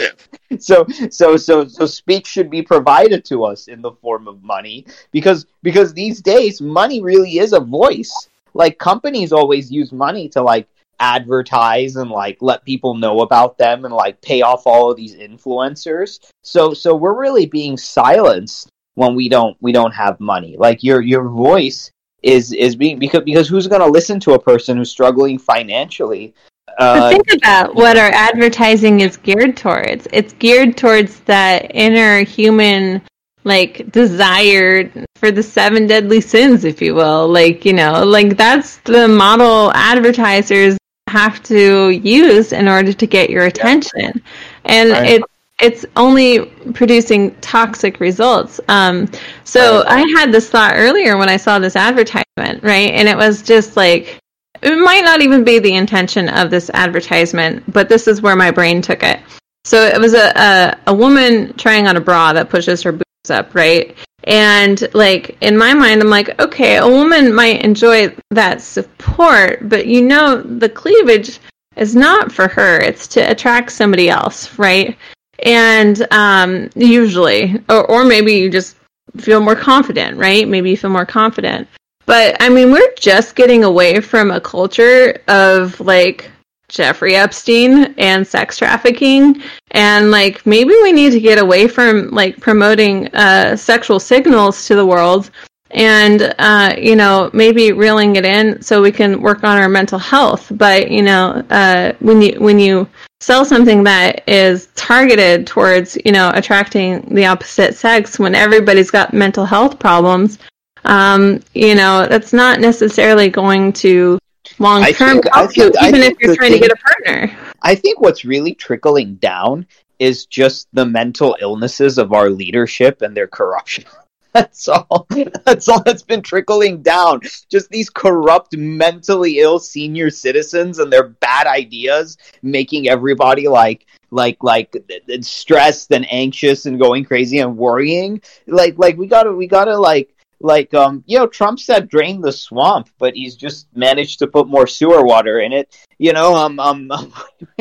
[0.59, 4.85] so so so so speech should be provided to us in the form of money
[5.13, 8.29] because because these days money really is a voice.
[8.53, 10.69] Like companies always use money to like
[11.01, 15.17] advertise and like let people know about them and like pay off all of these
[15.17, 16.21] influencers.
[16.43, 20.57] So so we're really being silenced when we don't we don't have money.
[20.59, 21.91] Like your your voice
[22.23, 26.35] is is being because because who's going to listen to a person who's struggling financially?
[26.79, 30.07] Uh, think about what our advertising is geared towards.
[30.13, 33.03] It's geared towards that inner human
[33.45, 37.29] like desire for the seven deadly sins, if you will.
[37.29, 40.77] Like, you know, like that's the model advertisers
[41.09, 44.23] have to use in order to get your attention.
[44.65, 45.11] And right.
[45.11, 45.25] it's
[45.61, 48.61] it's only producing toxic results.
[48.69, 49.11] Um,
[49.45, 50.07] so right.
[50.07, 52.93] I had this thought earlier when I saw this advertisement, right?
[52.93, 54.19] And it was just like,
[54.63, 58.51] it might not even be the intention of this advertisement, but this is where my
[58.51, 59.21] brain took it.
[59.65, 63.31] So it was a, a, a woman trying on a bra that pushes her boobs
[63.31, 63.97] up, right?
[64.25, 69.87] And like in my mind, I'm like, okay, a woman might enjoy that support, but
[69.87, 71.39] you know, the cleavage
[71.77, 72.79] is not for her.
[72.81, 74.97] It's to attract somebody else, right?
[75.43, 78.77] And um, usually, or, or maybe you just
[79.17, 80.47] feel more confident, right?
[80.47, 81.67] Maybe you feel more confident.
[82.11, 86.29] But I mean, we're just getting away from a culture of like
[86.67, 89.41] Jeffrey Epstein and sex trafficking.
[89.71, 94.75] And like maybe we need to get away from like promoting uh, sexual signals to
[94.75, 95.31] the world
[95.71, 100.01] and uh, you know maybe reeling it in so we can work on our mental
[100.01, 100.51] health.
[100.57, 102.89] But you know uh, when you when you
[103.21, 109.15] sell something that is targeted towards you know attracting the opposite sex when everybody's got
[109.15, 110.41] mental health problems
[110.85, 114.19] um, you know that's not necessarily going to
[114.59, 118.01] long term help you even if you're trying thing, to get a partner i think
[118.01, 119.67] what's really trickling down
[119.99, 123.85] is just the mental illnesses of our leadership and their corruption
[124.33, 125.09] That's all.
[125.45, 127.21] That's all that's been trickling down.
[127.51, 134.41] Just these corrupt, mentally ill senior citizens and their bad ideas, making everybody like like
[134.43, 134.77] like
[135.21, 138.23] stressed and anxious and going crazy and worrying.
[138.47, 142.33] Like like we gotta we gotta like like um you know Trump said drain the
[142.33, 145.77] swamp, but he's just managed to put more sewer water in it.
[145.99, 146.91] You know um um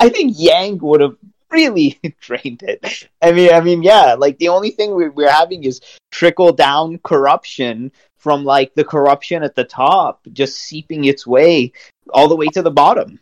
[0.00, 1.16] I think Yang would have
[1.50, 3.08] really drained it.
[3.22, 5.80] I mean, I mean, yeah, like the only thing we, we're having is
[6.10, 11.72] trickle down corruption from like the corruption at the top just seeping its way
[12.12, 13.18] all the way to the bottom.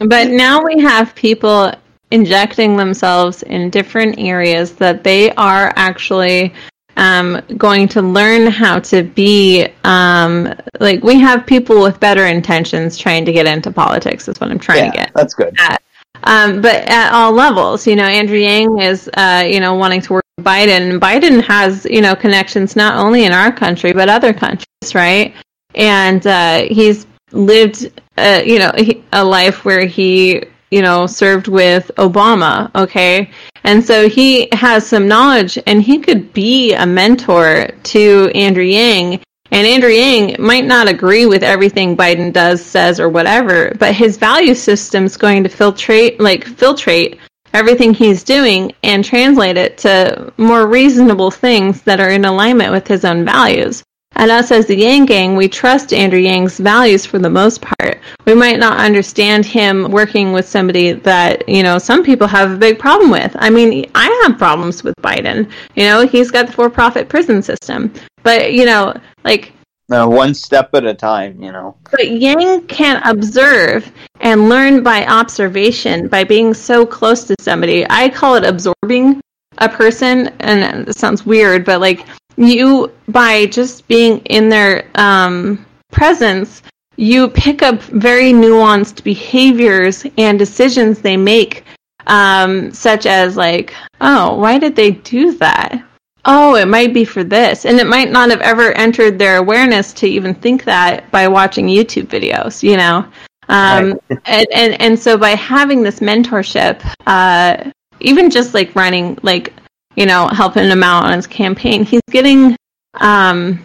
[0.00, 1.72] But now we have people
[2.10, 6.52] injecting themselves in different areas that they are actually
[6.96, 12.98] um, going to learn how to be um, like we have people with better intentions
[12.98, 15.82] trying to get into politics is what i'm trying yeah, to get that's good at
[16.24, 17.86] um, but at all levels.
[17.86, 20.98] You know, Andrew Yang is, uh, you know, wanting to work with Biden.
[20.98, 25.34] Biden has, you know, connections not only in our country but other countries, right?
[25.74, 28.72] And uh, he's lived, uh, you know,
[29.12, 32.70] a life where he, you know, served with Obama.
[32.74, 33.30] Okay,
[33.64, 39.22] and so he has some knowledge, and he could be a mentor to Andrew Yang
[39.52, 44.16] and Andrew Yang might not agree with everything Biden does, says, or whatever, but his
[44.16, 47.18] value system is going to filtrate, like filtrate
[47.52, 52.88] everything he's doing and translate it to more reasonable things that are in alignment with
[52.88, 53.82] his own values.
[54.16, 57.98] And us as the Yang Gang, we trust Andrew Yang's values for the most part.
[58.26, 62.56] We might not understand him working with somebody that, you know, some people have a
[62.56, 63.34] big problem with.
[63.38, 65.50] I mean, I have problems with Biden.
[65.74, 67.92] You know, he's got the for profit prison system.
[68.22, 68.94] But, you know,
[69.24, 69.52] like
[69.88, 71.76] no, one step at a time, you know.
[71.90, 77.84] But Yang can observe and learn by observation by being so close to somebody.
[77.90, 79.20] I call it absorbing
[79.58, 82.06] a person, and it sounds weird, but like
[82.46, 86.62] you, by just being in their um, presence,
[86.96, 91.64] you pick up very nuanced behaviors and decisions they make,
[92.06, 95.82] um, such as like, oh, why did they do that?
[96.24, 97.64] oh, it might be for this.
[97.64, 101.66] And it might not have ever entered their awareness to even think that by watching
[101.66, 103.06] YouTube videos, you know?
[103.48, 104.20] Um, right.
[104.26, 107.70] and, and, and so by having this mentorship, uh,
[108.00, 109.52] even just like running, like,
[109.96, 112.56] you know, helping him out on his campaign, he's getting,
[112.94, 113.62] um,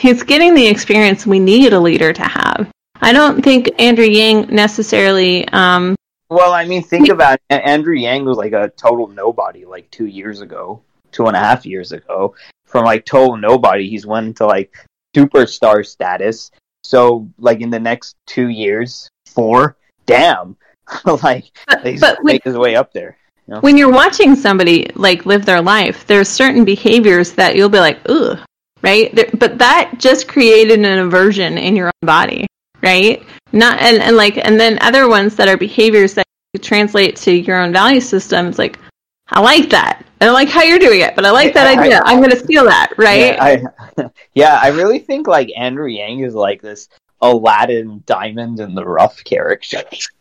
[0.00, 2.70] he's getting the experience we need a leader to have.
[3.00, 5.94] I don't think Andrew Yang necessarily, um,
[6.30, 7.54] well, I mean, think about it.
[7.54, 10.82] Andrew Yang was like a total nobody like two years ago
[11.12, 12.34] two and a half years ago.
[12.66, 14.76] From like total nobody, he's went to like
[15.16, 16.50] superstar status.
[16.84, 19.76] So like in the next two years, four,
[20.06, 20.56] damn,
[21.22, 23.16] like but, he's but make his way up there.
[23.48, 23.60] Know?
[23.60, 27.98] When you're watching somebody like live their life, there's certain behaviors that you'll be like,
[28.06, 28.38] ugh,
[28.82, 29.14] right?
[29.14, 32.46] There, but that just created an aversion in your own body,
[32.82, 33.22] right?
[33.52, 36.26] Not and, and like and then other ones that are behaviors that
[36.60, 38.78] translate to your own value systems, like
[39.28, 41.80] I like that I don't like how you're doing it, but I like that I-
[41.80, 42.02] idea.
[42.04, 43.34] I, am going to steal that, right?
[43.34, 44.04] Yeah, I,
[44.34, 46.88] yeah, I really think like Andrew Yang is like this
[47.20, 49.82] Aladdin diamond in the rough character.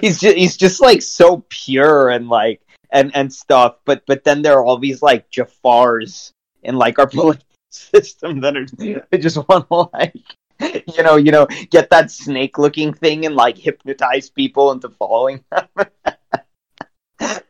[0.00, 2.60] he's just he's just like so pure and like
[2.90, 7.06] and and stuff, but but then there are all these like Jafars in like our
[7.08, 8.66] political system that are
[9.10, 10.14] they just want to like
[10.62, 15.44] you know you know get that snake looking thing and like hypnotize people into following
[15.50, 15.68] them.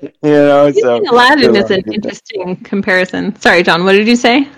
[0.00, 3.34] you know, so Aladdin so, is an interesting comparison.
[3.40, 3.84] Sorry, Jon.
[3.84, 4.48] What did you say?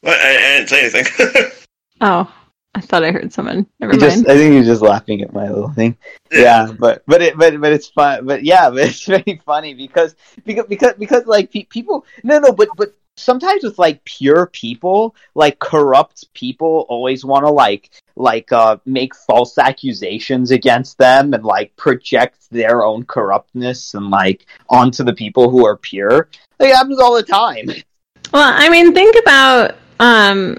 [0.00, 0.20] What?
[0.20, 1.50] I, I didn't say anything.
[1.98, 2.30] Oh,
[2.76, 3.66] I thought I heard someone.
[3.80, 4.02] Never mind.
[4.02, 5.96] just, I think you're just laughing at my little thing.
[6.30, 8.26] Yeah, but but it but but it's fun.
[8.26, 12.52] But yeah, but it's very funny because because because because like pe- people no no
[12.52, 18.52] but but sometimes with like pure people like corrupt people always want to like like
[18.52, 25.02] uh make false accusations against them and like project their own corruptness and like onto
[25.02, 26.28] the people who are pure.
[26.60, 27.70] It happens all the time.
[28.34, 30.58] Well, I mean, think about um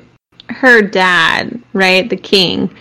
[0.49, 2.09] her dad, right?
[2.09, 2.73] The king.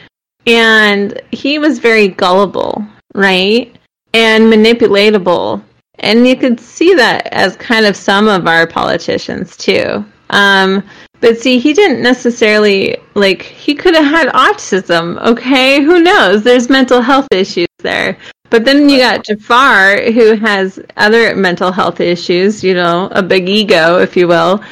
[0.47, 3.75] And he was very gullible, right?
[4.15, 5.63] And manipulatable.
[5.99, 10.05] And you could see that as kind of some of our politicians too.
[10.31, 10.83] Um
[11.21, 15.83] but see, he didn't necessarily like he could have had autism, okay?
[15.83, 16.43] Who knows?
[16.43, 18.19] There's mental health issues there.
[18.51, 23.49] But then you got Jafar who has other mental health issues, you know, a big
[23.49, 24.63] ego, if you will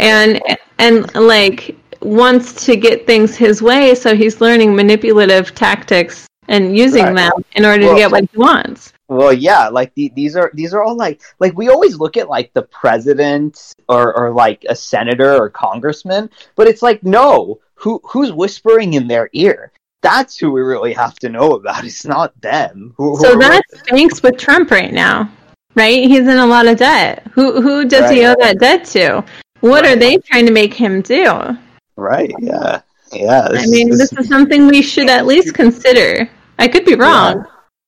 [0.00, 0.40] and
[0.78, 7.04] and like wants to get things his way so he's learning manipulative tactics and using
[7.04, 7.16] Right.
[7.16, 10.52] them in order Well- to get what he wants Well, yeah, like the, these are
[10.54, 14.64] these are all like like we always look at like the president or or like
[14.68, 19.72] a senator or congressman, but it's like no, who who's whispering in their ear?
[20.02, 21.84] That's who we really have to know about.
[21.84, 22.94] It's not them.
[22.96, 25.28] Who, who so that stinks with trump right now
[25.74, 29.24] right he's in a lot of debt who who does he owe that debt to
[29.60, 31.56] what are they trying to make him do
[31.96, 32.80] right, yeah,
[33.12, 33.48] yeah.
[33.50, 37.44] i this- mean this is something we should at least consider i could be wrong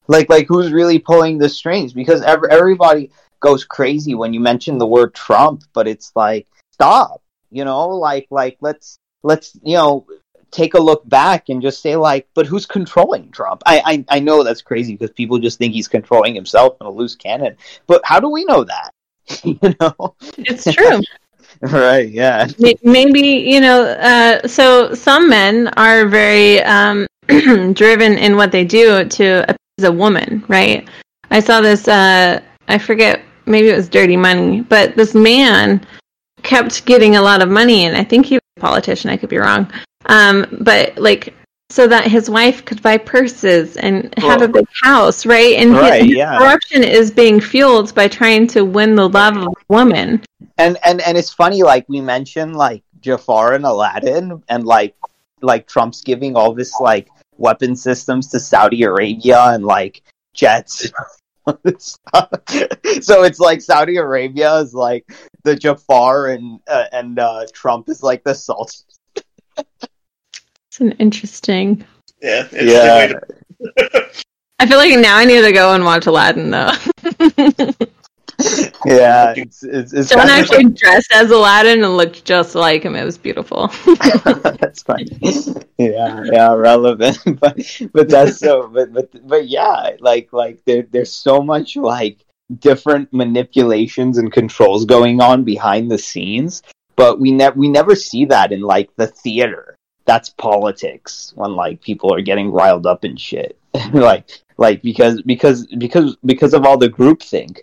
[0.08, 3.10] like like who's really pulling the strings because ev- everybody
[3.40, 8.26] goes crazy when you mention the word Trump, but it's like stop, you know, like
[8.30, 10.06] like let's let's you know
[10.50, 13.62] take a look back and just say like, but who's controlling Trump?
[13.66, 16.92] I I, I know that's crazy because people just think he's controlling himself and a
[16.92, 17.56] loose cannon,
[17.86, 18.90] but how do we know that?
[19.44, 21.00] you know, it's true
[21.72, 22.08] right?
[22.08, 22.48] Yeah,
[22.82, 27.06] maybe you know uh, so some men are very um,
[27.72, 30.88] driven in what they do to appease a woman right
[31.30, 35.84] i saw this uh, i forget maybe it was dirty money but this man
[36.42, 39.30] kept getting a lot of money and i think he was a politician i could
[39.30, 39.70] be wrong
[40.06, 41.32] um, but like
[41.72, 45.80] so that his wife could buy purses and have a big house right and his-
[45.80, 46.38] Right, his yeah.
[46.38, 50.22] corruption is being fueled by trying to win the love of a woman
[50.58, 54.94] and and and it's funny like we mentioned like Jafar and Aladdin and like
[55.40, 57.08] like Trump's giving all this like
[57.38, 60.02] weapon systems to Saudi Arabia and like
[60.34, 60.90] jets
[61.46, 62.30] all this stuff.
[63.00, 65.04] so it's like Saudi Arabia is like
[65.42, 68.84] the Jafar and uh, and uh, Trump is like the Sultan.
[70.82, 71.84] it's an interesting
[72.20, 72.48] Yeah.
[72.50, 73.06] It's Yeah.
[73.08, 74.10] to-
[74.58, 76.72] I feel like now I need to go and watch Aladdin though.
[78.84, 82.82] Yeah, it's it's, it's Jon kind of- actually dressed as Aladdin and looked just like
[82.82, 82.96] him.
[82.96, 83.68] It was beautiful.
[84.24, 85.06] that's funny.
[85.78, 87.18] Yeah, yeah, relevant.
[87.40, 87.60] but
[87.92, 88.66] but that's so.
[88.66, 92.24] But but but yeah, like like there there's so much like
[92.58, 96.62] different manipulations and controls going on behind the scenes,
[96.96, 99.76] but we never we never see that in like the theater.
[100.04, 103.58] That's politics when like people are getting riled up and shit.
[103.92, 107.58] like like because because because because of all the groupthink.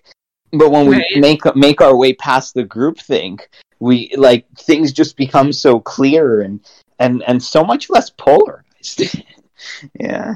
[0.51, 1.17] But when we Right.
[1.17, 3.41] make make our way past the groupthink,
[3.79, 6.59] we like things just become so clear and
[6.97, 9.15] and and so much less polarized.
[9.99, 10.35] yeah.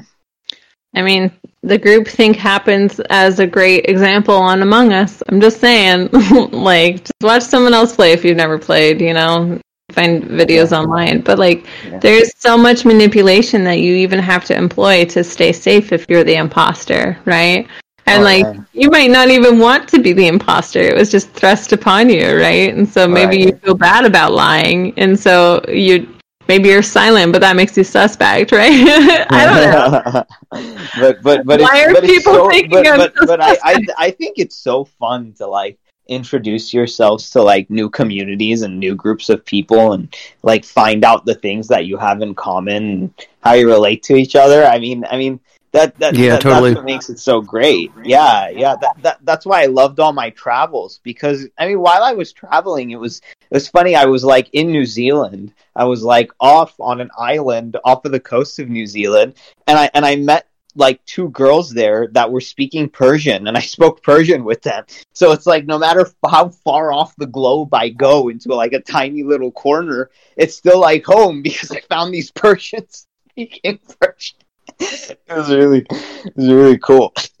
[0.96, 1.32] I mean,
[1.62, 5.24] the group think happens as a great example on Among Us.
[5.28, 6.08] I'm just saying,
[6.52, 9.00] like, just watch someone else play if you've never played.
[9.00, 9.60] You know,
[9.94, 11.20] find videos online.
[11.22, 12.00] But like, Yeah.
[12.00, 16.24] there's so much manipulation that you even have to employ to stay safe if you're
[16.24, 17.66] the imposter, right?
[18.06, 18.62] And Oh, like, yeah.
[18.72, 20.80] you might not even want to be the imposter.
[20.80, 22.74] It was just thrust upon you, right?
[22.74, 23.46] And so maybe Right.
[23.46, 26.06] you feel bad about lying, and so you
[26.48, 29.26] maybe you're silent, but that makes you suspect, right?
[29.30, 30.24] I don't know.
[30.94, 33.40] but but but Why it's, are but people so, thinking but, I'm but, so but
[33.40, 33.78] I, I?
[33.98, 38.94] I think it's so fun to like introduce yourselves to like new communities and new
[38.94, 43.14] groups of people and like find out the things that you have in common and
[43.42, 44.64] how you relate to each other.
[44.64, 45.40] I mean I mean
[45.72, 46.70] That that Yeah, that- totally.
[46.70, 47.90] That's what makes it so great.
[48.04, 48.76] Yeah, yeah.
[48.80, 52.32] That, that that's why I loved all my travels because I mean, while I was
[52.32, 53.20] traveling, it was
[53.50, 53.96] it was funny.
[53.96, 55.52] I was like in New Zealand.
[55.74, 59.34] I was like off on an island off of the coast of New Zealand,
[59.66, 60.46] and I and I met
[60.76, 64.84] like two girls there that were speaking Persian, and I spoke Persian with them.
[65.12, 68.72] So it's like no matter f- how far off the globe I go into like
[68.72, 74.36] a tiny little corner, it's still like home because I found these Persians speaking Persian.
[74.80, 77.12] It was really, it was really cool.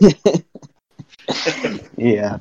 [1.96, 2.38] yeah.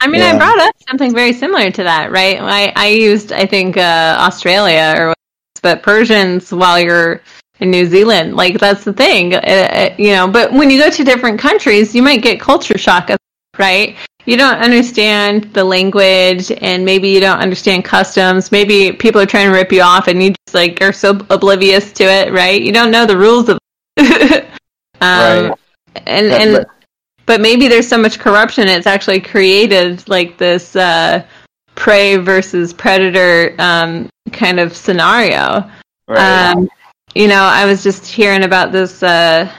[0.00, 0.34] I mean, Yeah.
[0.34, 2.38] I brought up something very similar to that, right?
[2.40, 5.14] I, I used, I think, uh, Australia or
[5.62, 7.22] but Persians while you're
[7.60, 8.36] in New Zealand.
[8.36, 10.28] Like that's the thing, uh, uh, you know.
[10.28, 13.10] But when you go to different countries, you might get culture shock,
[13.58, 13.96] right?
[14.26, 18.50] You don't understand the language, and maybe you don't understand customs.
[18.50, 21.92] Maybe people are trying to rip you off, and you just like are so oblivious
[21.92, 22.60] to it, right?
[22.60, 23.58] You don't know the rules of.
[23.98, 24.50] um,
[25.00, 25.52] Right.
[26.06, 26.68] And But- and but-
[27.26, 31.24] but maybe there's so much corruption it's actually created like this uh,
[31.74, 35.68] prey versus predator um, kind of scenario
[36.06, 36.52] Right.
[36.54, 36.68] um,
[37.16, 39.50] you know i was just hearing about this uh,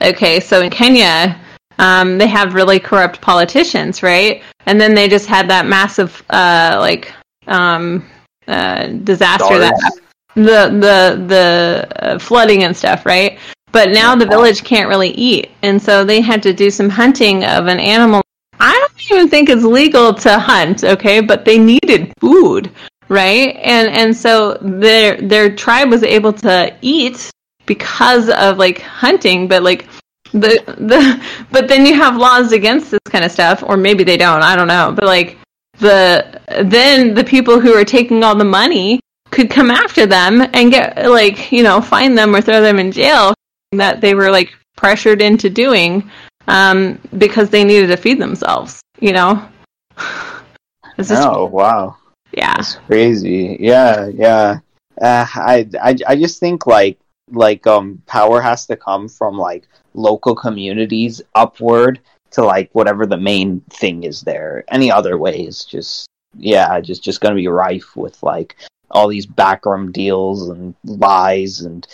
[0.00, 1.38] okay so in kenya
[1.78, 6.76] um, they have really corrupt politicians right and then they just had that massive uh,
[6.78, 7.12] like
[7.46, 8.08] um,
[8.46, 10.00] uh, disaster that
[10.34, 13.38] the the the uh, flooding and stuff, right?
[13.70, 17.44] But now the village can't really eat, and so they had to do some hunting
[17.44, 18.22] of an animal.
[18.60, 21.20] I don't even think it's legal to hunt, okay?
[21.20, 22.70] But they needed food,
[23.12, 23.56] right?
[23.56, 27.30] And and so their their tribe was able to eat
[27.66, 29.86] because of like hunting, but like
[30.32, 34.16] the the but then you have laws against this kind of stuff, or maybe they
[34.16, 34.42] don't.
[34.42, 35.36] I don't know, but like
[35.78, 38.98] the then the people who are taking all the money
[39.30, 42.90] could come after them and get like you know find them or throw them in
[42.90, 43.34] jail
[43.72, 46.10] that they were like pressured into doing
[46.48, 49.46] um, because they needed to feed themselves you know
[49.96, 51.96] oh wow.
[52.32, 53.56] Yeah That's crazy.
[53.60, 54.58] Yeah, yeah.
[55.00, 56.98] Uh, I, I, I just think like
[57.30, 62.00] like um power has to come from like local communities upward
[62.32, 64.64] to like whatever the main thing is there.
[64.68, 66.06] Any other way is just
[66.36, 68.56] yeah, just just gonna be rife with like
[68.90, 71.86] all these backroom deals and lies and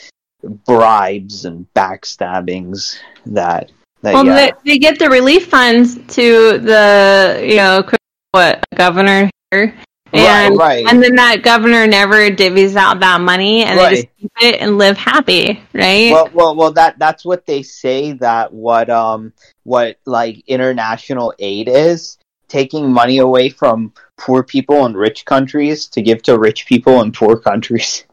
[0.66, 3.70] bribes and backstabbings that
[4.02, 4.35] that well yeah.
[4.35, 7.85] they, they get the relief funds to the you know
[8.31, 9.74] what governor here
[10.12, 10.86] and right, right.
[10.86, 14.78] and then that governor never divvies out that money and they just keep it and
[14.78, 19.32] live happy right well well well that that's what they say that what um
[19.64, 22.18] what like international aid is
[22.48, 27.12] taking money away from poor people in rich countries to give to rich people in
[27.12, 28.05] poor countries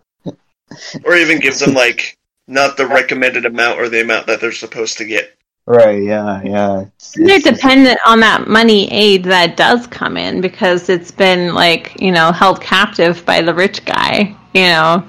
[1.04, 2.18] or even gives them like
[2.48, 5.35] not the recommended amount or the amount that they're supposed to get.
[5.68, 10.42] Right yeah yeah It's- they're it's- dependent on that money aid that does come in
[10.42, 15.04] because it's been like you know held captive by the rich guy you know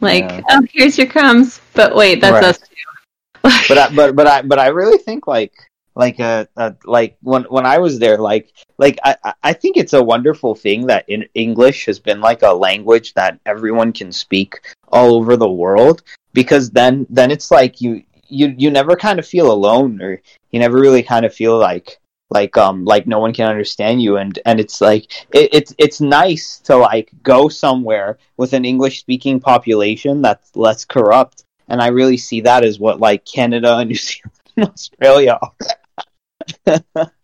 [0.00, 0.40] like Yeah.
[0.50, 2.44] oh here's your crumbs but wait that's Right.
[2.44, 2.66] us too
[3.68, 5.52] but I, but but I but I really think like
[5.96, 9.76] like a, uh like when when I was there like like I I- I think
[9.76, 14.10] it's a wonderful thing that in English has been like a language that everyone can
[14.10, 16.02] speak all over the world
[16.32, 18.02] because then then it's like you
[18.34, 20.20] you you never kind of feel alone or
[20.50, 21.98] you never really kind of feel like
[22.30, 26.00] like um like no one can understand you and and it's like it, it's it's
[26.00, 31.88] nice to like go somewhere with an english speaking population that's less corrupt and I
[31.88, 37.10] really see that as what like Canada and New Zealand and Australia are.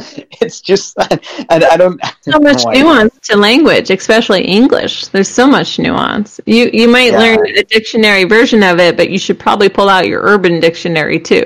[0.40, 0.96] it's just
[1.50, 5.06] and I don't so much I- nuance to language especially english.
[5.08, 6.40] There's so much nuance.
[6.46, 7.18] You you might Yeah.
[7.20, 11.18] learn a dictionary version of it but you should probably pull out your urban dictionary
[11.20, 11.44] too.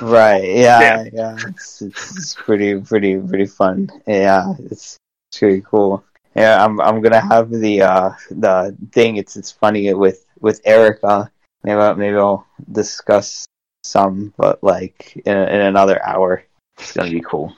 [0.00, 0.44] Right.
[0.44, 1.04] Yeah Yeah.
[1.12, 3.90] yeah, It's, it's it's pretty pretty pretty fun.
[4.06, 4.98] Yeah it's
[5.30, 6.04] it's pretty cool.
[6.34, 9.16] Yeah I'm I'm gonna have the uh the thing.
[9.16, 11.30] It's it's funny with with Erica.
[11.64, 13.46] Maybe I'll- maybe I'll discuss
[13.84, 16.42] some but like in, in another hour.
[16.78, 17.54] It's gonna be cool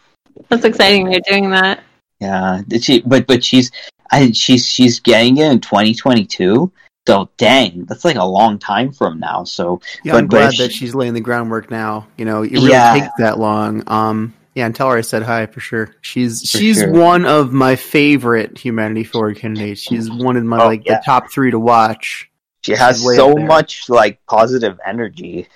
[0.49, 1.83] that's exciting you're doing that
[2.21, 3.01] Yeah, she?
[3.03, 3.71] But but she's
[4.11, 6.71] I she's she's getting it in 2022.
[7.07, 9.45] So dang, that's like a long time from now.
[9.45, 12.07] So Yeah, But- I'm glad if that she- she's laying the groundwork now.
[12.17, 12.95] You know, it really Yeah.
[12.95, 13.83] takes that long.
[13.87, 15.95] Um, yeah, and tell her I said hi for sure.
[16.01, 16.91] She's For she's sure.
[16.91, 19.81] one of my favorite Humanity Forward candidates.
[19.83, 20.95] She's one of my Oh, like yeah.
[20.99, 22.31] the top three to watch.
[22.63, 25.47] she has so much like positive energy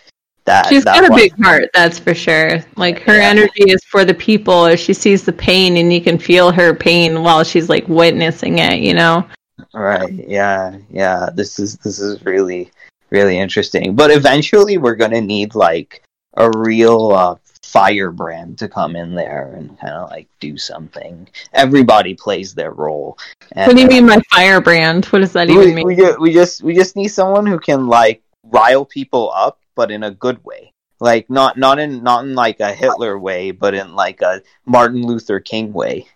[0.51, 2.65] that She's that got a big heart, that's for sure.
[2.77, 3.29] Like her Yeah.
[3.29, 4.75] energy is for the people.
[4.77, 8.81] She sees the pain, and you can feel her pain while she's like witnessing it.
[8.81, 9.27] You know.
[9.73, 10.13] Right.
[10.13, 10.77] Yeah.
[10.91, 11.31] Yeah.
[11.35, 12.71] This is this is really
[13.11, 13.95] really interesting.
[13.95, 16.03] But eventually, we're gonna need like
[16.37, 21.29] a real uh, firebrand to come in there and kind of like do something.
[21.53, 23.19] Everybody plays their role.
[23.53, 25.05] And, What do you mean by firebrand?
[25.07, 25.87] What does that we, even mean?
[25.87, 29.91] we, ju- we just we just need someone who can like rile people up, but
[29.91, 30.75] in a good way.
[31.01, 35.03] Like not not in not in like a Hitler way, but in like a Martin
[35.07, 36.07] Luther King way.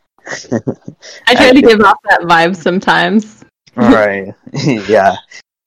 [1.27, 3.43] I try to give off that vibe sometimes.
[3.75, 4.35] right?
[4.87, 5.17] yeah,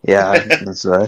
[0.04, 0.38] yeah.
[0.38, 1.08] That's, uh,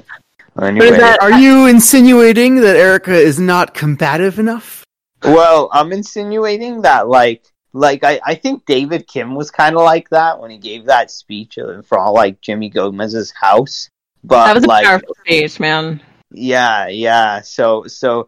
[0.53, 1.21] What anyway, is that?
[1.21, 4.83] Are you insinuating that Erica is not combative enough?
[5.23, 10.09] well, I'm insinuating that like like I, I think David Kim was kind of like
[10.09, 13.91] that when he gave that speech for all like Jimmy Gomez's house.
[14.23, 16.01] But That was a like, powerful speech, man.
[16.31, 17.41] Yeah, yeah.
[17.41, 18.27] So so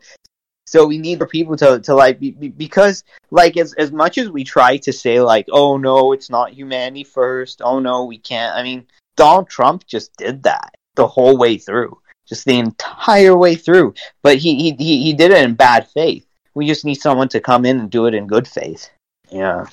[0.66, 4.18] so we need for people to to like be, be- because like as as much
[4.18, 7.62] as we try to say like oh no it's not humanity first.
[7.64, 8.88] Oh no we can't I mean
[9.18, 11.98] Donald Trump just did that the whole way through
[12.32, 13.94] just the entire way through.
[14.24, 16.26] But he he he, he did it in bad faith.
[16.54, 18.90] We just need someone to come in and do it in good faith.
[19.30, 19.66] Yeah.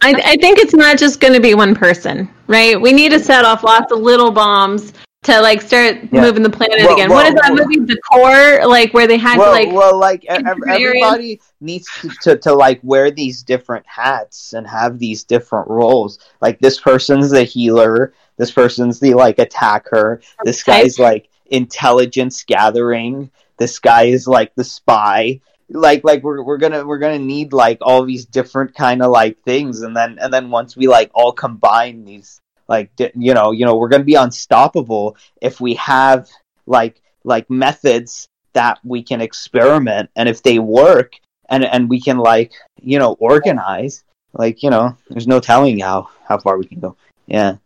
[0.00, 2.80] I, I think it's not just going to be one person, right?
[2.80, 4.92] We need to set off lots of little bombs
[5.22, 6.20] to like start Yeah.
[6.20, 7.08] moving the planet Well, again.
[7.08, 8.66] well, what is that well- movie, The Core?
[8.66, 12.80] Like where they had well, to like well, like everybody needs to, to, to like
[12.82, 16.18] wear these different hats and have these different roles.
[16.40, 23.30] Like this person's the healer, this person's the like attacker, this guy's like intelligence gathering,
[23.58, 25.40] this guy is like the spy.
[25.70, 29.42] Like like we're we're gonna we're gonna need like all these different kind of like
[29.44, 33.64] things, and then and then once we like all combine these like you know you
[33.64, 36.28] know we're gonna be unstoppable if we have
[36.66, 40.10] like like methods that we can experiment.
[40.16, 41.14] And if they work
[41.48, 46.08] and and we can like you know organize like you know there's no telling how
[46.26, 46.96] how far we can go.
[47.26, 47.56] Yeah.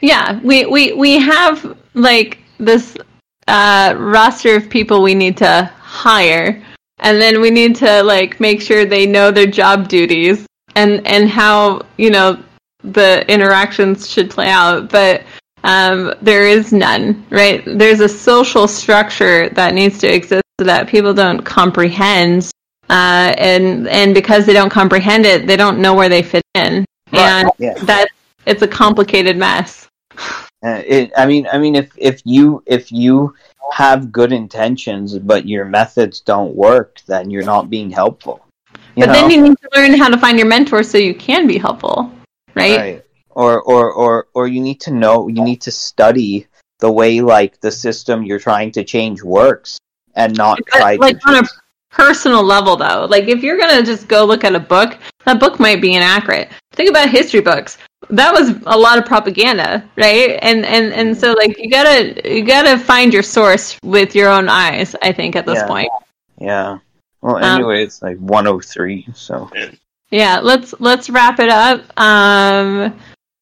[0.00, 2.96] Yeah, we we we have like this
[3.48, 6.62] uh, roster of people we need to hire,
[6.98, 11.28] and then we need to like make sure they know their job duties and and
[11.28, 12.42] how you know
[12.92, 14.90] the interactions should play out.
[14.90, 15.22] But
[15.64, 17.62] um, there is none, right?
[17.66, 22.50] There's a social structure that needs to exist so that people don't comprehend,
[22.88, 26.84] uh, and and because they don't comprehend it, they don't know where they fit in,
[27.12, 28.08] and yeah that
[28.46, 29.88] it's a complicated mess.
[30.64, 33.34] Uh, it, i mean i mean if if you if you
[33.72, 38.46] have good intentions but your methods don't work then you're not being helpful
[38.96, 39.12] you But know?
[39.12, 42.10] then you need to learn how to find your mentor so you can be helpful,
[42.56, 42.76] right?
[42.78, 46.46] right or or or or you need to know you need to study
[46.80, 49.78] the way like the system you're trying to change works
[50.14, 51.48] and not But, try like to on a
[51.90, 55.58] personal level, though, like if you're gonna just go look at a book, that book
[55.60, 56.48] might be inaccurate.
[56.72, 57.78] Think about history books.
[58.10, 60.38] That was a lot of propaganda, right?
[60.42, 64.48] And and and so like you gotta you gotta find your source with your own
[64.48, 64.94] eyes.
[65.02, 65.66] I think at this Yeah.
[65.66, 65.90] point.
[66.38, 66.78] yeah
[67.22, 69.50] well Um, anyway it's like 103 so
[70.10, 71.82] Yeah, let's let's wrap it up.
[72.00, 72.98] Um,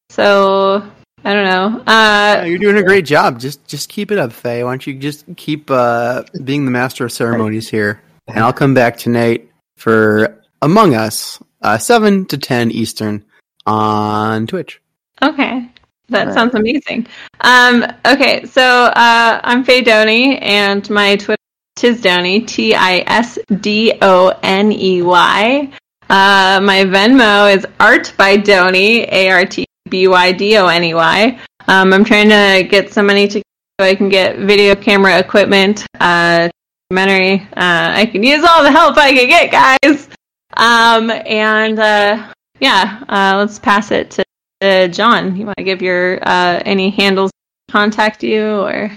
[0.09, 0.83] so
[1.23, 1.83] I don't know.
[1.87, 3.39] Yeah, Uh, you're doing a great job.
[3.39, 4.63] Just just keep it up, Faye.
[4.63, 8.73] Why don't you just keep uh, being the master of ceremonies here, and I'll come
[8.73, 13.23] back tonight for Among Us, uh, seven to ten Eastern
[13.65, 14.81] on Twitch.
[15.21, 15.69] Okay.
[16.09, 17.07] That sounds amazing.
[17.41, 21.41] Um, okay, so uh, I'm Faye Doney, and my Twitter
[21.77, 25.71] is Tisdoney, T I S D O N E Y.
[26.15, 30.81] Uh, my Venmo is Art by Doney, A R T B Y D O N
[30.85, 31.39] E Y.
[31.67, 35.85] Um, I'm trying to get some money to so I can get video camera equipment,
[35.99, 36.47] uh,
[36.89, 37.41] documentary.
[37.57, 40.07] Uh, I can use all the help I can get, guys.
[40.55, 42.31] Um, and uh,
[42.61, 44.17] yeah, uh, let's pass it
[44.61, 47.31] to Jon, you want to give your uh, any handles
[47.69, 48.89] contact you or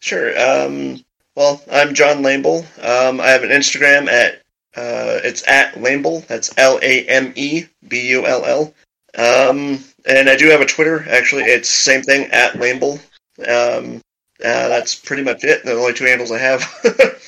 [0.00, 0.36] Sure.
[0.36, 1.04] Um,
[1.36, 2.64] well, I'm Jon Lamebull.
[2.84, 4.42] Um, I have an Instagram at
[4.76, 6.26] uh, it's at Lamebull.
[6.26, 8.74] That's L A M E B U L L.
[9.16, 11.04] Um, and I do have a Twitter.
[11.08, 13.00] Actually, it's same thing at Lamebull.
[13.40, 14.00] Um,
[14.44, 15.64] uh, that's pretty much it.
[15.64, 16.64] The only two handles I have.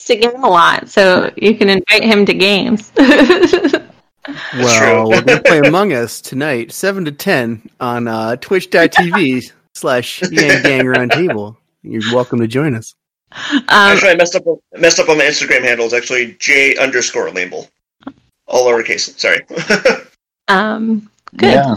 [0.00, 2.92] to game a lot, so you can invite him to games.
[4.54, 10.62] Well, we're gonna play Among Us tonight, seven to ten on uh, Twitch.tv slash Yang
[10.62, 11.56] Gang Roundtable.
[11.82, 12.94] You're welcome to join us.
[13.32, 14.44] Um, actually, I messed up.
[14.76, 15.86] Messed up on my Instagram handle.
[15.86, 17.68] It's actually J underscore Lamebull.
[18.46, 19.16] All lowercase.
[19.18, 19.46] Sorry.
[20.48, 21.52] um, good.
[21.52, 21.76] yeah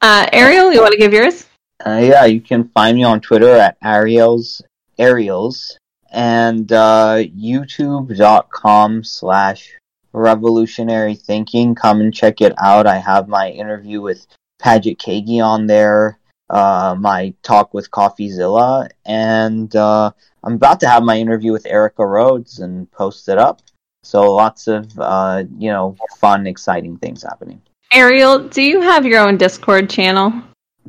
[0.00, 1.46] Uh, Ariel, you want to give yours?
[1.84, 4.62] Uh, yeah, you can find me on Twitter at Ariels
[4.98, 5.78] Ariels
[6.10, 9.70] and uh, YouTube.com slash
[10.14, 11.74] Revolutionary Thinking.
[11.74, 12.86] Come and check it out.
[12.86, 14.26] I have my interview with
[14.58, 16.18] Paget Kagy on there.
[16.48, 20.12] uh, my talk with CoffeeZilla, and uh,
[20.46, 23.62] I'm about to have my interview with Erica Rhodes and post it up.
[24.04, 27.60] So lots of uh, you know fun, exciting things happening.
[27.92, 30.32] Ariel, do you have your own Discord channel?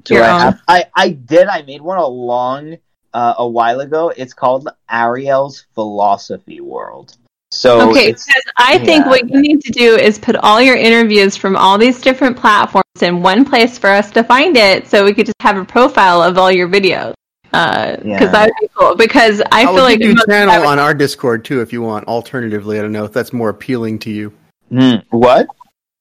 [0.04, 0.40] Do Your I own.
[0.42, 0.62] have?
[0.68, 1.48] I I did.
[1.48, 2.78] I made one a long
[3.16, 4.14] uh, a while ago.
[4.16, 7.18] It's called Ariel's Philosophy World.
[7.50, 9.10] So okay, because I think yeah.
[9.10, 12.84] what you need to do is put all your interviews from all these different platforms
[13.02, 16.22] in one place for us to find it, so we could just have a profile
[16.22, 17.14] of all your videos.
[17.52, 18.26] Because Yeah.
[18.32, 18.95] that would be cool.
[18.95, 21.72] Because I, I feel like give you most- a channel on our Discord too if
[21.74, 22.07] you want.
[22.07, 24.34] Alternatively, I don't know if that's more appealing to you.
[24.69, 25.48] Hmm, what?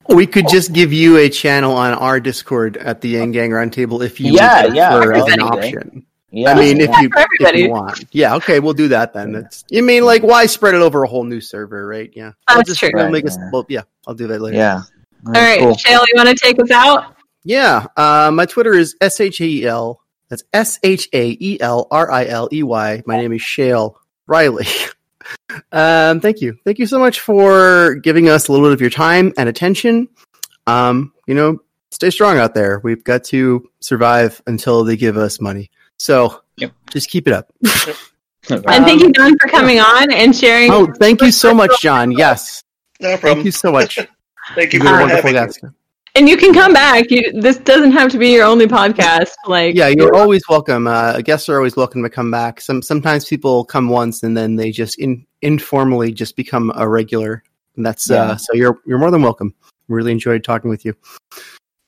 [0.09, 4.05] We could just give you a channel on our Discord at the Yang Gang Roundtable
[4.05, 6.07] if you Yeah, would yeah, prefer as an option.
[6.31, 9.33] Yeah, I mean, if you if you want, yeah, okay, we'll do that then.
[9.33, 12.11] That's you mean like why spread it over a whole new server, right?
[12.15, 12.91] Yeah, I'll That's just true.
[12.93, 13.37] Right, make us.
[13.39, 13.51] yeah.
[13.53, 14.57] Well, yeah, I'll do that later.
[14.59, 14.83] yeah.
[15.27, 15.75] all right, cool.
[15.75, 17.17] Shael, you want to take us out?
[17.45, 20.01] Yeah, uh, my Twitter is S H A E L.
[20.29, 23.03] That's S H A E L R I L E Y.
[23.07, 23.95] My name is Shael
[24.27, 24.67] Riley.
[25.73, 28.91] um, thank you, thank you so much for giving us a little bit of your
[28.91, 30.09] time and attention.
[30.67, 31.59] Um, you know,
[31.91, 32.81] stay strong out there.
[32.83, 35.71] We've got to survive until they give us money.
[35.99, 36.73] So Yep.
[36.91, 37.53] just keep it up.
[38.51, 40.71] and thank you, Jon, for coming on and sharing.
[40.73, 42.11] oh, thank you so much, Jon.
[42.13, 42.63] Yes,
[43.01, 43.99] No thank you so much.
[44.55, 45.47] Thank you for a wonderful having me.
[45.47, 45.61] guest.
[46.17, 47.11] And you can come back.
[47.11, 49.33] You, this doesn't have to be your only podcast.
[49.47, 50.87] Like, Yeah, you're always welcome.
[50.87, 52.61] Uh, guests are always welcome to come back.
[52.61, 57.43] Some sometimes people come once and then they just in, informally just become a regular.
[57.77, 58.23] And that's Yeah.
[58.23, 59.55] uh, so you're you're more than welcome.
[59.89, 60.95] Really enjoyed talking with you.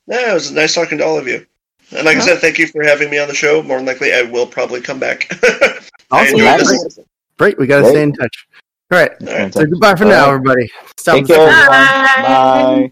[0.05, 1.45] Yeah, it was nice talking to all of you.
[1.91, 3.63] And like I said, thank you for having me on the show.
[3.63, 5.27] More than likely, I will probably come back.
[6.11, 6.39] Awesome.
[6.39, 6.57] Great.
[6.57, 6.99] this.
[7.37, 7.57] Great.
[7.59, 8.47] We got to stay in touch.
[8.91, 9.11] All right.
[9.21, 9.53] All right.
[9.53, 10.33] So goodbye for All now, right.
[10.33, 10.69] everybody.
[10.97, 11.45] Stop Take the- care.
[11.69, 12.07] Bye.
[12.17, 12.89] everyone.
[12.89, 12.91] Bye.